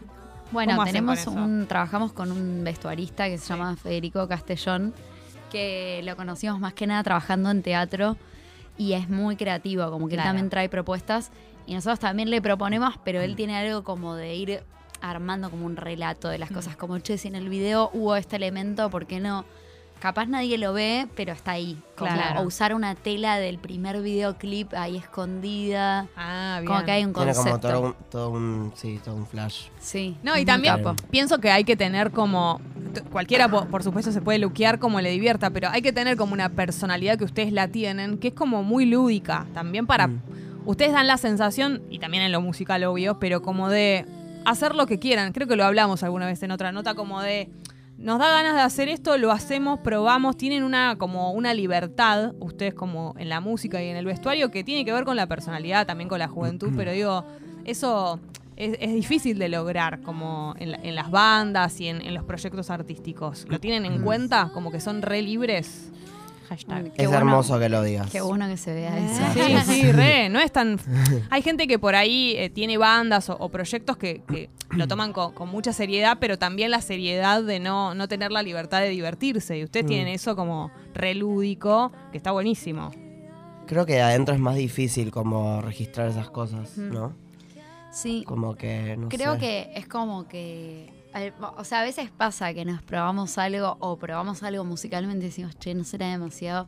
[0.52, 1.44] Bueno, cómo hacen tenemos con eso?
[1.44, 4.94] un, trabajamos con un vestuarista que se llama Federico Castellón,
[5.52, 8.18] que lo conocimos más que nada trabajando en teatro
[8.77, 10.30] y es muy creativo, como que Claro.
[10.30, 11.31] él también trae propuestas
[11.65, 14.64] y nosotros también le proponemos, pero él tiene algo como de ir
[15.04, 16.54] armando como un relato de las Mm.
[16.56, 19.46] cosas, como, che, si en el video hubo este elemento, ¿por qué no?
[20.00, 21.78] Capaz nadie lo ve, pero está ahí.
[21.96, 22.42] Como, Claro.
[22.42, 26.08] O usar una tela del primer videoclip ahí escondida.
[26.18, 26.68] Ah, bien.
[26.68, 27.60] Como que hay un Tiene concepto.
[27.62, 29.68] como todo un, todo un, sí, todo un flash.
[29.80, 30.18] Sí.
[30.22, 30.76] No, y también
[31.10, 32.60] pienso que hay que tener como.
[33.12, 36.34] Cualquiera, por, por supuesto, se puede luquear como le divierta, pero hay que tener como
[36.34, 39.46] una personalidad que ustedes la tienen, que es como muy lúdica.
[39.54, 40.10] También para.
[40.66, 44.06] Ustedes dan la sensación, y también en lo musical, obvio, pero como de
[44.45, 45.32] hacer lo que quieran.
[45.34, 47.49] Creo que lo hablamos alguna vez en otra nota, como de.
[47.98, 52.74] Nos da ganas de hacer esto, lo hacemos, probamos, tienen una como una libertad, ustedes
[52.74, 55.86] como en la música y en el vestuario, que tiene que ver con la personalidad,
[55.86, 57.24] también con la juventud, pero digo,
[57.65, 58.20] eso
[58.57, 62.24] es, es difícil de lograr como en, la- en las bandas y en, en los
[62.24, 63.45] proyectos artísticos.
[63.48, 64.49] ¿Lo tienen en cuenta?
[64.53, 65.91] Como que son re libres.
[66.49, 66.91] Hashtag.
[66.94, 68.10] Qué es bueno- hermoso que lo digas.
[68.11, 69.22] Qué bueno que se vea eso.
[69.34, 70.30] Sí, sí, re.
[70.30, 70.80] No es tan.
[71.30, 75.14] Hay gente que por ahí eh, tiene bandas o, o proyectos que, que lo toman
[75.14, 78.90] con, con mucha seriedad, pero también la seriedad de no, no tener la libertad de
[78.90, 79.57] divertirse.
[79.57, 79.90] Y ustedes Mm.
[79.90, 82.91] tienen eso como re lúdico, que está buenísimo.
[83.68, 86.94] Creo que adentro es más difícil como registrar esas cosas, Mm.
[86.94, 87.15] ¿no?
[87.91, 88.24] Sí.
[88.26, 89.40] Como que, no Creo sé.
[89.40, 90.91] que es como que.
[91.57, 95.57] O sea, a veces pasa que nos probamos algo o probamos algo musicalmente y decimos,
[95.60, 96.68] che, no será demasiado.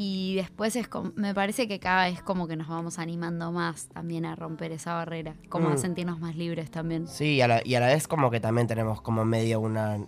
[0.00, 3.88] Y después es como, me parece que cada vez como que nos vamos animando más
[3.88, 5.78] también a romper esa barrera, como a Mm.
[5.78, 7.08] sentirnos más libres también.
[7.08, 9.98] Sí, y a, la, y a la vez como que también tenemos como medio una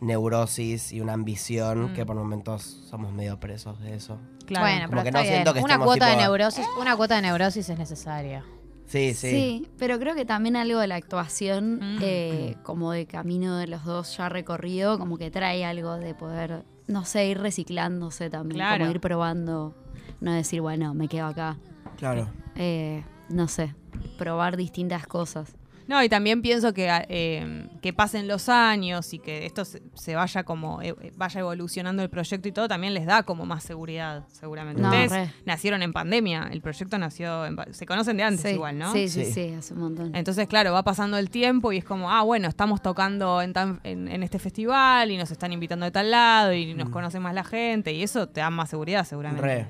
[0.00, 1.94] neurosis y una ambición Mm.
[1.94, 4.18] que por momentos somos medio presos de eso.
[4.46, 4.66] Claro.
[4.66, 5.34] Bueno, Como pero que está no bien.
[5.34, 8.44] siento que una estemos cuota de neurosis, una cuota de neurosis es necesaria.
[8.86, 9.66] Sí, sí.
[9.78, 11.98] pero creo que también algo de la actuación, Mm.
[12.02, 16.64] eh, como de camino de los dos ya recorrido, como que trae algo de poder,
[16.86, 18.78] no sé, ir reciclándose también, Claro.
[18.84, 19.74] como ir probando,
[20.20, 21.56] no decir, bueno, me quedo acá.
[21.96, 22.28] Claro.
[22.56, 23.74] Eh, no sé,
[24.18, 25.54] probar distintas cosas.
[25.86, 30.14] No, y también pienso que, eh, que pasen los años y que esto se, se
[30.14, 34.24] vaya como eh, vaya evolucionando el proyecto y todo, también les da como más seguridad,
[34.32, 34.80] seguramente.
[34.80, 35.30] No, Ustedes re.
[35.44, 38.92] nacieron en pandemia, el proyecto nació en se conocen de antes Sí, igual, ¿no?
[38.92, 40.14] Sí, sí, sí, hace un montón.
[40.14, 43.80] Entonces, claro, va pasando el tiempo y es como, ah, bueno, estamos tocando en, tan-
[43.84, 47.34] en, en este festival y nos están invitando de tal lado y nos conoce más
[47.34, 49.46] la gente y eso te da más seguridad seguramente.
[49.46, 49.66] Re,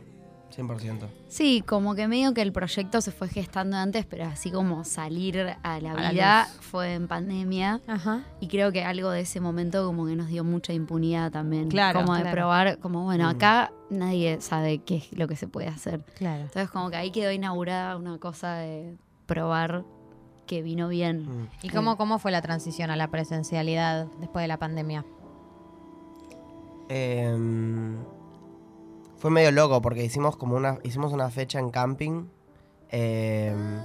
[0.57, 1.09] 100%.
[1.29, 5.57] Sí, como que medio que el proyecto se fue gestando antes, pero así como salir
[5.63, 7.81] a la A vida fue en pandemia.
[7.87, 8.23] Ajá.
[8.41, 11.69] Y creo que algo de ese momento como que nos dio mucha impunidad también.
[11.69, 12.35] Claro, Como de claro.
[12.37, 13.31] probar, como bueno, Mm.
[13.37, 16.05] acá nadie sabe qué es lo que se puede hacer.
[16.17, 16.43] Claro.
[16.45, 19.85] Entonces como que ahí quedó inaugurada una cosa de probar
[20.47, 21.23] que vino bien.
[21.45, 21.49] Mm.
[21.63, 25.05] ¿Y cómo, cómo fue la transición a la presencialidad después de la pandemia?
[26.89, 27.97] Em,
[29.25, 32.27] fue medio loco porque hicimos como una hicimos una fecha en camping
[32.91, 33.81] em,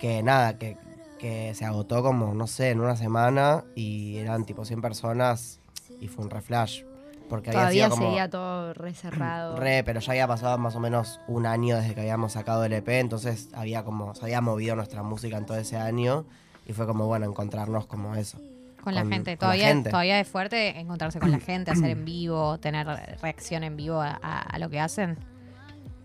[0.00, 0.76] que nada, que,
[1.20, 5.60] que se agotó como, no sé, en una semana y eran tipo 100 personas
[6.00, 6.82] y fue un reflash.
[7.28, 9.54] Porque había sido como seguía todo re cerrado.
[9.60, 12.72] re, pero ya había pasado más o menos un año desde que habíamos sacado el
[12.72, 16.26] EP, entonces había como, se había movido nuestra música en todo ese año
[16.66, 18.40] y fue como, bueno, encontrarnos como eso.
[18.86, 19.36] Con la gente.
[19.36, 19.90] con la Todavía, gente.
[19.90, 22.86] todavía es fuerte encontrarse con la gente, hacer en vivo, tener
[23.20, 25.18] reacción en vivo a, a- a lo que hacen.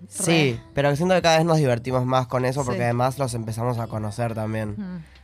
[0.07, 2.83] Sí, pero siento que cada vez nos divertimos más con eso porque Sí.
[2.83, 4.75] además los empezamos a conocer también.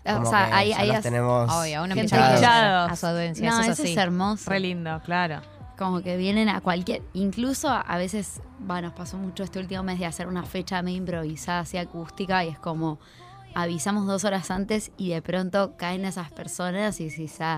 [0.06, 3.50] Como o sea, que ahí, ya ahí los as- tenemos Obvio, uno a su audiencia.
[3.50, 4.50] No, eso eso es hermoso.
[4.50, 5.42] Re lindo, claro.
[5.78, 7.02] Como que vienen a cualquier.
[7.14, 10.98] Incluso a veces, bueno, nos pasó mucho este último mes de hacer una fecha medio
[10.98, 13.00] improvisada, así acústica, y es como
[13.60, 17.10] avisamos dos horas antes y de pronto caen esas personas y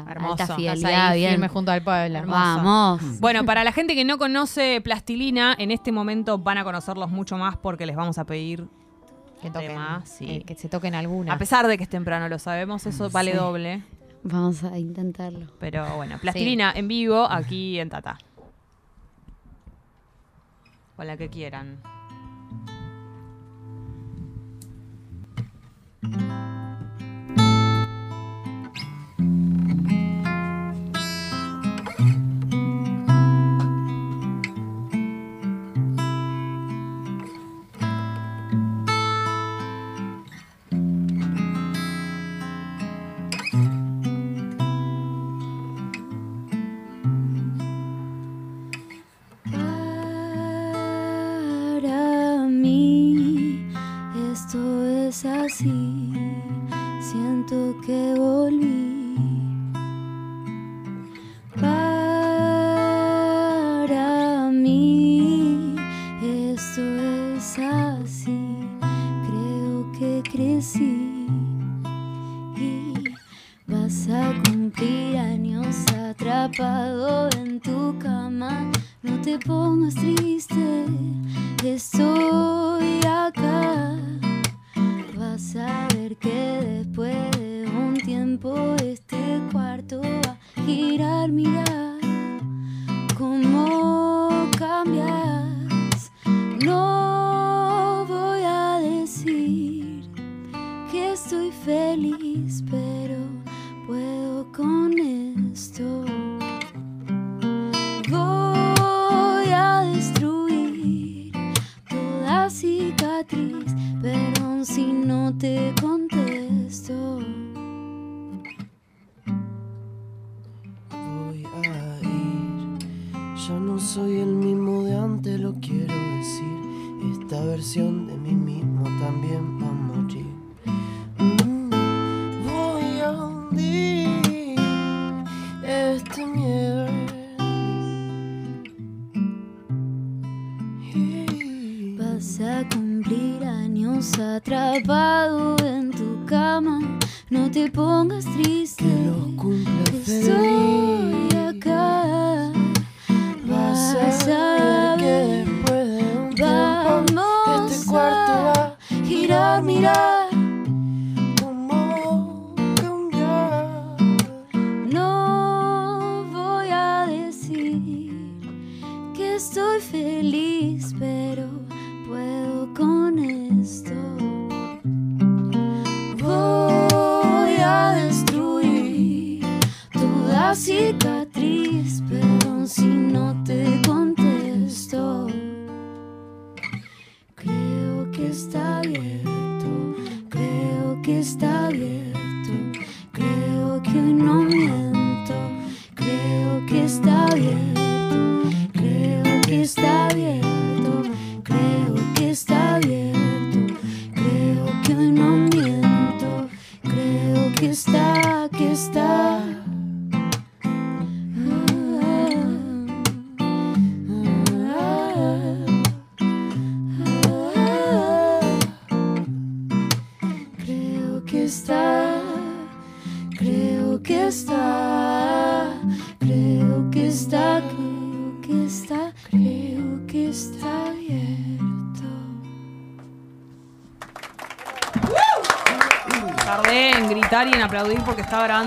[0.07, 0.31] Hermoso.
[0.31, 1.31] alta Estás fidelidad, ahí bien.
[1.31, 2.19] firme junto al pueblo.
[2.19, 2.39] Hermoso.
[2.39, 3.01] Vamos.
[3.19, 7.38] Bueno, para la gente que no conoce Plastilina, en este momento van a conocerlos mucho
[7.38, 8.65] más porque les vamos a pedir
[9.41, 10.26] Que toquen, tema, sí.
[10.30, 11.34] eh, que se toquen alguna.
[11.34, 13.38] A pesar de que es temprano, lo sabemos, eso vale Sí.
[13.38, 13.84] doble.
[14.23, 15.47] Vamos a intentarlo.
[15.59, 18.17] Pero bueno, Plastilina en vivo aquí en Tata.
[20.95, 21.81] Con la que quieran.
[26.01, 26.48] Siento
[90.75, 91.68] girar, mirar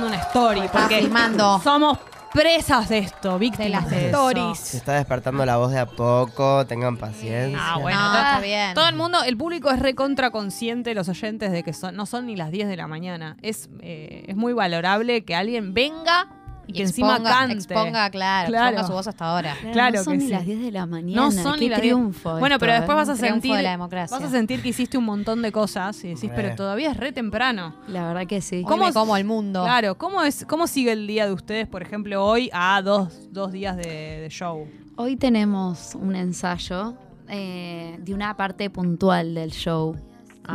[0.03, 0.69] una story.
[0.73, 1.61] Porque filmando.
[1.63, 1.99] somos
[2.33, 4.55] presas de esto, víctimas de, eso.
[4.55, 7.59] Se está despertando la voz de a poco, tengan paciencia.
[7.61, 8.75] Ah, bueno, No, todo, está bien.
[8.75, 12.27] todo el mundo, el público es recontra consciente, los oyentes, de que son, no son
[12.27, 13.37] ni las 10 de la mañana.
[13.43, 16.29] Es, eh, es muy valorable que alguien venga
[16.73, 17.55] y, que encima cante.
[17.55, 18.67] Exponga, claro, Claro.
[18.71, 19.57] exponga su voz hasta ahora.
[19.73, 20.31] Claro no son que ni sí.
[20.33, 21.23] las 10 de la mañana.
[21.23, 21.95] No son Qué ni las 10.
[21.95, 22.31] triunfo.
[22.39, 22.77] Bueno, esto, pero ¿eh?
[22.77, 24.17] después vas a sentir de la democracia.
[24.19, 26.37] vas a sentir que hiciste un montón de cosas y decís, Re.
[26.37, 27.75] pero todavía es re temprano.
[27.89, 28.63] La verdad que sí.
[28.67, 29.63] ¿Cómo como el mundo?
[29.65, 33.53] Claro, ¿cómo es cómo sigue el día de ustedes, por ejemplo, hoy a dos, dos
[33.53, 34.67] días de, de show?
[34.97, 36.95] Hoy tenemos un ensayo
[37.29, 39.97] eh, de una parte puntual del show.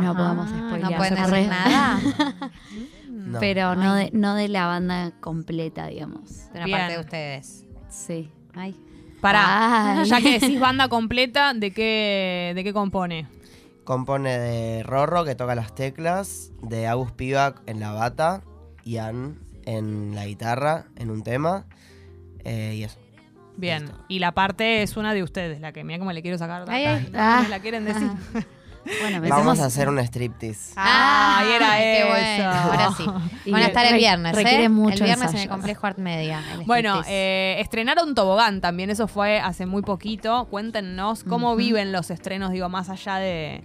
[0.00, 0.96] No podemos No spoilear.
[0.96, 1.98] pueden se decir re- nada.
[3.28, 3.40] No.
[3.40, 6.50] Pero no de, no de la banda completa, digamos.
[6.52, 6.78] De una Bien.
[6.78, 7.64] parte de ustedes.
[7.90, 8.30] Sí.
[8.54, 8.76] Ay.
[9.20, 10.08] Pará, Ay.
[10.08, 13.26] ya que decís banda completa, ¿de qué, de qué compone?
[13.84, 18.42] Compone de Rorro, que toca las teclas, de Agus Pivac en la bata,
[18.84, 21.66] Ian en la guitarra, en un tema,
[22.44, 22.98] eh, y eso.
[23.56, 26.64] Bien, y la parte es una de ustedes, la que mira cómo le quiero sacar.
[26.68, 27.08] Ay, ay.
[27.12, 27.44] ¿No Ah.
[27.50, 28.08] la quieren decir?
[29.00, 30.72] Bueno, Vamos a hacer un striptease.
[30.76, 32.08] Ah, y era qué eso.
[32.08, 32.50] bueno.
[32.50, 33.04] Ahora sí.
[33.44, 34.68] Y Van a estar el viernes, requiere ¿eh?
[34.68, 36.42] mucho el viernes en el complejo Art Media.
[36.66, 40.46] Bueno, eh, estrenaron Tobogán también, eso fue hace muy poquito.
[40.50, 43.64] Cuéntenos cómo viven los estrenos, digo, más allá de,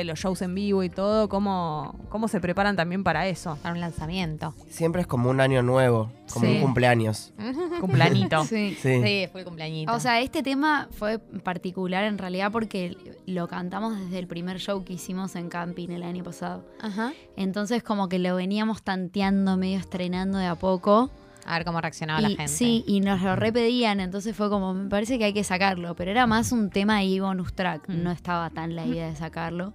[0.00, 3.56] de los shows en vivo y todo, cómo, cómo se preparan también para eso.
[3.62, 4.54] para un lanzamiento.
[4.68, 6.54] Siempre es como un año nuevo, como Sí.
[6.56, 7.32] un cumpleaños.
[7.80, 8.44] Cumplanito.
[8.44, 8.76] Sí.
[8.80, 9.00] Sí.
[9.02, 9.92] Sí, fue el cumpleañito.
[9.92, 12.96] O sea, este tema fue particular en realidad porque
[13.26, 16.64] lo cantamos desde el primer show que hicimos en Camping el año pasado.
[16.80, 17.12] Ajá.
[17.36, 21.10] Entonces como que lo veníamos tanteando, medio estrenando de a poco.
[21.46, 22.48] A ver cómo reaccionaba la gente.
[22.48, 26.10] sí, y nos lo repedían, entonces fue como, me parece que hay que sacarlo, pero
[26.10, 28.02] era más un tema y bonus track, Mm.
[28.02, 29.72] no estaba tan la idea de sacarlo.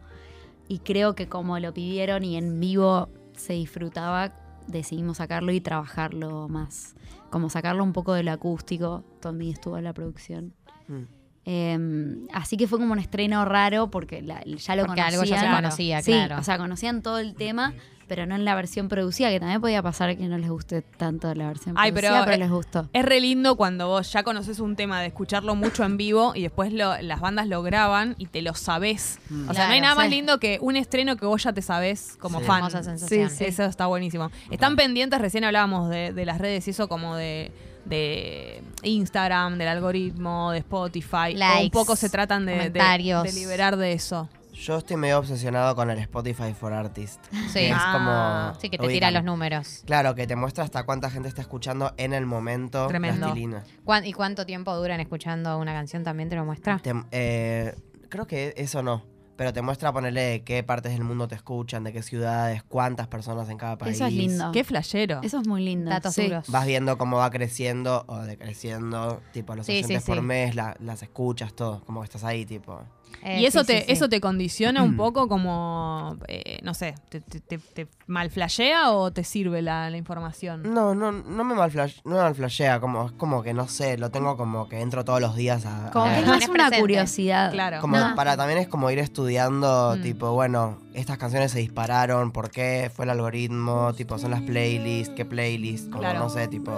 [0.74, 4.34] Y creo que como lo pidieron y en vivo se disfrutaba,
[4.66, 6.96] decidimos sacarlo y trabajarlo más.
[7.30, 9.04] Como sacarlo un poco del acústico.
[9.22, 10.54] Tommy estuvo en la producción.
[10.88, 11.04] Mm.
[11.46, 15.14] Eh, así que fue como un estreno raro porque la- ya lo Porque conocían.
[15.14, 16.40] algo ya se conocía, Sí, claro.
[16.40, 17.74] o sea, conocían todo el tema,
[18.14, 21.34] pero no en la versión producida, que también podía pasar que no les guste tanto
[21.34, 22.88] la versión Ay, producida, pero, pero, les gustó.
[22.94, 26.44] Es re lindo cuando vos ya conoces un tema de escucharlo mucho en vivo y
[26.44, 29.18] después lo- las bandas lo graban y te lo sabés.
[29.32, 29.50] Mm.
[29.50, 30.12] O sea, no hay nada más sí.
[30.12, 32.46] lindo que un estreno que vos ya te sabés como Sí.
[32.46, 32.58] fan.
[32.58, 33.30] Hermosa sensación.
[33.32, 33.46] Sí, sí.
[33.46, 34.30] Eso está buenísimo.
[34.52, 37.52] Están pendientes, recién hablábamos de, de las redes y eso como de,
[37.86, 41.16] de Instagram, del algoritmo, de Spotify.
[41.16, 43.24] o un Likes, poco se tratan de, de- comentarios.
[43.24, 44.30] de liberar de eso.
[44.54, 47.28] Yo estoy medio obsesionado con el Spotify for Artists.
[47.48, 47.54] Sí.
[47.60, 48.52] que es Ah.
[48.54, 48.60] como.
[48.62, 48.94] Sí, que te ubican.
[48.94, 49.82] tira los números.
[49.86, 52.88] Claro, que te muestra hasta cuánta gente está escuchando en el momento.
[52.88, 53.26] Tremendo.
[53.28, 53.64] Plastilina.
[53.84, 56.80] ¿Cuán- ¿Y cuánto tiempo duran escuchando una canción también te lo muestra?
[56.80, 57.76] Te- eh,
[58.10, 59.04] creo que eso no.
[59.36, 63.50] Pero te muestra ponerle qué partes del mundo te escuchan, de qué ciudades, cuántas personas
[63.50, 63.96] en cada país.
[63.96, 64.52] Eso es lindo.
[64.52, 65.22] Qué flashero.
[65.24, 65.90] Eso es muy lindo.
[65.90, 66.24] Datos sí.
[66.28, 66.48] duros.
[66.50, 70.22] Vas viendo cómo va creciendo o decreciendo, tipo los Sí, por sí.
[70.22, 72.82] mes, la- las escuchas, todo, como que estás ahí, tipo.
[73.22, 73.92] Eh, y eso sí, te sí, sí.
[73.94, 78.92] eso te condiciona un poco como, eh, no sé, te, te, te, te mal flashea
[78.92, 80.64] o te sirve la, la información?
[80.74, 84.10] No, no, no me malflash, no me malflashea, como, es como que no sé, lo
[84.10, 85.92] tengo como que entro todos los días a.
[85.92, 87.52] Como a que es más una curiosidad.
[87.52, 87.82] Claro.
[87.82, 88.16] Como No.
[88.16, 90.02] para también es como ir estudiando, Mm.
[90.02, 92.92] tipo, bueno, estas canciones se dispararon, ¿por qué?
[92.94, 96.20] Fue el algoritmo, tipo, son las playlists, qué playlists, como Claro.
[96.20, 96.72] no sé, tipo.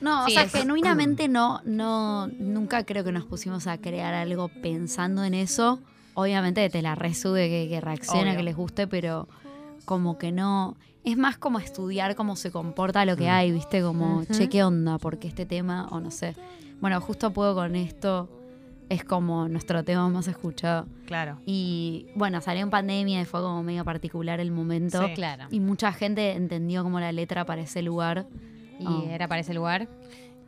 [0.00, 4.14] No, Sí, o sea, es- genuinamente no, no, nunca creo que nos pusimos a crear
[4.14, 5.80] algo pensando en eso.
[6.14, 8.36] Obviamente te la resube que, que reacciona, Obvio.
[8.36, 9.28] que les guste, pero
[9.84, 10.76] como que no.
[11.04, 13.30] Es más como estudiar cómo se comporta lo que Mm.
[13.32, 13.80] hay, ¿viste?
[13.80, 14.32] Como, Ujú.
[14.34, 14.98] che, ¿qué onda?
[14.98, 16.34] Porque este tema, o no sé.
[16.80, 18.28] Bueno, justo puedo con esto.
[18.88, 20.86] Es como nuestro tema más escuchado.
[21.06, 21.38] Claro.
[21.44, 25.04] Y bueno, salió en pandemia y fue como medio particular el momento.
[25.08, 25.14] Sí.
[25.14, 25.46] Claro.
[25.50, 28.26] Y mucha gente entendió como la letra para ese lugar.
[28.78, 29.08] ¿Y Oh.
[29.10, 29.88] era para ese lugar?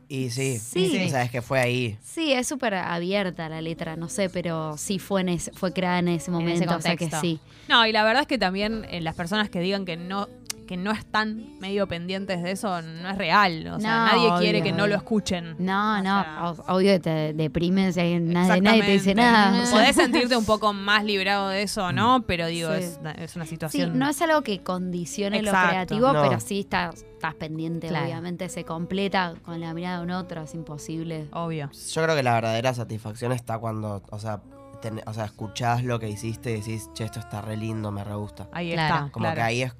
[0.07, 1.03] Y sí, Sí.
[1.05, 1.97] o sea, es que fue ahí.
[2.01, 5.99] Sí, es súper abierta la letra, no sé, pero sí fue, en ese- fue creada
[5.99, 7.39] en ese momento, ese o sea que sí.
[7.67, 10.27] No, y la verdad es que también eh, las personas que digan que no
[10.69, 13.65] que no están medio pendientes de eso no es real.
[13.73, 15.55] O sea, No, nadie obvio, quiere que no lo escuchen.
[15.57, 16.21] No, no,
[16.51, 19.65] o- obvio que te deprimes y ahí nadie, nadie te dice nada.
[19.65, 19.71] sea.
[19.79, 22.21] Podés sentirte un poco más librado de eso, ¿no?
[22.27, 22.83] Pero digo, Sí.
[22.83, 23.97] es, es una Sí, situación.
[23.97, 25.59] no es algo que condicione Exacto.
[25.63, 26.21] lo creativo, No.
[26.21, 28.05] pero sí estás, estás pendiente, Claro.
[28.05, 31.29] obviamente se completa con la mirada de un otro, es imposible.
[31.33, 31.71] Obvio.
[31.71, 34.39] Yo creo que la verdadera satisfacción está cuando, o sea,
[34.83, 38.03] ten- o sea, escuchás lo que hiciste y decís, che, esto está re lindo, me
[38.03, 38.47] re gusta.
[38.53, 38.95] Ahí Claro.
[38.95, 39.11] está.
[39.11, 39.35] Como claro.
[39.35, 39.73] que ahí es,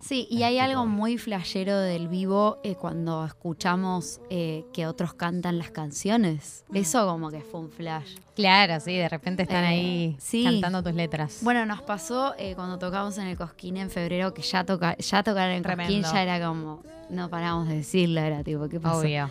[0.00, 5.14] Sí, y hay tipo- algo muy flashero del vivo eh, cuando escuchamos eh, que otros
[5.14, 6.64] cantan las canciones.
[6.74, 8.16] Eso como que fue un flash.
[8.34, 10.44] Claro, sí, de repente están Eh, ahí sí.
[10.44, 11.38] cantando tus letras.
[11.42, 15.22] Bueno, nos pasó eh, cuando tocamos en el Cosquín en febrero, que ya, toca, ya
[15.22, 15.92] tocar en el Tremendo.
[15.94, 18.98] Cosquín ya era como, no paramos de decirlo, era tipo, ¿qué pasó?
[19.00, 19.30] Obvio.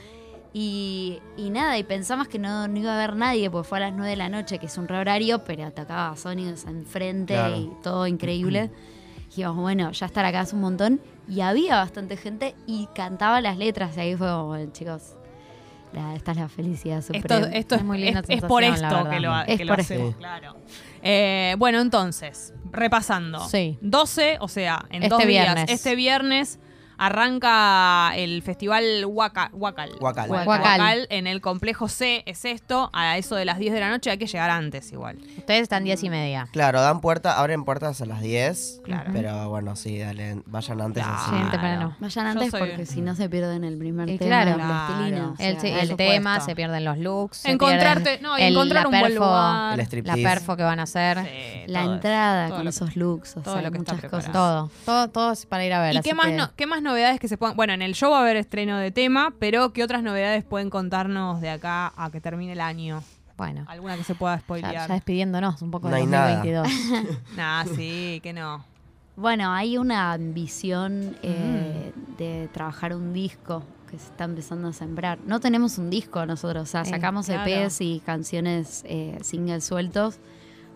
[0.53, 3.81] Y, y nada, y pensamos que no, no iba a haber nadie, porque fue a
[3.81, 7.55] las 9 de la noche, que es un re horario, pero tocaba sonidos enfrente Claro.
[7.55, 8.69] y todo increíble.
[9.35, 10.99] Dijimos, bueno, ya estar acá es un montón.
[11.29, 13.95] Y había bastante gente y cantaba las letras.
[13.95, 15.15] Y ahí fue como, bueno, chicos,
[15.93, 17.47] la- esta es la felicidad Esto, suprema.
[17.55, 20.07] esto es, Es muy linda es- es por esto que lo, Es que lo hacemos,
[20.09, 20.17] esto.
[20.19, 20.55] claro.
[21.01, 23.39] Eh, bueno, entonces, repasando.
[23.47, 23.77] Sí.
[23.81, 25.45] 12, o sea, en Este dos días.
[25.45, 25.65] viernes.
[25.69, 26.59] Este viernes
[27.01, 29.91] arranca el festival Huaca- Huacal.
[29.99, 30.29] Huacal.
[30.29, 31.07] Huacal.
[31.09, 34.17] en el complejo C, es esto, a eso de las 10 de la noche hay
[34.17, 35.17] que llegar antes igual.
[35.37, 36.47] Ustedes están diez y media.
[36.51, 38.81] Claro, dan puerta, abren puertas a las 10.
[38.83, 39.11] Claro.
[39.13, 41.19] Pero bueno, sí, dale, vayan antes Claro.
[41.21, 41.31] así.
[41.35, 41.95] Sí, temprano.
[41.99, 44.51] Vayan antes soy- porque si no se pierden el primer Y tema claro.
[45.33, 47.45] o sea, El, el tema, se pierden los looks.
[47.45, 49.79] Encontrarte- no, y encontrar un buen perfo- lugar.
[49.79, 51.19] El La perfo que van a hacer.
[51.23, 54.31] Sí, la entrada con lo esos looks, o todo sea, lo que está muchas cosas.
[54.31, 55.95] Todo, todo, todo es para ir a ver.
[55.95, 57.55] ¿Y qué más, que- no- qué más novedades que se puedan...?
[57.55, 60.69] Bueno, en el show va a haber estreno de tema, pero ¿qué otras novedades pueden
[60.69, 63.01] contarnos de acá a que termine el año?
[63.37, 64.73] Bueno, ¿Alguna que se pueda spoilear?
[64.73, 66.35] ya despidiéndonos un poco No de hay nada.
[66.43, 67.17] 2022.
[67.35, 68.63] Nah, sí, que no.
[69.15, 72.17] Bueno, hay una ambición eh, Mm.
[72.17, 75.17] de trabajar un disco que se está empezando a sembrar.
[75.25, 77.49] No tenemos un disco nosotros, o sea, Eh, sacamos claro.
[77.49, 80.19] EPs y canciones, eh, singles sueltos,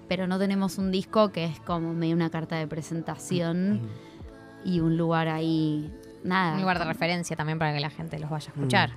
[0.09, 3.81] pero no tenemos un disco que es como medio una carta de presentación
[4.65, 5.91] y un lugar ahí,
[6.25, 6.53] nada.
[6.55, 8.89] un lugar de referencia también para que la gente los vaya a escuchar.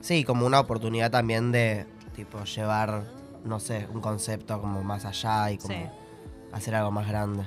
[0.00, 3.04] Sí, como una oportunidad también de, tipo, llevar,
[3.44, 5.80] no sé, un concepto como más allá y como Sí.
[6.54, 7.44] Hacer algo más grande.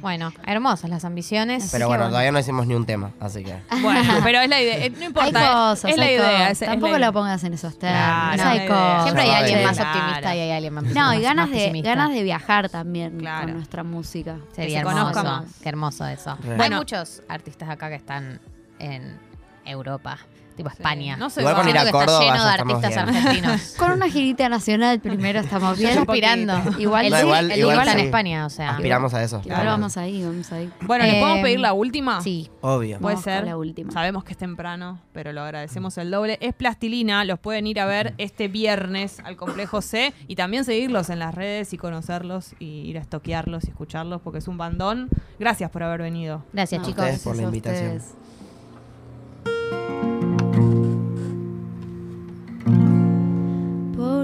[0.00, 1.68] Bueno, hermosas las ambiciones.
[1.72, 3.60] Pero bueno, todavía no hicimos ni un tema, así que.
[3.82, 4.84] Bueno, pero es la idea.
[4.86, 5.38] eh, No importa.
[5.40, 6.22] Hay cosas, es la hay idea.
[6.30, 6.50] cosas.
[6.52, 8.54] es- es Tampoco la lo pongas en esos Claro, términos.
[8.54, 9.02] es hay cosas.
[9.02, 9.44] Siempre hay Claro.
[9.44, 9.98] alguien más Claro.
[9.98, 13.46] optimista y hay alguien más No, y ganas más de, ganas de viajar también Claro.
[13.46, 14.36] con nuestra música.
[14.52, 15.44] Sería se hermoso.
[15.62, 16.38] Qué hermoso eso.
[16.58, 18.40] Hay muchos artistas acá que están
[18.78, 19.18] en
[19.64, 20.18] Europa,
[20.54, 21.16] tipo España.
[21.16, 22.98] No se Igual con ir a Córdoba está lleno de artistas bien.
[23.16, 23.74] argentinos.
[23.78, 26.54] Con una girita nacional primero estamos Bien aspirando.
[26.78, 28.06] Igual, el No, igual- el igual igual está en.
[28.06, 28.70] España, o sea.
[28.70, 29.42] Aspiramos a eso.
[29.44, 30.70] Igual vamos ahí, vamos ahí.
[30.82, 32.20] Bueno, ¿les Eh, podemos pedir la última?
[32.22, 32.50] Sí.
[32.60, 32.98] Obvio.
[32.98, 33.44] Puede Vamos ser.
[33.44, 33.90] la última.
[33.92, 36.38] Sabemos que es temprano, pero lo agradecemos el doble.
[36.40, 41.10] Es Plastilina, los pueden ir a ver este viernes al Complejo C y también seguirlos
[41.10, 45.08] en las redes y conocerlos y ir a estoquearlos y escucharlos porque es un bandón.
[45.38, 46.44] Gracias por haber venido.
[46.52, 47.02] Gracias, No, chicos.
[47.04, 47.96] ustedes por la invitación.
[47.96, 48.14] ustedes.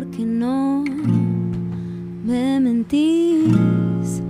[0.01, 0.83] Porque no
[2.25, 4.23] me mentís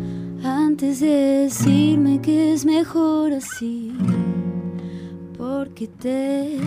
[0.42, 3.92] antes de decirme que es mejor así.
[5.38, 6.58] Porque te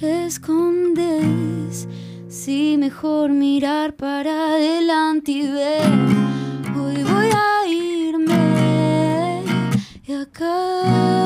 [0.00, 1.86] escondes.
[2.26, 5.92] Si mejor mirar para adelante y ver.
[6.74, 9.42] Hoy voy a irme
[10.06, 11.23] de acá.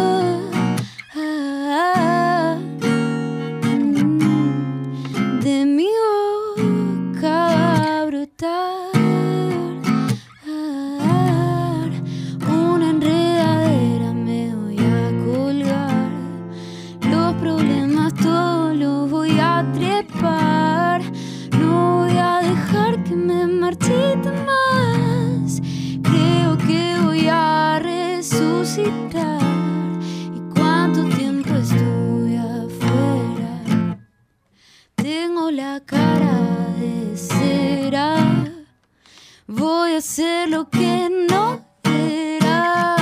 [35.81, 38.17] Cara de cera.
[39.47, 42.97] Voy a hacer lo que no era.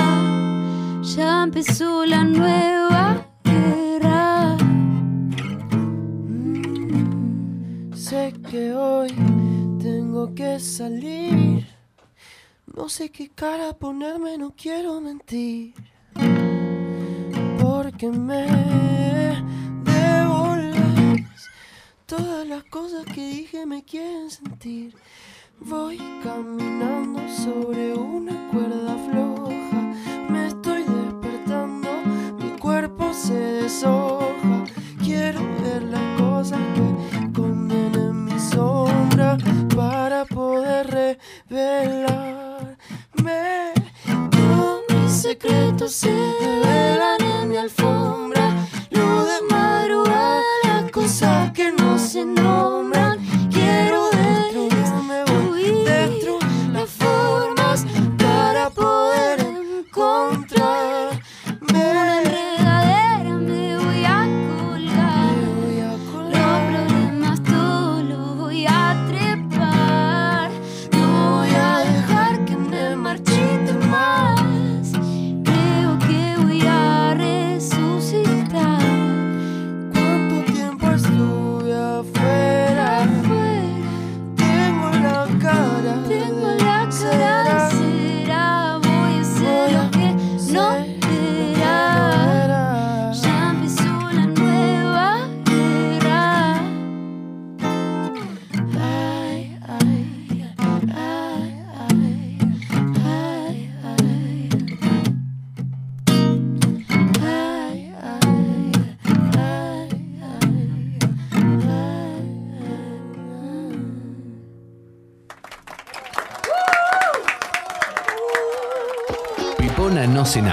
[1.01, 4.57] Ya empezó la nueva guerra.
[7.93, 9.13] Sé que hoy
[9.81, 11.67] tengo que salir.
[12.75, 15.73] No sé qué cara ponerme, no quiero mentir.
[17.59, 18.45] Porque me
[22.07, 24.95] todas las cosas que dije me quieren sentir.
[25.59, 29.93] Voy caminando sobre una cuerda floja.
[30.29, 31.89] Me estoy despertando,
[32.39, 34.63] mi cuerpo se deshoja.
[35.03, 39.37] Quiero ver las cosas que esconden en mi sombra
[39.75, 41.17] para poder
[41.49, 42.77] revelarme.
[44.31, 48.36] Todos mis secretos se revelan en mi alfombra.
[52.17, 52.86] Que no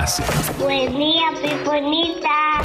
[0.05, 2.63] Pipona se Buen día, Piponita.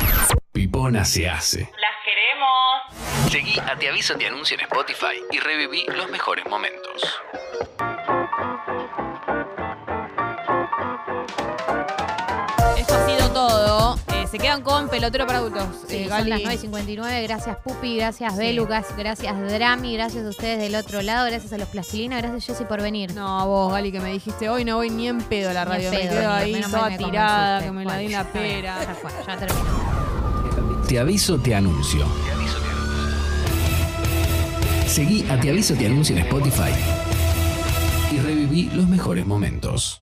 [0.52, 1.60] Pipona se hace.
[1.60, 3.32] Las queremos.
[3.32, 7.22] Seguí a Te Aviso Te Anuncio en Spotify y reviví los mejores momentos.
[14.32, 15.66] Se quedan con pelotero para adultos.
[15.88, 17.24] Sí, Eh, son las 9.59.
[17.24, 17.98] Gracias, Pupi.
[17.98, 18.66] Gracias, Belu.
[18.68, 19.94] gas- Gracias, Drami.
[19.96, 21.26] Gracias a ustedes del otro lado.
[21.26, 22.18] Gracias a los Plastilina.
[22.18, 23.14] Gracias, Jessy, por venir.
[23.14, 25.66] No, a vos, Gali, que me dijiste hoy no voy ni en pedo a la
[25.66, 25.90] radio.
[25.92, 28.24] me pedo, quedo ni- ahí menos toda me tirada, que me la di en la
[28.26, 28.76] pera.
[28.84, 30.80] Ya fue, ya terminó.
[30.88, 32.06] Te Aviso Te Anuncio.
[34.88, 36.72] Seguí a Te Aviso Te Anuncio en Spotify
[38.12, 39.98] y reviví los mejores momentos.